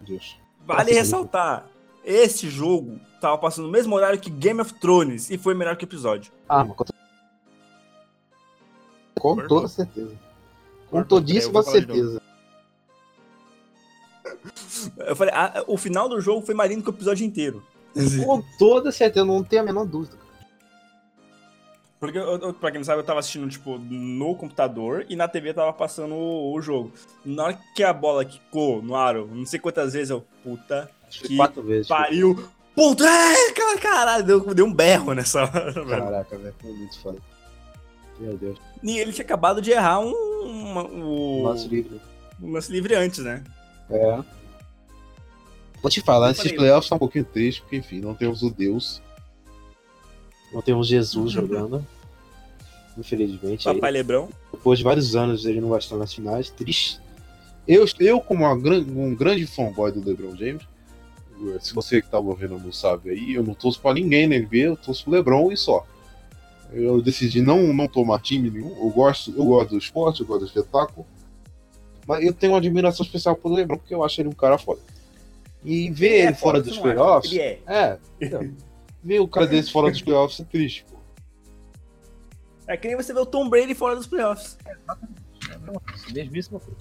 [0.00, 0.36] Deus.
[0.66, 1.66] Vale ressaltar,
[2.04, 5.84] esse jogo tava passando no mesmo horário que Game of Thrones e foi melhor que
[5.84, 6.32] o episódio.
[6.48, 6.76] Ah, mas
[9.18, 10.16] com, toda certeza.
[10.90, 12.21] Com todíssima certeza.
[14.98, 17.62] Eu falei, ah, o final do jogo foi mais lindo que o episódio inteiro.
[18.24, 20.16] Com toda certeza, não tenho a menor dúvida.
[22.00, 25.28] Porque, eu, eu- pra quem não sabe, eu tava assistindo, tipo, no computador e na
[25.28, 26.92] TV tava passando o, o jogo.
[27.24, 31.22] Na hora que a bola quicou no aro, não sei quantas vezes eu, puta Acho
[31.22, 31.86] que quatro vezes.
[31.86, 32.48] pariu.
[32.74, 35.86] Puta, é, cara, caralho, deu, deu um berro nessa hora, velho.
[36.02, 37.18] Caraca, velho, foi muito foda.
[38.18, 38.58] Meu Deus.
[38.82, 40.10] E ele tinha acabado de errar um,
[40.44, 42.00] uma- o, Lance livre.
[42.42, 43.44] um lance livre antes, né?
[43.90, 44.18] É.
[45.82, 49.02] Vou te falar, esses playoffs tá um pouquinho triste, porque enfim, não temos o Deus.
[50.52, 51.84] Não temos Jesus jogando.
[52.96, 53.68] Infelizmente.
[53.68, 54.28] aí, Papai Lebrão.
[54.52, 56.50] depois de vários anos ele não vai estar nas finais.
[56.50, 57.00] Triste.
[57.66, 60.62] Eu, eu como gran- um grande fanboy do LeBron James,
[61.60, 64.56] se você que tava ouvindo não sabe aí, eu não torço pra ninguém na NBA,
[64.58, 65.86] eu torço pro LeBron e só.
[66.72, 68.76] Eu decidi não, não tomar time nenhum.
[68.78, 71.06] Eu gosto, eu gosto do esporte, eu gosto do espetáculo.
[72.06, 74.80] Mas eu tenho uma admiração especial pelo LeBron, porque eu acho ele um cara foda.
[75.64, 77.32] E ver ele, é fora foda, dos playoffs.
[77.32, 77.60] Ele é.
[77.66, 78.56] É, então,
[79.02, 80.98] ver o cara desse fora dos playoffs é triste, pô.
[82.66, 84.56] É que nem você vê o Tom Brady fora dos playoffs.
[86.12, 86.76] Mesmíssima coisa.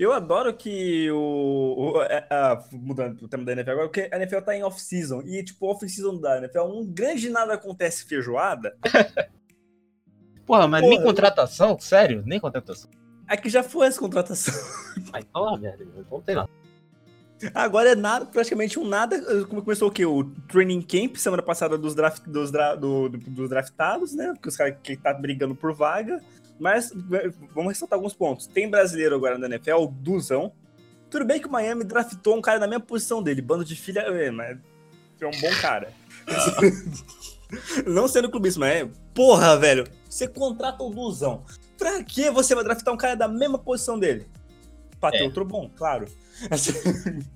[0.00, 1.92] Eu adoro que o.
[1.98, 5.20] o é, ah, mudando o tema da NFL agora, porque a NFL tá em off-season.
[5.26, 8.74] E, tipo, off-season da NFL, um grande nada acontece feijoada.
[10.46, 11.78] Porra, mas Porra, nem contratação?
[11.78, 12.22] Sério?
[12.24, 12.90] Nem contratação.
[13.28, 14.54] É que já foi essa contratação.
[15.12, 16.48] Ai, fala merda, não tem nada.
[17.54, 19.18] Agora é nada, praticamente um nada.
[19.46, 20.04] Como começou o quê?
[20.04, 24.32] O training camp semana passada dos, draft, dos, dra- do- do- dos draftados, né?
[24.34, 26.20] Porque os caras que tá brigando por vaga.
[26.58, 28.46] Mas eh, vamos ressaltar alguns pontos.
[28.46, 30.52] Tem brasileiro agora na NFL, o Duzão.
[31.08, 34.00] Tudo bem que o Miami draftou um cara na mesma posição dele, bando de filha,
[34.00, 34.58] eh, mas
[35.20, 35.90] é um bom cara.
[37.86, 38.88] Não sendo clubista, mas é.
[39.14, 41.44] Porra, velho, você contrata o Duzão.
[41.76, 44.26] Pra que você vai draftar um cara da mesma posição dele?
[45.00, 45.24] Pra ter É.
[45.24, 46.06] outro bom, claro.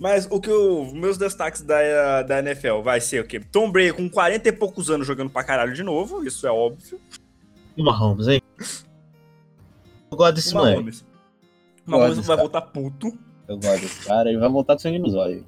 [0.00, 3.38] Mas o que os meus destaques da, da NFL vai ser o quê?
[3.40, 7.00] Tom Brady com 40 e poucos anos jogando pra caralho de novo, isso é óbvio.
[7.76, 8.42] E o Mahomes, hein?
[10.10, 10.76] Eu gosto desse o moleque.
[10.78, 11.06] Mahomes.
[11.86, 12.40] O Mahomes vai cara.
[12.40, 13.16] voltar puto.
[13.48, 14.28] Eu gosto desse cara.
[14.28, 15.44] Ele vai voltar com sangue nos olhos.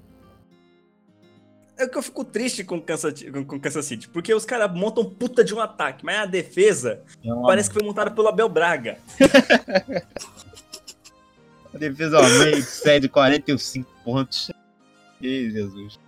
[1.78, 5.04] É que eu fico triste com Kansas, com, com Kansas City, porque os caras montam
[5.04, 8.48] puta de um ataque, mas a defesa É uma- parece que foi montada pelo Abel
[8.48, 8.96] Braga.
[12.16, 14.50] Aumenta, cede 45 pontos.
[15.20, 15.98] Ih, Jesus.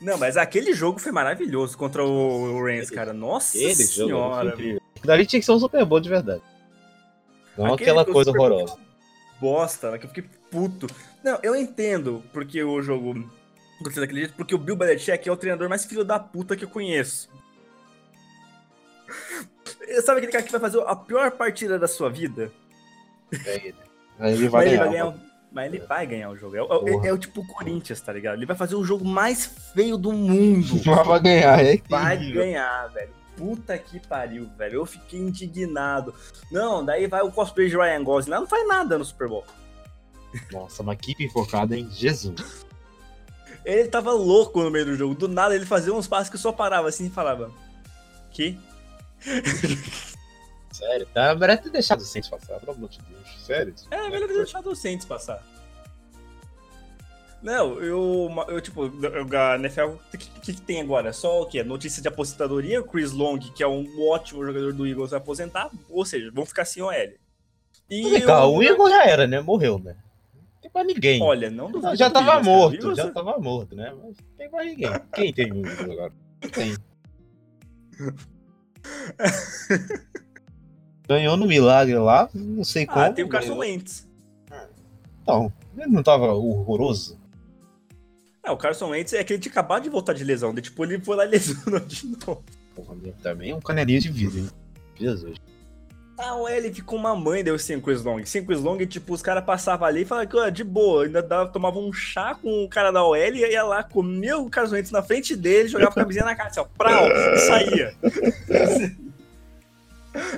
[0.00, 3.12] Não, mas aquele jogo foi maravilhoso contra o Rams, cara.
[3.12, 4.48] Nossa Aquele jogo senhora.
[4.50, 4.80] incrível.
[5.04, 6.42] Dali tinha que ser um Super Bowl de verdade.
[7.56, 8.78] Não Aquele aquela coisa horrorosa.
[9.40, 10.86] bosta, que eu fiquei puto.
[11.22, 13.28] Não, eu entendo porque o jogo
[13.76, 16.64] aconteceu daquele jeito, porque o Bill Belichick é o treinador mais filho da puta que
[16.64, 17.28] eu conheço.
[20.04, 22.50] Sabe aquele cara que vai fazer a pior partida da sua vida?
[23.44, 23.89] É ele.
[24.20, 24.78] Ele vai mas, ele ganhar.
[24.84, 25.14] vai ganhar, o-
[25.52, 26.56] mas ele vai ganhar o jogo.
[26.56, 28.36] É, o- é- é o tipo Corinthians, tá ligado?
[28.36, 30.80] Ele vai fazer o jogo mais feio do mundo.
[30.86, 33.10] Mas vai ganhar, é Vai ganhar, velho.
[33.36, 34.74] puta que pariu, velho.
[34.74, 36.14] Eu fiquei indignado.
[36.52, 38.30] Não, daí vai o cosplay de Ryan Gosling.
[38.32, 39.44] Lá não faz nada no Super Bowl.
[40.52, 42.66] Nossa, uma equipe focada em Jesus.
[43.64, 45.14] Ele tava louco no meio do jogo.
[45.14, 47.50] Do nada ele fazia uns passos que só parava assim e falava.
[48.30, 48.58] Que?
[50.70, 53.44] Sério, tá merece ter deixado o Saints passar, pelo amor de Deus.
[53.44, 53.74] Sério.
[53.90, 55.44] É, melhor ter deixado o Saints passar.
[57.42, 61.12] Não, eu, eu tipo, eu, a NFL, o que, que, que tem agora?
[61.12, 61.64] Só o quê?
[61.64, 65.70] Notícia de aposentadoria, o Chris Long, que é um ótimo jogador do Eagles, vai aposentar,
[65.88, 66.92] ou seja, vão ficar sem OL.
[67.88, 69.40] E Legal, o Eagles já era, né?
[69.40, 69.96] Morreu, né?
[70.34, 71.22] Não tem mais ninguém.
[71.22, 71.96] Olha, não duvido.
[71.96, 72.98] Já tava Eagles, morto, Eagles...
[72.98, 73.90] já tava morto, né?
[73.90, 74.90] Mas não tem mais ninguém.
[75.14, 76.12] Quem tem o Eagles agora?
[76.52, 76.76] Tem.
[81.10, 83.00] Ganhou no milagre lá, não sei como.
[83.00, 84.08] Ah, tem o Carson Wentz.
[85.26, 87.18] Não, ele não tava horroroso.
[88.44, 90.54] É, o Carson Wentz é que ele tinha acabado de voltar de lesão.
[90.54, 92.44] De, tipo, ele foi lá e lesionou de novo.
[92.76, 94.50] Porra, também é um canelinho de vida, hein?
[94.94, 95.36] Jesus.
[96.16, 98.24] Ah, o ele ficou uma mãe deu sem Chris Long.
[98.24, 101.50] Sem Chris Long, tipo, os caras passavam ali e falavam que, de boa, ainda dava,
[101.50, 104.92] tomavam um chá com o cara da OL e ia lá, comia o Carson Wentz
[104.92, 107.04] na frente dele, jogava a camisinha na cara, assim, ó, prau,
[107.48, 107.96] saía.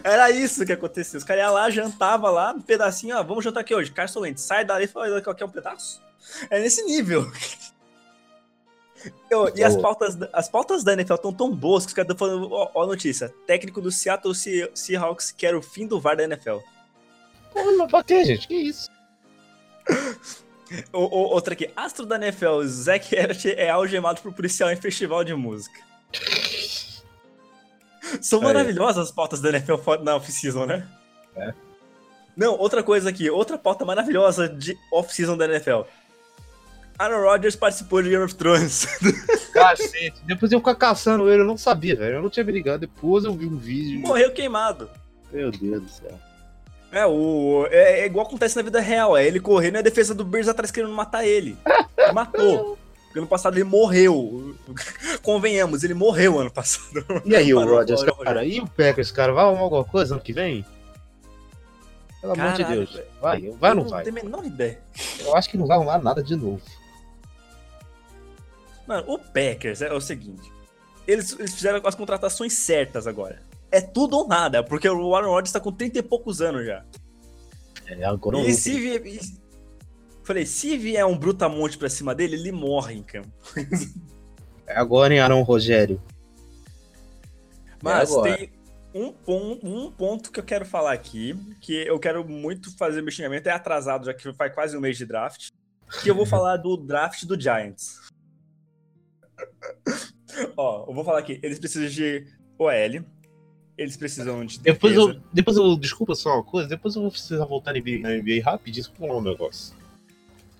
[0.04, 1.18] Era isso que acontecia.
[1.18, 3.90] Os caras iam lá, jantava lá, um pedacinho, ó, vamos jantar aqui hoje.
[3.90, 6.00] Carson Wentz, sai dali e fala, qualquer um pedaço.
[6.50, 7.30] É nesse nível.
[9.28, 12.28] Eu, e as pautas, as pautas da NFL estão tão boas que os caras estão
[12.28, 14.34] falando, ó, ó, notícia, técnico do Seattle
[14.74, 16.58] Seahawks quer o fim do VAR da NFL.
[17.52, 18.46] Porra, mas pra quê, gente?
[18.46, 18.88] Que isso?
[20.92, 25.24] o, o, outra aqui, astro da NFL, Zack Ertz é algemado por policial em festival
[25.24, 25.80] de música.
[28.20, 28.46] São Aí.
[28.46, 30.86] maravilhosas as pautas da NFL na off-season, né?
[31.36, 31.54] É.
[32.36, 35.82] Não, outra coisa aqui, outra pauta maravilhosa de off-season da NFL.
[36.98, 38.86] Aaron Rodgers participou de Game of Thrones.
[39.52, 40.20] Cacete.
[40.24, 42.16] Depois eu ficar caçando ele, eu não sabia, velho.
[42.16, 42.80] Eu não tinha me ligado.
[42.80, 44.00] Depois eu vi um vídeo.
[44.00, 44.88] Morreu queimado.
[45.32, 46.18] Meu Deus do céu.
[46.92, 49.16] É, o, é, é igual acontece na vida real.
[49.16, 51.56] É ele correndo e a defesa do Bears atrás querendo matar ele.
[51.96, 52.78] Ele matou.
[53.06, 54.54] Porque ano passado ele morreu.
[55.22, 57.04] Convenhamos, ele morreu ano passado.
[57.24, 58.44] E aí, o Rodgers, cara?
[58.44, 59.32] E o Packers, cara?
[59.32, 60.64] Vai arrumar alguma coisa ano que vem?
[62.20, 63.06] Pelo Caralho, amor de Deus.
[63.20, 64.04] Vai, vai ou não vai?
[64.04, 64.80] Não tenho a menor ideia.
[65.20, 66.62] Eu acho que não vai arrumar nada de novo.
[68.86, 70.50] Mano, o Packers é o seguinte.
[71.06, 73.42] Eles, eles fizeram as contratações certas agora.
[73.70, 76.84] É tudo ou nada, porque o Aaron Rodgers tá com 30 e poucos anos já.
[77.86, 79.18] É, agora e se vier, e,
[80.22, 83.30] Falei, se vier um brutamonte pra cima dele, ele morre em campo.
[84.66, 86.00] É agora, hein, Aaron Rogério.
[87.82, 88.52] Mas é tem
[88.94, 93.10] um, ponto, um ponto que eu quero falar aqui, que eu quero muito fazer meu
[93.10, 95.48] xingamento, é atrasado, já que faz quase um mês de draft,
[96.02, 98.00] que eu vou falar do draft do Giants.
[100.56, 101.40] Ó, eu vou falar aqui.
[101.42, 102.26] Eles precisam de
[102.58, 103.04] OL.
[103.76, 104.60] Eles precisam de.
[104.60, 105.76] Depois eu, depois eu.
[105.76, 106.68] Desculpa só uma coisa.
[106.68, 109.74] Depois eu vou precisar voltar na NBA, na NBA rapidinho pra falar um negócio.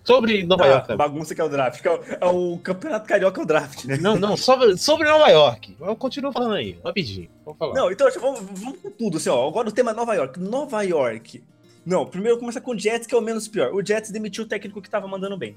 [0.04, 0.96] Sobre Nova ah, York.
[0.96, 1.80] Bagunça que é o draft.
[1.80, 3.96] Que é, o, é o Campeonato Carioca é o draft, né?
[3.98, 4.36] Não, não.
[4.36, 5.76] Sobre, sobre Nova York.
[5.80, 6.78] Eu continuo falando aí.
[6.84, 7.28] Rapidinho.
[7.44, 7.74] Vamos falar.
[7.74, 9.16] Não, então vamos, vamos com tudo.
[9.18, 10.40] Assim, ó, agora o tema é Nova York.
[10.40, 11.42] Nova York.
[11.84, 13.72] Não, primeiro começa com o Jets, que é o menos pior.
[13.72, 15.56] O Jets demitiu o técnico que tava mandando bem.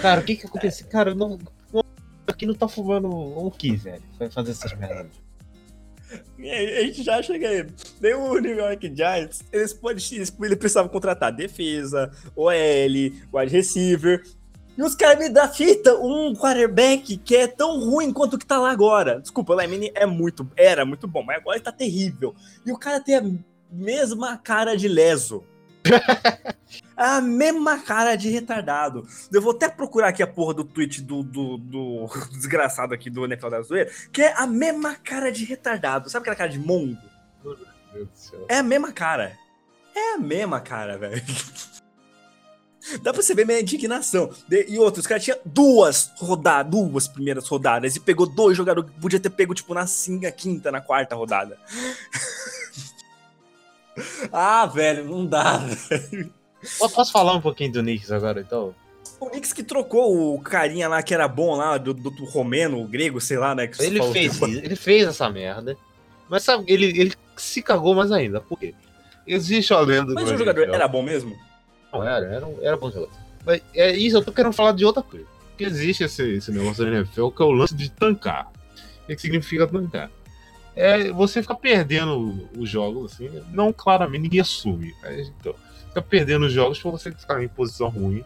[0.00, 0.86] Cara, o que que aconteceu?
[0.88, 1.38] Cara, não,
[2.26, 4.02] aqui não tá fumando o que, velho?
[4.18, 5.10] Vai fazer essas merdas.
[6.38, 7.66] A gente já chega aí.
[8.00, 9.78] Nem o New York Giants, eles.
[9.82, 14.22] Eles, eles precisavam contratar defesa, OL, wide receiver.
[14.76, 18.46] E os caras me dão fita um quarterback que é tão ruim quanto o que
[18.46, 19.20] tá lá agora.
[19.20, 20.50] Desculpa, o Lemini é muito.
[20.56, 22.34] Era muito bom, mas agora ele tá terrível.
[22.64, 23.24] E o cara tem a
[23.70, 25.44] mesma cara de leso.
[27.00, 29.08] a mesma cara de retardado.
[29.32, 33.24] Eu vou até procurar aqui a porra do tweet do, do, do desgraçado aqui do
[33.24, 36.10] NFL da Zoeira, que é a mesma cara de retardado.
[36.10, 37.00] Sabe aquela cara de mongo?
[38.48, 39.34] É a mesma cara.
[39.94, 41.22] É a mesma cara, velho.
[43.02, 44.30] Dá pra você ver minha indignação.
[44.50, 49.00] E outros, os caras tinham duas rodadas, duas primeiras rodadas, e pegou dois jogadores que
[49.00, 51.58] podia ter pego, tipo, na cinga, quinta, na quarta rodada.
[54.32, 56.39] ah, velho, não dá, velho.
[56.94, 58.74] Posso falar um pouquinho do Knicks agora, então?
[59.18, 62.80] O Knicks que trocou o carinha lá que era bom lá, do, do, do romeno,
[62.80, 63.70] o grego, sei lá, né?
[63.78, 64.44] ele fez que...
[64.44, 65.76] ele fez essa merda.
[66.28, 68.40] Mas sabe, ele, ele se cagou mais ainda.
[68.40, 68.74] Por quê?
[69.26, 71.36] Existe a lenda Mas o jogador era bom mesmo?
[71.92, 73.14] Não, era, era, era bom jogador.
[73.44, 75.26] Mas é isso, eu tô querendo falar de outra coisa.
[75.48, 78.50] Porque existe esse, esse negócio da NFL que é o lance de tancar.
[79.02, 80.10] O que significa tancar?
[80.76, 84.94] É você ficar perdendo os jogos, assim, não claramente, ninguém assume.
[85.02, 85.54] Mas, então,
[85.90, 88.24] fica perdendo os jogos para você ficar em posição ruim,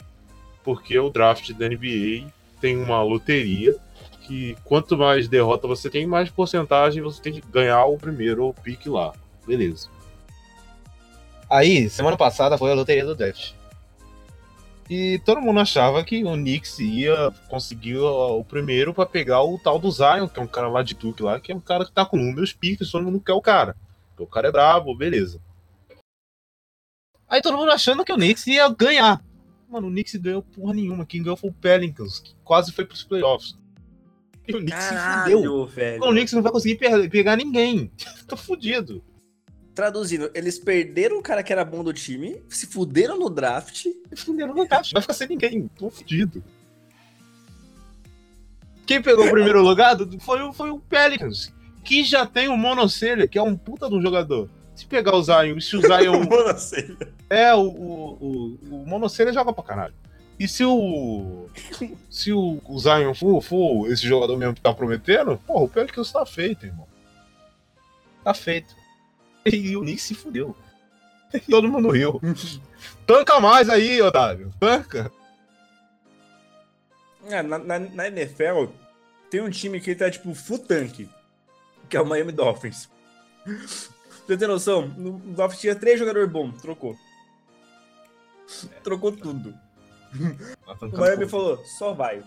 [0.63, 2.31] porque o draft da NBA
[2.61, 3.75] tem uma loteria
[4.23, 8.89] que quanto mais derrota você tem, mais porcentagem você tem que ganhar o primeiro pique
[8.89, 9.13] lá.
[9.47, 9.89] Beleza.
[11.51, 13.53] Aí, semana passada foi a loteria do draft.
[14.89, 19.79] E todo mundo achava que o Knicks ia conseguir o primeiro pra pegar o tal
[19.79, 21.93] do Zion, que é um cara lá de Duke lá, que é um cara que
[21.93, 23.77] tá com números piques, todo mundo quer o cara.
[24.11, 25.41] Porque o cara é brabo, beleza.
[27.29, 29.23] Aí todo mundo achando que o Knicks ia ganhar.
[29.69, 31.05] Mano, o Knicks ganhou porra nenhuma.
[31.07, 33.57] Quem ganhou foi o Pelicans, que quase foi pros playoffs.
[34.47, 34.97] E o Knicks se fudeu.
[34.99, 36.03] Caralho, velho.
[36.05, 36.77] O Knicks não vai conseguir
[37.11, 37.91] pegar ninguém.
[38.29, 39.03] Tô fudido.
[39.75, 43.87] Traduzindo, eles perderam o cara que era bom do time, se fuderam no draft.
[44.15, 44.93] Fuderam no draft.
[44.93, 45.67] Vai ficar sem ninguém.
[45.77, 46.45] Tô fudido.
[48.87, 51.53] Quem pegou o primeiro lugar foi, o- foi o Pelicans,
[51.83, 54.49] que já tem o Monocelha, que é um puta de um jogador.
[54.75, 56.25] Se pegar o Zion, se o Zion.
[56.59, 56.97] Sei.
[57.31, 59.95] é, o, o, o, o Monocelha joga pra caralho.
[60.39, 61.49] E se o.
[62.11, 66.11] Se o, o Zion for, for esse jogador mesmo que tá prometendo, porra, o Pelicans
[66.11, 66.87] tá feito, irmão.
[68.25, 68.75] Tá feito.
[69.47, 70.57] E o Knicks se fudeu.
[71.49, 72.21] Todo mundo riu.
[73.07, 74.53] Tanca mais aí, Otávio.
[74.59, 75.13] Tanca.
[77.27, 78.67] É, na, na, na NFL,
[79.31, 81.09] tem um time que tá tipo full tank,
[81.89, 82.89] que é o Miami Dolphins.
[84.27, 86.97] Você ter noção, no Dolphins tinha três jogadores bons, trocou.
[88.83, 89.55] Trocou tudo.
[90.81, 92.23] O Miami falou, só vai.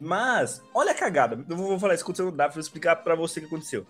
[0.00, 1.42] Mas, olha a cagada.
[1.48, 3.86] Eu vou falar isso aconteceu no draft, vou explicar pra você o que aconteceu.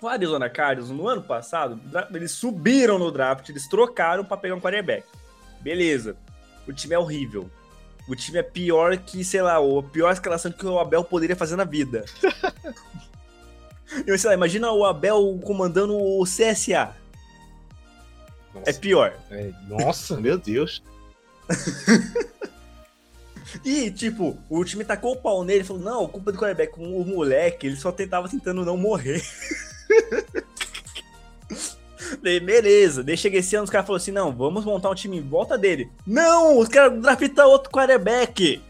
[0.00, 1.80] O Arizona Cardinals, no ano passado,
[2.12, 5.06] eles subiram no draft, eles trocaram pra pegar um quarterback.
[5.60, 6.16] Beleza.
[6.66, 7.50] O time é horrível.
[8.08, 11.56] O time é pior que, sei lá, a pior escalação que o Abel poderia fazer
[11.56, 12.04] na vida.
[14.06, 16.94] Eu sei lá, imagina o Abel comandando o CSA.
[18.64, 19.16] É pior.
[19.30, 20.82] É, nossa, meu Deus.
[23.64, 27.04] E, tipo, o time tacou o pau nele e falou: não, culpa do quarterback, o
[27.04, 29.22] moleque, ele só tentava tentando não morrer.
[32.22, 35.22] Daí, beleza, chega esse ano, os caras falaram assim: não, vamos montar um time em
[35.22, 35.90] volta dele.
[36.06, 38.60] Não, os caras draftaram outro quarterback.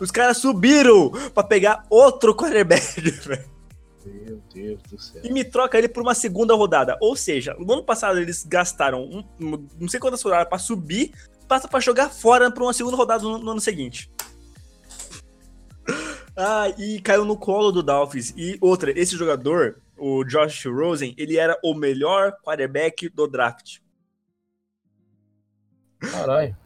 [0.00, 3.58] Os caras subiram pra pegar outro quarterback, velho.
[4.06, 5.20] Meu Deus do céu.
[5.24, 6.96] E me troca ele por uma segunda rodada.
[7.00, 11.12] Ou seja, no ano passado eles gastaram um- um- não sei quantas rodadas pra subir,
[11.46, 14.10] passa pra jogar fora pra uma segunda rodada no, no ano seguinte.
[16.40, 18.32] Ah, e caiu no colo do Dolphins.
[18.36, 23.78] E outra, esse jogador, o Josh Rosen, ele era o melhor quarterback do draft.
[25.98, 26.56] Caralho.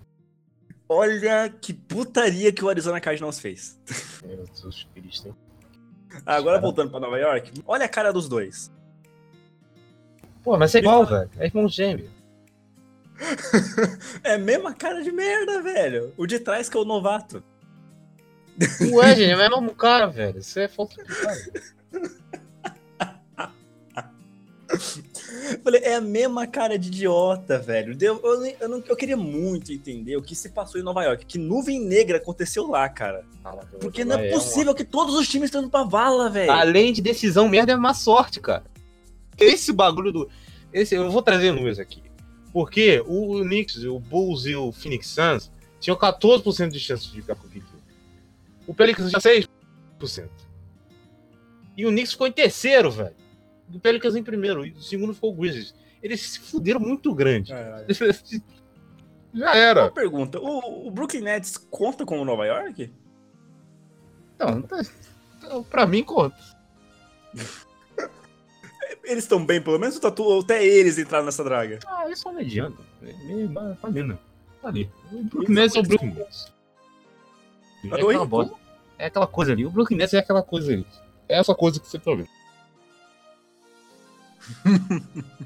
[0.93, 3.79] Olha que putaria que o Arizona Cardinals fez.
[4.25, 5.29] Meu Deus Cristo.
[5.29, 5.35] hein?
[6.27, 6.61] Agora Cara.
[6.61, 8.71] voltando pra Nova York, olha a cara dos dois.
[10.43, 11.31] Pô, mas é igual, velho.
[11.39, 12.11] É irmão gêmeo.
[14.25, 16.13] É a mesma cara de merda, velho.
[16.17, 17.43] O de trás que é o novato.
[18.93, 20.39] Ué, gente, é o mesmo cara, velho.
[20.39, 21.39] Isso é falta de cara.
[25.65, 27.97] Falei, é a mesma cara de idiota, velho.
[28.01, 31.25] Eu, nem- eu, não- eu queria muito entender o que se passou em Nova York.
[31.25, 33.25] Que nuvem negra aconteceu lá, cara.
[33.81, 36.51] Porque não é possível que todos os times estão indo pra vala, velho.
[36.51, 38.65] Além de decisão, merda é má sorte, cara.
[39.39, 40.29] Esse bagulho do.
[40.73, 42.03] Esse, eu vou trazer números aqui.
[42.53, 47.35] Porque o Knicks, o Bulls e o Phoenix Suns tinham 14% de chance de ficar
[47.37, 47.71] com o Knicks.
[48.67, 49.21] O Pelicans tinha
[50.01, 50.29] 6%.
[51.77, 53.15] E o Knicks ficou em terceiro, velho.
[53.73, 54.65] O Pelicans em primeiro.
[54.67, 55.75] E o segundo ficou o Grizzlies.
[56.03, 57.53] Eles se fuderam muito grande.
[59.35, 59.83] Já era.
[59.85, 62.93] Uma pergunta: o, o Brooklyn Nets conta como Nova York?
[64.39, 64.83] Não, tá-
[65.71, 66.37] pra mim conta.
[69.05, 71.81] Eles estão bem, pelo menos, ou tá ou até eles entraram nessa draga?
[71.87, 72.79] Ah, eles são medianos.
[73.03, 74.19] É meio- Tá né?
[74.61, 74.89] Tá ali.
[75.11, 76.53] O Brooklyn Nets é o Brooklyn Nets.
[77.91, 78.15] É Oi?
[78.15, 78.51] aquela,
[78.99, 79.67] é aquela coisa ali.
[79.67, 80.87] O Brooklyn Nets é aquela coisa ali.
[81.29, 82.29] É essa coisa que você tá vendo.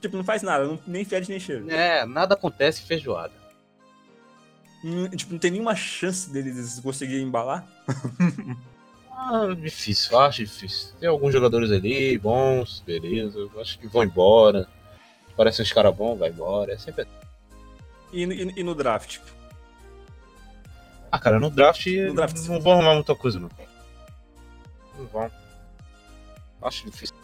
[0.00, 1.68] Tipo, não faz nada, não- nem fede nem cheiro.
[1.70, 3.32] É, nada acontece feijoada.
[4.84, 7.66] Hum, tipo, não tem nenhuma chance deles conseguirem embalar.
[9.10, 10.92] Ah, difícil, acho difícil.
[11.00, 13.48] Tem alguns jogadores ali, bons, beleza.
[13.60, 14.68] Acho que vão embora.
[15.36, 16.72] Parecem uns caras bons, vai embora.
[16.74, 17.06] É sempre.
[18.12, 19.18] E, e- e no draft?
[21.10, 22.36] Ah, cara, no draft, No draft.
[22.46, 23.50] não vão arrumar muita coisa, não.
[24.98, 25.30] Não vão.
[26.62, 27.14] Acho difícil.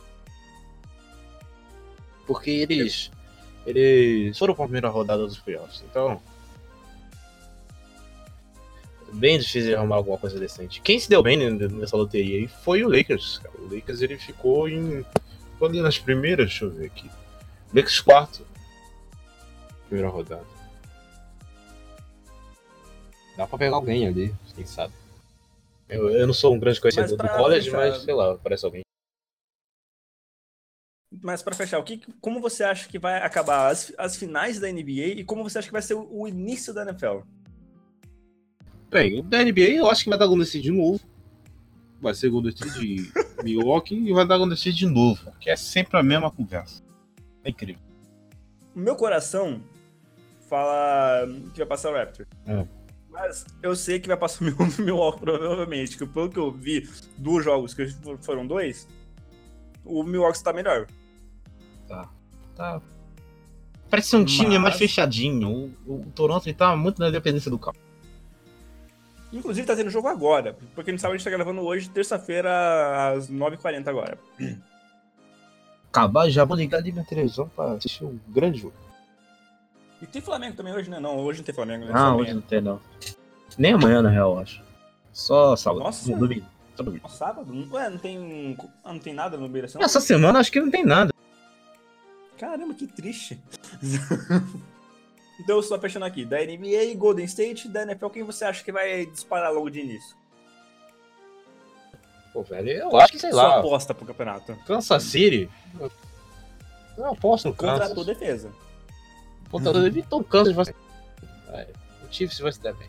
[2.31, 3.11] Porque eles.
[3.67, 6.23] Eles foram pra primeira rodada dos playoffs, então.
[9.13, 10.81] Bem difícil de arrumar alguma coisa decente.
[10.81, 13.53] Quem se deu bem nessa loteria aí foi o Lakers, cara.
[13.59, 15.05] O Lakers ele ficou em.
[15.61, 17.11] ali nas primeiras, deixa eu ver aqui.
[17.75, 18.47] Lakers quarto.
[19.89, 20.47] Primeira rodada.
[23.37, 24.95] Dá pra pegar alguém ali, quem sabe.
[25.89, 28.83] Eu, eu não sou um grande conhecedor do college, fechar- mas sei lá, parece alguém.
[31.23, 34.71] Mas pra fechar, o que, como você acha que vai acabar as, as finais da
[34.71, 37.21] NBA e como você acha que vai ser o, o início da NFL?
[38.91, 41.01] Bem, da NBA eu acho que vai dar Golden State de novo.
[42.01, 43.13] Vai ser Golden State de
[43.43, 45.33] Milwaukee e vai dar Golden State de novo.
[45.41, 46.83] Que é sempre a mesma conversa.
[47.45, 47.83] É incrível.
[48.75, 49.61] O meu coração
[50.49, 52.27] fala que vai passar o Raptor.
[52.47, 52.67] É.
[53.11, 55.99] Mas eu sei que vai passar o meu Milwaukee, provavelmente.
[55.99, 56.89] Que pelo que eu vi
[57.19, 57.87] dos jogos, que
[58.21, 58.89] foram dois,
[59.85, 60.87] o Milwaukee está melhor.
[62.57, 62.81] Tá.
[63.89, 65.75] Parece ser um time Mas- mais fechadinho.
[65.87, 67.77] O, o Toronto ele tá muito na dependência do carro.
[69.33, 70.57] Inclusive tá tendo jogo agora.
[70.75, 74.19] Porque a gente sabe a gente tá gravando hoje, terça-feira, às 9h40 agora.
[75.89, 78.75] Acabar, já vou ligar ali minha televisão pra assistir um grande jogo.
[80.03, 80.99] E tem Flamengo também hoje, né?
[81.01, 81.85] Não, hoje não tem Flamengo.
[81.85, 81.91] né?
[81.95, 82.81] Ah, hoje não tem não.
[83.59, 84.63] Nem amanhã, na real, acho.
[85.13, 85.83] Só sábado.
[85.83, 86.11] Nossa.
[86.11, 86.47] No domingo.
[86.77, 87.09] Só domingo.
[87.09, 87.69] Sábado?
[87.73, 88.57] Ué, não tem.
[88.85, 89.69] Ah, não tem nada no Beira?
[89.79, 91.13] Essa semana acho que não tem nada.
[92.41, 93.39] Caramba, que triste.
[95.39, 96.25] então eu estou fechando aqui.
[96.25, 100.17] Da NBA, Golden State, da NFL, quem você acha que vai disparar logo de início?
[102.33, 103.59] Pô, velho, eu acho que sei Sua lá.
[103.59, 104.57] aposta pro campeonato.
[104.67, 105.51] Kansas City.
[105.79, 105.93] Eu,
[106.97, 107.81] eu aposto no Kansas.
[107.81, 108.51] Contratou defesa.
[109.51, 110.65] Puta, Então o Kansas vai.
[111.51, 111.67] vai.
[112.09, 112.89] O Chiefs vai se dar bem.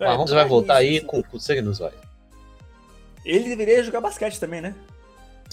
[0.00, 2.00] O Mahomes vai voltar aí com, com sangue nos olhos.
[3.24, 4.74] Ele deveria jogar basquete também, né?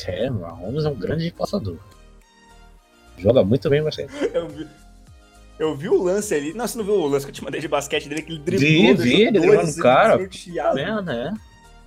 [0.07, 1.77] É, o Mahomes é um grande passador.
[3.17, 3.97] Joga muito bem, mas
[4.33, 4.67] Eu vi,
[5.59, 6.53] eu vi o lance ali.
[6.53, 8.95] Você não viu o lance que eu te mandei de basquete dele, que ele driblou.
[8.95, 10.17] Vi, vi, ele dois, driblando o cara.
[10.17, 10.79] sorteado.
[10.79, 11.33] é, né?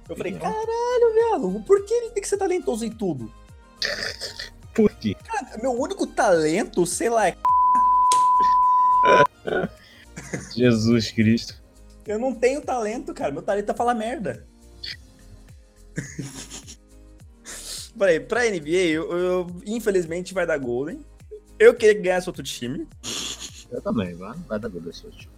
[0.08, 3.32] Eu falei, caralho, velho, por que ele tem que ser talentoso em tudo?
[4.74, 5.16] Por quê?
[5.22, 7.36] Cara, meu único talento, sei lá, é
[10.54, 11.62] Jesus Cristo.
[12.06, 13.32] Eu não tenho talento, cara.
[13.32, 14.44] Meu talento é falar merda.
[17.96, 21.00] Falei, pra NBA, eu, eu- infelizmente vai dar Golden.
[21.58, 22.88] Eu queria que ganhasse outro time.
[23.70, 25.32] Eu também, vai, vai dar good esse time.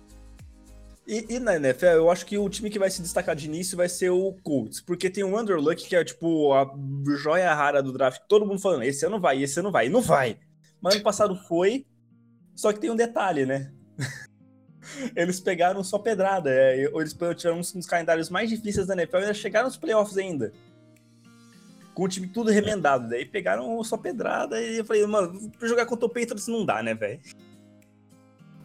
[1.06, 3.76] E, e na NFL, eu acho que o time que vai se destacar de início
[3.76, 4.80] vai ser o Colts.
[4.80, 6.68] Porque tem o Underluck, que é tipo a
[7.18, 8.22] joia rara do draft.
[8.28, 9.86] Todo mundo falando, esse ano vai, esse ano vai.
[9.86, 10.38] E não vai.
[10.80, 11.86] Mas ano passado foi.
[12.56, 13.70] Só que tem um detalhe, né?
[15.14, 16.50] Eles pegaram só pedrada.
[16.50, 20.16] é, eles tiveram uns dos calendários mais difíceis da NFL e ainda chegaram nos playoffs
[20.16, 20.52] ainda.
[21.96, 23.08] Com o time tudo remendado.
[23.08, 26.82] Daí pegaram só pedrada e eu falei, mano, pra jogar contra o Patriots não dá,
[26.82, 27.18] né, velho?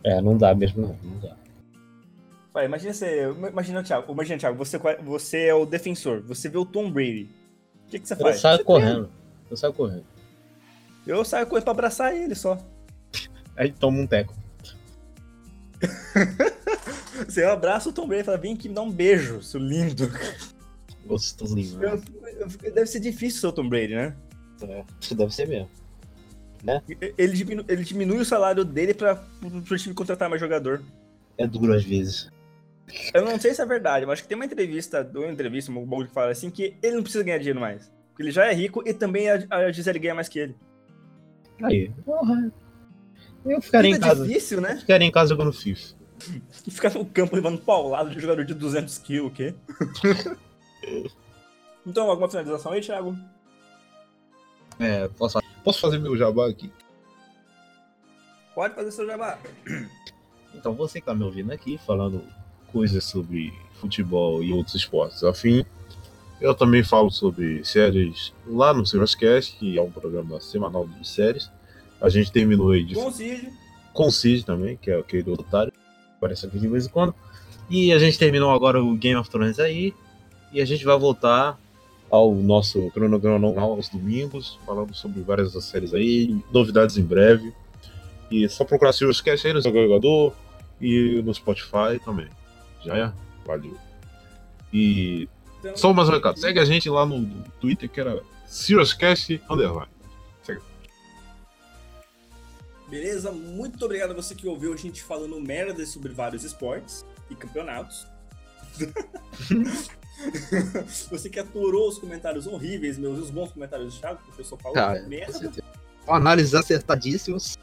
[0.04, 0.98] É, não dá mesmo, não.
[1.02, 1.38] Não dá.
[2.54, 3.30] Vai, imagina você.
[3.50, 7.30] Imagina, Thiago, imagina, Thiago, você, você é o defensor, você vê o Tom Brady.
[7.88, 8.42] O que, que você Eu faz?
[8.42, 9.10] saio Você correndo.
[9.50, 10.06] Eu saio correndo.
[11.08, 12.58] Eu saio correndo pra abraçar ele só.
[13.56, 14.36] Aí toma um teco.
[17.28, 20.12] Você abraça o Tom Brady e fala, vem aqui me dá um beijo, seu lindo.
[21.06, 21.78] Gostosinho.
[21.80, 22.02] né?
[22.74, 24.16] Deve ser difícil ser o Tom Brady, né?
[24.62, 25.70] É, deve ser mesmo.
[27.18, 30.82] Ele diminui, ele diminui o salário dele pra, pro time contratar mais jogador.
[31.38, 32.30] É duro às vezes.
[33.14, 35.86] Eu não sei se é verdade, mas acho que tem uma entrevista, uma entrevista, um
[35.86, 37.92] bagulho que fala assim, que ele não precisa ganhar dinheiro mais.
[38.10, 40.56] Porque ele já é rico e também a, Gisele ganha mais que ele.
[41.64, 42.52] Aí, porra.
[43.46, 44.26] Eu ficaria em casa.
[44.28, 44.78] difícil, né?
[44.78, 45.96] Ficaria em casa jogando FIFA.
[46.68, 49.56] E ficar no campo levando paulado de jogador de 200 quilos, o quê?
[51.86, 53.18] então, alguma finalização aí, Thiago?
[54.80, 56.72] É, posso Posso fazer meu jabá aqui?
[58.56, 59.38] Pode fazer seu jabá.
[60.54, 62.22] Então você que tá me ouvindo aqui falando
[62.74, 65.66] coisas sobre futebol e outros esportes afim,
[66.42, 71.50] eu também falo sobre séries lá no Silverscast, que é um programa semanal de séries.
[72.02, 73.50] A gente terminou aí de Com o Cid.
[73.94, 75.72] com o Cid também, que é aquele otário,
[76.18, 77.16] aparece aqui de vez em quando.
[77.70, 79.94] E a gente terminou agora o Game of Thrones aí,
[80.52, 81.58] e a gente vai voltar
[82.10, 87.54] ao nosso cronograma aos domingos, falando sobre várias das séries aí, novidades em breve.
[88.30, 90.34] E só procurar Silverscast aí no seu agregador
[90.80, 92.28] e no Spotify também.
[92.84, 93.14] Já é?
[93.46, 93.78] Valeu.
[94.74, 95.28] E
[95.60, 97.26] Então, só mais um recado, segue a gente lá no
[97.60, 99.92] Twitter, que era Silverscast Underline.
[102.92, 103.32] Beleza?
[103.32, 108.06] Muito obrigado a você que ouviu a gente falando merda sobre vários esportes e campeonatos.
[111.10, 114.58] você que aturou os comentários horríveis, meus, os bons comentários do Thiago, que o professor
[114.60, 115.52] falou é, merda.
[116.08, 117.58] Análises acertadíssimas.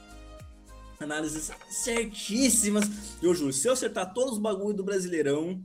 [1.00, 2.84] Análises certíssimas.
[3.22, 5.62] Eu juro, se eu acertar todos os bagulho do Brasileirão,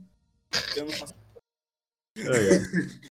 [0.76, 1.14] eu não faço.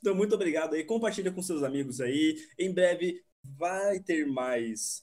[0.00, 0.84] Então, muito obrigado aí.
[0.84, 2.36] Compartilha com seus amigos aí.
[2.58, 5.02] Em breve vai ter mais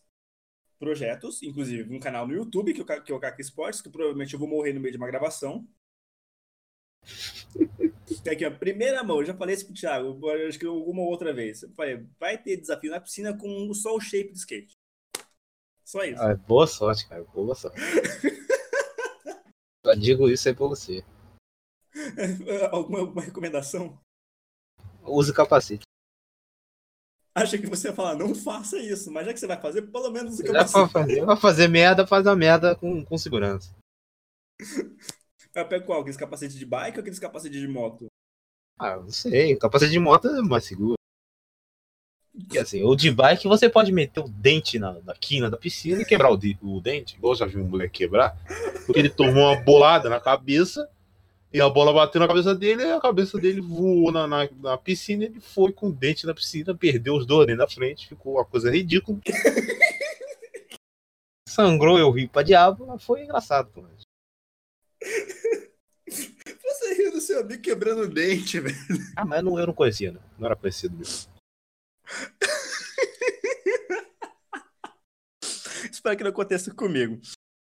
[0.80, 3.82] projetos, inclusive um canal no YouTube, que é o Ca- que é o Caca Esportes,
[3.82, 5.68] que provavelmente eu vou morrer no meio de uma gravação.
[8.30, 11.64] Aqui, ó, primeira mão, eu já falei isso pro Thiago, acho que alguma outra vez.
[11.64, 14.78] Eu falei, vai ter desafio na piscina com só o shape de skate.
[15.84, 16.22] Só isso.
[16.22, 17.24] Ah, boa sorte, cara.
[17.24, 17.80] Boa sorte.
[19.86, 21.04] Só digo isso aí pra você.
[22.72, 24.00] alguma, recomendação?
[25.04, 25.84] Use capacete.
[27.34, 30.12] Acha que você ia falar, não faça isso, mas já que você vai fazer, pelo
[30.12, 30.92] menos use Já capacete.
[30.92, 33.74] fazer, pra fazer merda, faz a merda com, com segurança.
[35.54, 36.00] Eu pego qual?
[36.02, 38.06] Aqueles capacetes de bike ou aqueles capacetes de moto?
[38.80, 39.56] Ah, não sei.
[39.58, 40.96] Capacete de moto é mais seguro.
[42.34, 46.02] Porque assim, o de bike você pode meter o dente na, na quina da piscina
[46.02, 48.38] e quebrar o, de- o dente, igual eu já vi um moleque quebrar,
[48.86, 50.90] porque ele tomou uma bolada na cabeça
[51.54, 54.78] e a bola bateu na cabeça dele e a cabeça dele voou na, na, na
[54.78, 58.36] piscina e ele foi com o dente na piscina, perdeu os dois na frente, ficou
[58.36, 59.20] uma coisa ridícula.
[61.48, 63.84] Sangrou, eu ri pra diabo, mas foi engraçado, pô.
[67.22, 68.76] Do seu amigo quebrando o dente, velho.
[69.16, 70.20] Ah, mas não, eu não conhecia, não.
[70.40, 71.32] Não era conhecido mesmo.
[75.92, 77.22] Espero que não aconteça comigo.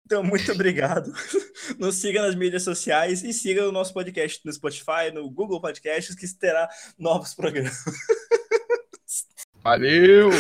[0.05, 1.13] Então, muito obrigado.
[1.79, 6.17] Nos siga nas mídias sociais e siga o nosso podcast no Spotify, no Google Podcasts,
[6.17, 6.69] que terá
[6.99, 7.77] novos programas.
[9.63, 10.31] Valeu!